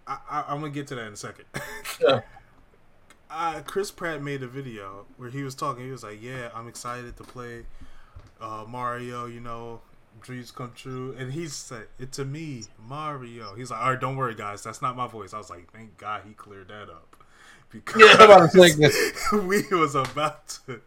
[0.06, 1.46] I, I, I'm gonna get to that in a second.
[2.02, 2.20] Yeah.
[3.36, 5.86] Uh, Chris Pratt made a video where he was talking.
[5.86, 7.66] He was like, "Yeah, I'm excited to play
[8.42, 9.26] uh, Mario.
[9.26, 9.82] You know,
[10.22, 14.16] dreams come true." And he said, "It's a me, Mario." He's like, "All right, don't
[14.16, 14.64] worry, guys.
[14.64, 17.16] That's not my voice." I was like, "Thank God he cleared that up."
[17.70, 19.44] Because Yeah, about to say that.
[19.72, 20.82] we was about to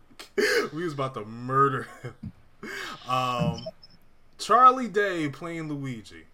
[0.72, 2.32] we was about to murder him.
[3.08, 3.64] Um,
[4.38, 6.24] Charlie Day playing Luigi.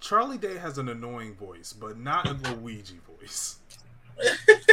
[0.00, 3.56] Charlie Day has an annoying voice, but not a Luigi voice.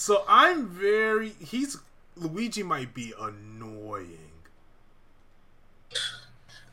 [0.00, 1.76] so I'm very he's
[2.16, 4.16] Luigi might be annoying.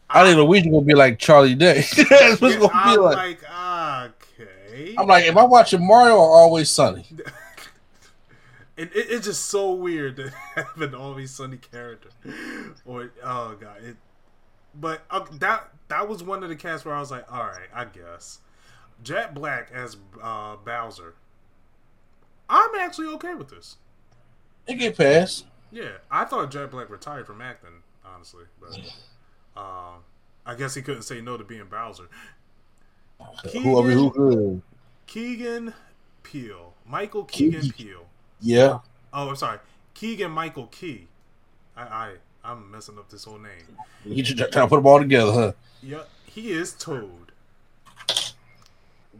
[0.10, 1.84] I think Luigi gonna be like Charlie Day.
[2.10, 3.18] That's what it's gonna I'm be like.
[3.18, 4.96] like, okay.
[4.98, 7.06] I'm like, am I watching Mario or Always Sunny?
[8.78, 12.10] It, it, it's just so weird to have an always sunny character,
[12.86, 13.98] or oh god, it.
[14.76, 17.70] But uh, that that was one of the casts where I was like, all right,
[17.74, 18.38] I guess.
[19.04, 21.16] Jack Black as uh, Bowser.
[22.50, 23.78] I'm actually okay with this.
[24.68, 25.46] It get past.
[25.72, 28.78] Yeah, I thought Jack Black retired from acting, honestly, but
[29.60, 30.04] um,
[30.46, 32.08] I guess he couldn't say no to being Bowser.
[33.54, 34.62] Who, I mean, who could?
[35.08, 35.74] Keegan
[36.24, 38.06] Peel, Michael Keegan Peel.
[38.40, 38.80] Yeah.
[39.14, 39.60] Oh, I'm sorry,
[39.94, 41.08] Keegan Michael Key.
[41.76, 42.14] I, I
[42.44, 43.78] I'm messing up this whole name.
[44.06, 45.52] You just trying to put them all together, huh?
[45.84, 47.32] Yeah, he is Toad.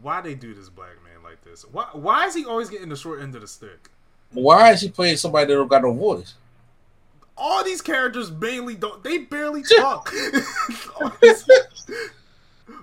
[0.00, 1.64] Why they do this black man like this?
[1.70, 3.88] Why why is he always getting the short end of the stick?
[4.32, 6.34] Why is he playing somebody that don't got no voice?
[7.36, 9.02] All these characters barely don't.
[9.02, 10.12] They barely talk.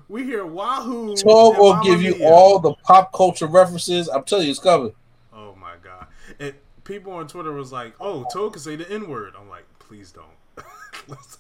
[0.08, 1.12] We hear Wahoo.
[1.12, 2.30] And will give you Mia.
[2.30, 4.08] all the pop culture references.
[4.08, 4.94] I'm telling you, it's coming.
[5.34, 6.08] Oh my god!
[6.40, 6.54] And
[6.84, 10.12] people on Twitter was like, "Oh, Toad can say the N word." I'm like, please
[10.12, 10.66] don't,
[11.08, 11.38] let's,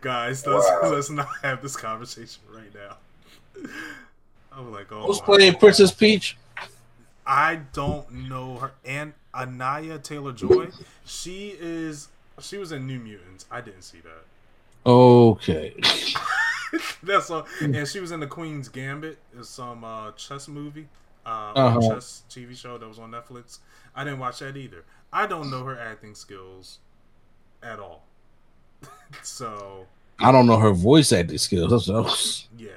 [0.00, 0.46] guys.
[0.46, 3.70] Let's let's not have this conversation right now.
[4.52, 5.60] I was like, "Oh." Who's playing God.
[5.60, 6.36] Princess Peach?
[7.26, 8.72] I don't know her.
[8.84, 10.68] And Anya Taylor Joy,
[11.04, 12.08] she is.
[12.40, 13.46] She was in New Mutants.
[13.50, 14.90] I didn't see that.
[14.90, 15.74] Okay.
[17.02, 17.46] That's all.
[17.60, 19.18] And she was in the Queen's Gambit.
[19.38, 20.88] It's some uh, chess movie,
[21.26, 21.80] uh, Uh-huh.
[21.94, 23.58] chess TV show that was on Netflix.
[23.94, 24.84] I didn't watch that either.
[25.12, 26.78] I don't know her acting skills
[27.62, 28.04] at all.
[29.22, 29.86] so
[30.18, 31.84] I don't know her voice acting skills.
[31.84, 32.08] So.
[32.56, 32.70] yeah,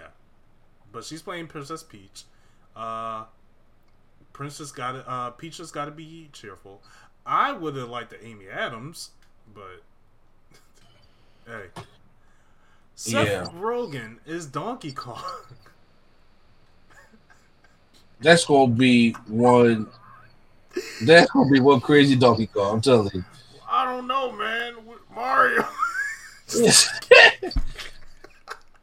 [0.91, 2.23] but she's playing Princess Peach.
[2.75, 3.23] Uh,
[4.35, 6.81] Princess got to Uh, Peach has got to be cheerful.
[7.25, 9.11] I would have liked the Amy Adams,
[9.53, 9.81] but
[11.47, 11.67] hey.
[12.95, 13.45] Seth Yeah.
[13.57, 15.23] Rogen is Donkey Kong.
[18.19, 19.87] That's gonna be one.
[21.03, 22.73] That's gonna be one crazy Donkey Kong.
[22.75, 23.23] I'm telling you.
[23.69, 24.85] I don't know, man.
[24.85, 25.65] With Mario.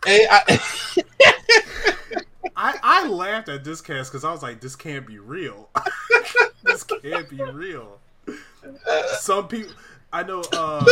[0.07, 0.59] hey, I,
[2.63, 5.69] I, I laughed at this cast because I was like, this can't be real.
[6.63, 7.99] this can't be real.
[9.19, 9.73] Some people,
[10.13, 10.85] I know, uh,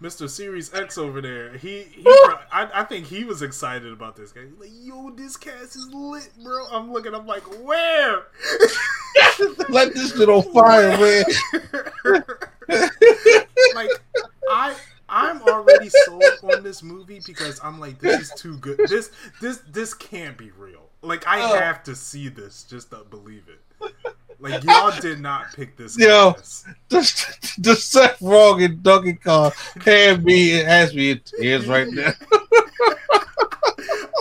[0.00, 0.30] Mr.
[0.30, 1.56] Series X over there.
[1.56, 4.42] He, he I, I think he was excited about this guy.
[4.42, 6.66] He's like, yo, this cast is lit, bro.
[6.70, 7.12] I'm looking.
[7.12, 8.26] I'm like, where?
[9.68, 11.24] let this shit on fire, man.
[13.74, 13.90] like
[15.24, 18.78] I'm already sold on this movie because I'm like this is too good.
[18.88, 19.10] This
[19.40, 20.82] this this can't be real.
[21.02, 21.58] Like I Oh.
[21.58, 23.60] have to see this just to believe it.
[24.40, 25.96] Like y'all did not pick this.
[25.98, 26.32] Yo.
[26.34, 26.66] cast.
[26.88, 26.98] the,
[27.58, 29.52] the Seth Rogen Donkey Kong
[29.84, 30.52] had me.
[30.52, 32.12] It has me in tears right now.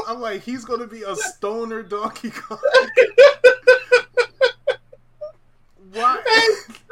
[0.07, 2.59] I'm like he's gonna be a stoner Donkey Kong.
[5.93, 6.21] Why?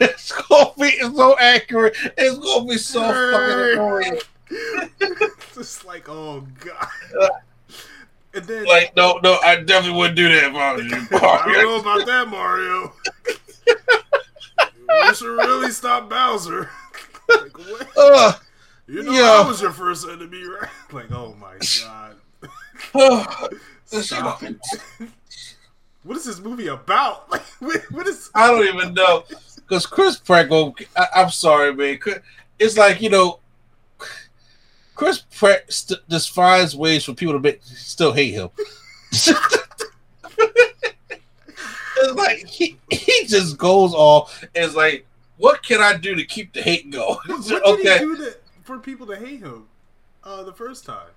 [0.00, 1.96] it's gonna be so accurate.
[2.16, 4.18] It's gonna be so fucking annoying.
[5.54, 6.88] just like oh god.
[8.34, 10.84] And then Like, no, no, I definitely wouldn't do that, Mario.
[10.84, 12.92] I don't know about that, Mario.
[13.66, 16.70] we should really stop Bowser.
[17.28, 17.88] like, what?
[17.96, 18.32] Uh,
[18.86, 19.42] You know, Yeah.
[19.44, 20.68] I was your first enemy, right?
[20.92, 22.16] Like, oh my god.
[23.86, 24.58] Stop it.
[26.08, 27.28] What is this movie about?
[27.30, 28.30] Like, what, what is?
[28.34, 29.24] I don't even know
[29.56, 30.74] because Chris Pratt go.
[30.96, 31.98] I, I'm sorry, man.
[32.58, 33.40] It's like you know,
[34.94, 38.48] Chris Pratt st- just finds ways for people to make, still hate him.
[39.10, 39.28] it's
[42.14, 44.42] like he, he just goes off.
[44.42, 45.06] and It's like,
[45.36, 47.18] what can I do to keep the hate going?
[47.26, 49.66] What, did okay, he do to, for people to hate him?
[50.24, 51.08] Uh, the first time.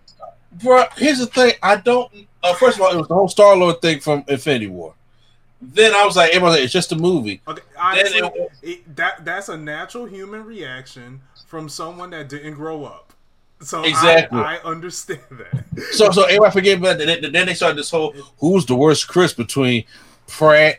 [0.61, 0.83] bro.
[0.97, 1.53] Here's the thing.
[1.63, 2.27] I don't.
[2.43, 4.93] Uh, first of all, it was the whole Star Lord thing from Infinity War.
[5.61, 7.39] Then I was like, everybody, like, it's just a movie.
[7.47, 12.83] Okay, honestly, it- it, that that's a natural human reaction from someone that didn't grow
[12.83, 13.13] up.
[13.61, 14.39] So Exactly.
[14.39, 15.63] I, I understand that.
[15.91, 17.21] So, so everybody forget about that.
[17.21, 19.83] Then then they started this whole who's the worst Chris between
[20.27, 20.77] Pratt,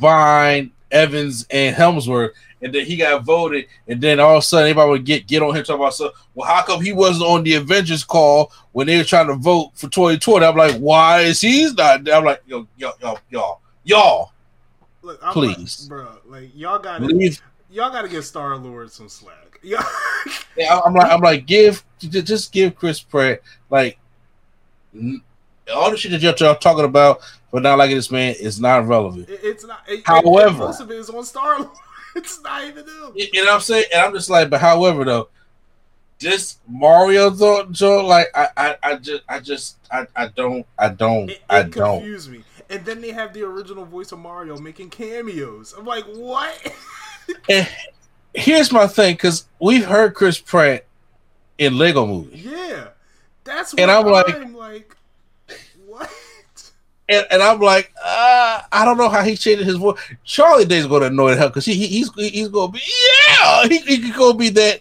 [0.00, 2.30] Pine, Evans, and Hemsworth,
[2.62, 5.42] and then he got voted, and then all of a sudden everybody would get get
[5.42, 8.86] on him talking about so well, how come he wasn't on the Avengers call when
[8.86, 10.44] they were trying to vote for 2020?
[10.44, 12.04] I'm like, why is he's not?
[12.04, 12.16] there?
[12.16, 14.32] I'm like, yo, yo, yo, y'all, y'all,
[15.02, 15.82] Look, I'm Please.
[15.82, 16.08] like, bro.
[16.26, 17.40] Like y'all gotta leave.
[17.70, 19.60] y'all gotta give Star Lord some slack.
[20.56, 23.40] Yeah, I'm like, I'm like, give just give Chris Pratt
[23.70, 23.96] like
[25.72, 27.20] all the shit that y'all, talking about,
[27.52, 29.28] but not like this man is not relevant.
[29.28, 29.80] It- it's not.
[29.88, 31.70] It, However- it- most of it is on Star Lord.
[32.18, 33.12] It's not even him.
[33.14, 33.84] You know what I'm saying?
[33.92, 35.28] And I'm just like, but however though,
[36.18, 40.88] this Mario though, Joe, like I, I, I just, I just, I, I don't, I
[40.88, 42.00] don't, It, I don't.
[42.00, 42.42] confused me.
[42.70, 45.74] And then they have the original voice of Mario making cameos.
[45.78, 46.72] I'm like, what?
[47.48, 47.68] And
[48.34, 50.86] here's my thing, because we've heard Chris Pratt
[51.58, 52.88] in Lego movies, yeah,
[53.44, 54.97] that's what And I'm like- I'm like, what?
[57.08, 59.98] And, and I'm like, uh, I don't know how he changed his voice.
[60.24, 62.82] Charlie Day's going to annoy the hell because he, he, he's he's going to be
[63.30, 64.80] yeah, he, he could go be that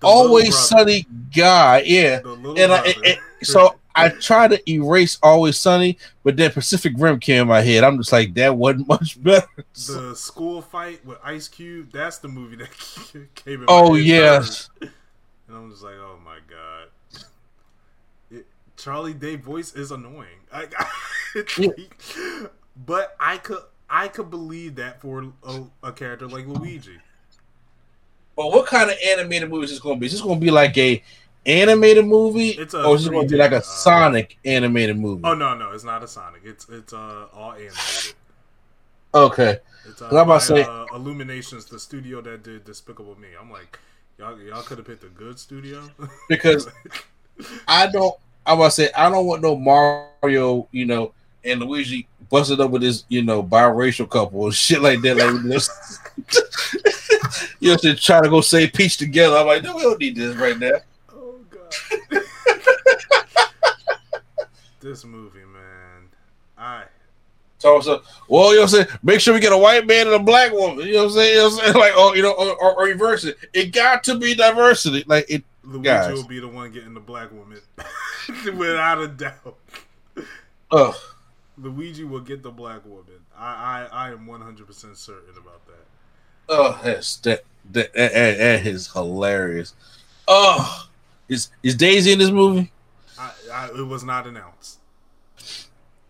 [0.00, 2.20] The always sunny guy, yeah.
[2.24, 7.18] And I, and- and- so I try to erase Always Sunny, but then Pacific Rim
[7.20, 7.82] came in my head.
[7.84, 9.46] I'm just like, that wasn't much better.
[9.74, 11.90] the school fight with Ice Cube.
[11.92, 12.70] That's the movie that
[13.34, 13.66] came in.
[13.68, 14.92] Oh yes, first.
[15.48, 17.22] and I'm just like, oh my god.
[18.30, 20.37] It, Charlie Day voice is annoying.
[20.52, 20.66] I,
[22.86, 26.98] but I could I could believe that for a, a character like Luigi.
[28.36, 30.06] but what kind of animated movie is this going to be?
[30.06, 31.02] Is this going to be like a
[31.46, 34.98] animated movie, It's a or is it going to be like a uh, Sonic animated
[34.98, 35.22] movie?
[35.24, 36.42] Oh no, no, it's not a Sonic.
[36.44, 38.14] It's it's uh all animated.
[39.14, 39.56] Okay,
[39.88, 43.28] It's uh, I'm about by, to say- uh, Illuminations, the studio that did Despicable Me.
[43.40, 43.78] I'm like,
[44.18, 45.82] y'all y'all could have picked a good studio.
[46.28, 46.68] because
[47.68, 48.14] I don't.
[48.48, 51.12] I'm about to say I don't want no Mario, you know,
[51.44, 55.18] and Luigi busted up with this, you know, biracial couple and shit like that.
[55.18, 55.34] Like
[57.60, 59.36] you know, to try to go save Peach together.
[59.36, 60.72] I'm like, no, we don't need this right now.
[61.12, 61.74] Oh god.
[64.80, 66.08] this movie, man.
[66.56, 66.84] I
[67.58, 68.98] So, so well, you know what I'm saying?
[69.02, 70.86] Make sure we get a white man and a black woman.
[70.86, 71.32] You know what I'm saying?
[71.32, 71.76] You know what I'm saying?
[71.76, 73.36] Like, oh, you know, or, or, or reverse it.
[73.52, 75.04] It got to be diversity.
[75.06, 75.44] Like, it.
[75.68, 76.14] Luigi Guys.
[76.14, 77.60] will be the one getting the black woman.
[78.56, 79.56] Without a doubt.
[80.70, 80.94] Ugh.
[81.58, 83.04] Luigi will get the black woman.
[83.36, 85.86] I I, I am one hundred percent certain about that.
[86.48, 89.74] Oh, that's that that, that, that, is hilarious.
[90.26, 90.88] Oh,
[91.28, 92.72] is is Daisy in this movie?
[93.18, 94.78] I, I it was not announced.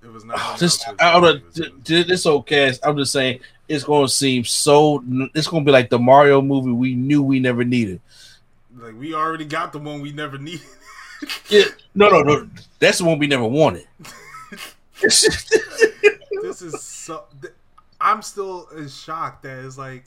[0.03, 0.61] It was not Oh, announced.
[0.61, 1.29] this that I don't know.
[1.31, 1.85] Luigi was in it.
[1.85, 2.73] th- This okay.
[2.85, 5.03] I'm just saying it's going to seem so.
[5.35, 8.01] It's going to be like the Mario movie we knew we never needed.
[8.89, 10.63] Like we already got the one we never needed.
[11.49, 11.65] Yeah,
[11.97, 12.49] no, no, no.
[12.79, 13.89] That's the one we never wanted.
[15.01, 17.25] this is so.
[18.01, 20.05] I'm still in shock that it's like,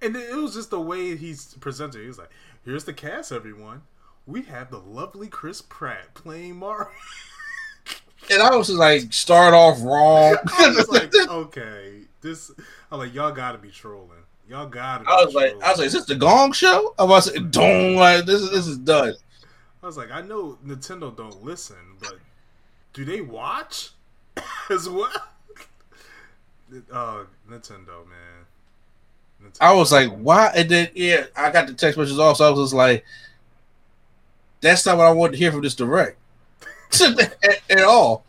[0.00, 2.00] and it was just the way he's presented.
[2.00, 2.30] He was like,
[2.64, 3.82] "Here's the cast, everyone.
[4.24, 6.88] We have the lovely Chris Pratt playing Mario."
[8.30, 10.38] and I was just like, start off wrong.
[10.58, 12.50] I was like, "Okay, this."
[12.90, 14.24] I'm like, "Y'all gotta be trolling.
[14.48, 15.08] Y'all got it.
[15.08, 16.94] I was like, I was like, is this the Gong Show?
[16.98, 18.42] I was like, don't like this.
[18.42, 19.14] Is this is done.
[19.82, 22.16] I was like, I know Nintendo don't listen, but
[22.92, 23.90] do they watch
[24.70, 25.10] as well?
[26.92, 28.46] Oh, Nintendo, man.
[29.42, 29.56] Nintendo.
[29.60, 30.52] I was like, why?
[30.56, 32.46] And then yeah, I got the text messages also.
[32.46, 33.04] I was just like,
[34.60, 36.18] that's not what I wanted to hear from this direct
[37.02, 38.24] at, at all.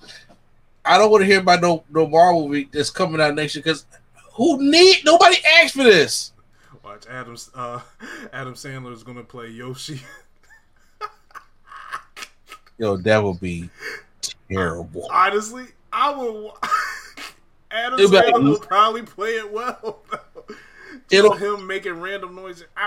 [0.84, 3.64] I don't want to hear about no no Marvel movie that's coming out next year
[3.64, 3.86] because
[4.38, 6.32] who need nobody asked for this.
[6.84, 7.82] Watch Adam's uh
[8.32, 10.00] Adam Sandler is gonna play Yoshi.
[12.78, 13.70] Yo, that would be
[14.50, 15.08] terrible.
[15.12, 16.44] Honestly, I will.
[16.44, 16.58] wa-
[17.72, 20.04] Adam It'll like- Sandler will probably play it well.
[21.12, 22.68] It'll him making random noises.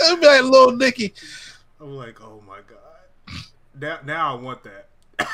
[0.00, 1.12] it'll be like little Nicky.
[1.80, 2.78] I'm like, oh my god.
[3.78, 4.88] Now, now I want that.
[5.18, 5.26] I,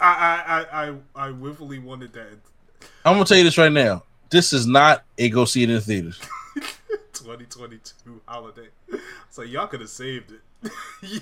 [0.00, 2.38] I, I, I, I willfully wanted that.
[3.04, 4.02] I'm gonna tell you this right now.
[4.30, 6.20] This is not a go see it in the theaters.
[7.12, 8.68] 2022 holiday.
[9.30, 10.40] So y'all could have saved it.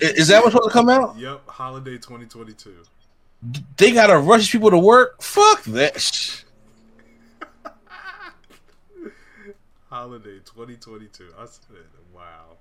[0.01, 1.17] is that what's supposed to come out?
[1.17, 2.75] Yep, holiday 2022.
[3.77, 5.21] They gotta rush people to work.
[5.21, 6.43] Fuck that.
[9.89, 11.33] Holiday 2022.
[11.37, 11.61] I said,
[12.15, 12.57] wow.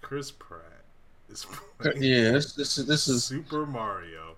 [0.00, 0.62] Chris Pratt
[1.28, 1.46] is
[1.78, 4.36] playing Yeah, this, this is this is Super Mario.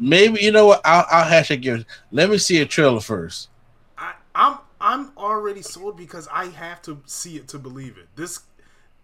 [0.00, 0.80] Maybe you know what?
[0.84, 1.84] I'll, I'll hashtag yours.
[2.10, 3.50] Let me see a trailer first.
[3.98, 8.08] I, I'm I'm already sold because I have to see it to believe it.
[8.16, 8.40] This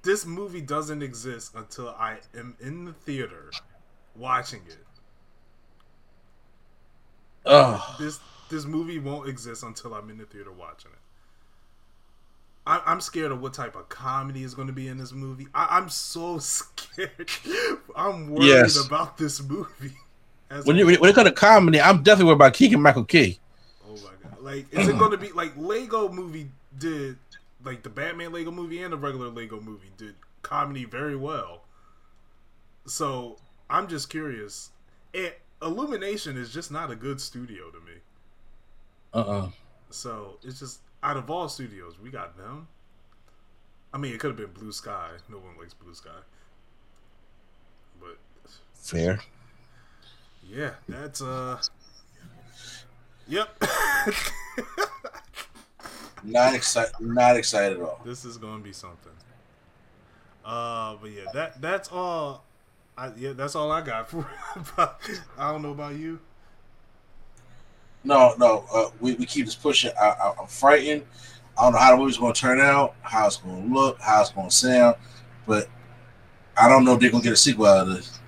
[0.02, 3.56] this movie doesn't exist until I am in the theater
[4.14, 4.86] watching it.
[7.46, 10.98] Oh, This this movie won't exist until I'm in the theater watching it.
[12.66, 15.46] I, I'm scared of what type of comedy is going to be in this movie.
[15.54, 17.30] I, I'm so scared.
[17.94, 18.76] I'm worried Yes.
[18.76, 19.96] about this movie.
[20.64, 23.38] When you when it comes to comedy, I'm definitely worried about Keegan Michael Key.
[23.88, 24.40] Oh my god!
[24.40, 27.18] Like, is it going to be like Lego movie did?
[27.64, 31.62] Like the Batman Lego movie and the regular Lego movie did comedy very well.
[32.86, 34.70] So I'm just curious.
[35.12, 37.92] And Illumination is just not a good studio to me.
[39.12, 39.50] Uh uh
[39.90, 42.68] So it's just out of all studios, we got them.
[43.92, 45.10] I mean, it could have been Blue Sky.
[45.28, 46.10] No one likes Blue Sky.
[47.98, 48.18] But
[48.74, 49.20] Fair.
[50.50, 51.60] Yeah, that's uh.
[53.28, 53.64] Yep.
[56.24, 56.92] Not excited.
[57.00, 58.00] Not excited at all.
[58.04, 59.12] This is gonna be something.
[60.44, 62.44] Uh, but yeah, that that's all.
[62.96, 64.26] I yeah, that's all I got for.
[65.38, 66.20] I don't know about you.
[68.04, 68.64] No, no.
[68.72, 69.90] Uh, we, we keep this pushing.
[70.00, 71.02] I, I, I'm frightened.
[71.58, 74.00] I don't know how the movie's going to turn out, how it's going to look,
[74.00, 74.96] how it's going to sound,
[75.46, 75.68] but
[76.56, 78.20] I don't know if they're going to get a sequel out of this.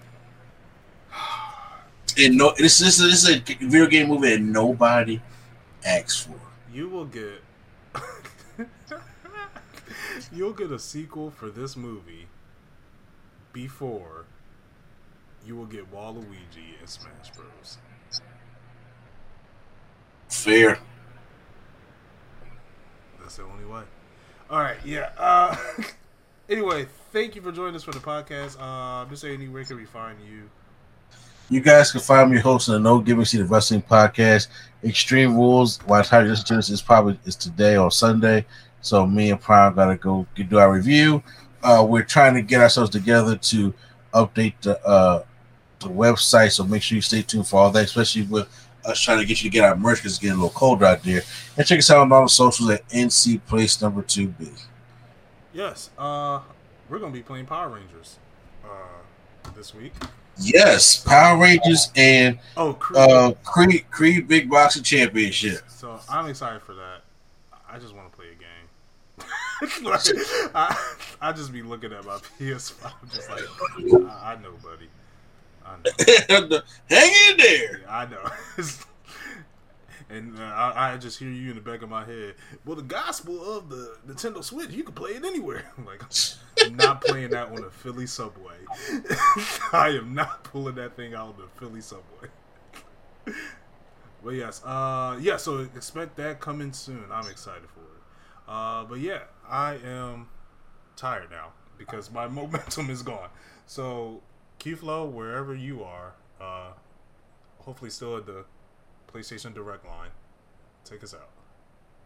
[2.19, 5.21] And no, this, this, this is a video game movie that nobody
[5.87, 6.35] asked for.
[6.73, 7.43] You will get.
[10.33, 12.27] You'll get a sequel for this movie
[13.53, 14.25] before
[15.47, 17.79] you will get Waluigi and Smash Bros.
[20.29, 20.79] Fair.
[23.21, 23.83] That's the only way.
[24.51, 25.11] All right, yeah.
[25.17, 25.57] Uh,
[26.49, 28.61] anyway, thank you for joining us for the podcast.
[28.61, 30.51] Uh, Miss A, where can we find you?
[31.51, 34.49] You guys can find me hosting the No Giving See the Wrestling podcast.
[34.85, 38.45] Extreme Rules, by the time you listen to this, is probably is today or Sunday.
[38.83, 41.23] So me and Prime gotta go do our review.
[41.63, 43.73] Uh, we're trying to get ourselves together to
[44.13, 45.25] update the uh,
[45.81, 46.53] the website.
[46.53, 48.47] So make sure you stay tuned for all that, especially with
[48.85, 50.85] us trying to get you to get our merch because it's getting a little colder
[50.85, 51.23] out there.
[51.57, 54.51] And check us out on all the socials at NC Place Number Two B.
[55.55, 56.41] Yes, uh,
[56.91, 58.19] we're gonna be playing Power Rangers
[58.65, 59.95] uh, this week.
[60.41, 62.99] Yes, Power Rangers and Oh, Creed.
[62.99, 65.63] uh, Creed Creed Big Boxing Championship.
[65.69, 67.03] so I'm excited for that.
[67.71, 69.85] I just want to play a game.
[69.85, 70.01] like,
[70.55, 70.77] I,
[71.21, 73.43] I just be looking at my PS5, just like
[74.11, 74.89] I, I know, buddy.
[75.67, 75.77] I
[76.51, 76.61] know.
[76.89, 77.81] Hang in there.
[77.81, 78.25] Yeah, I know.
[80.11, 82.35] And uh, I, I just hear you in the back of my head.
[82.65, 85.71] Well, the gospel of the Nintendo Switch, you can play it anywhere.
[85.79, 86.03] I'm like,
[86.65, 88.57] I'm not playing that on a Philly subway.
[89.73, 92.29] I am not pulling that thing out of the Philly subway.
[94.25, 95.37] but yes, uh, yeah.
[95.37, 97.05] So expect that coming soon.
[97.13, 97.99] I'm excited for it.
[98.49, 100.29] Uh, but yeah, I am
[100.97, 103.29] tired now because my momentum is gone.
[103.67, 104.23] So,
[104.59, 106.73] Q-Flow, wherever you are, uh,
[107.59, 108.47] hopefully still at the
[109.13, 110.11] PlayStation Direct line.
[110.85, 111.31] Take us out.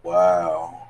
[0.03, 0.89] Wow.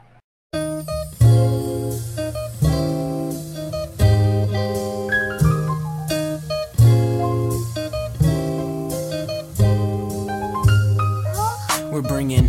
[11.90, 12.48] We're bringing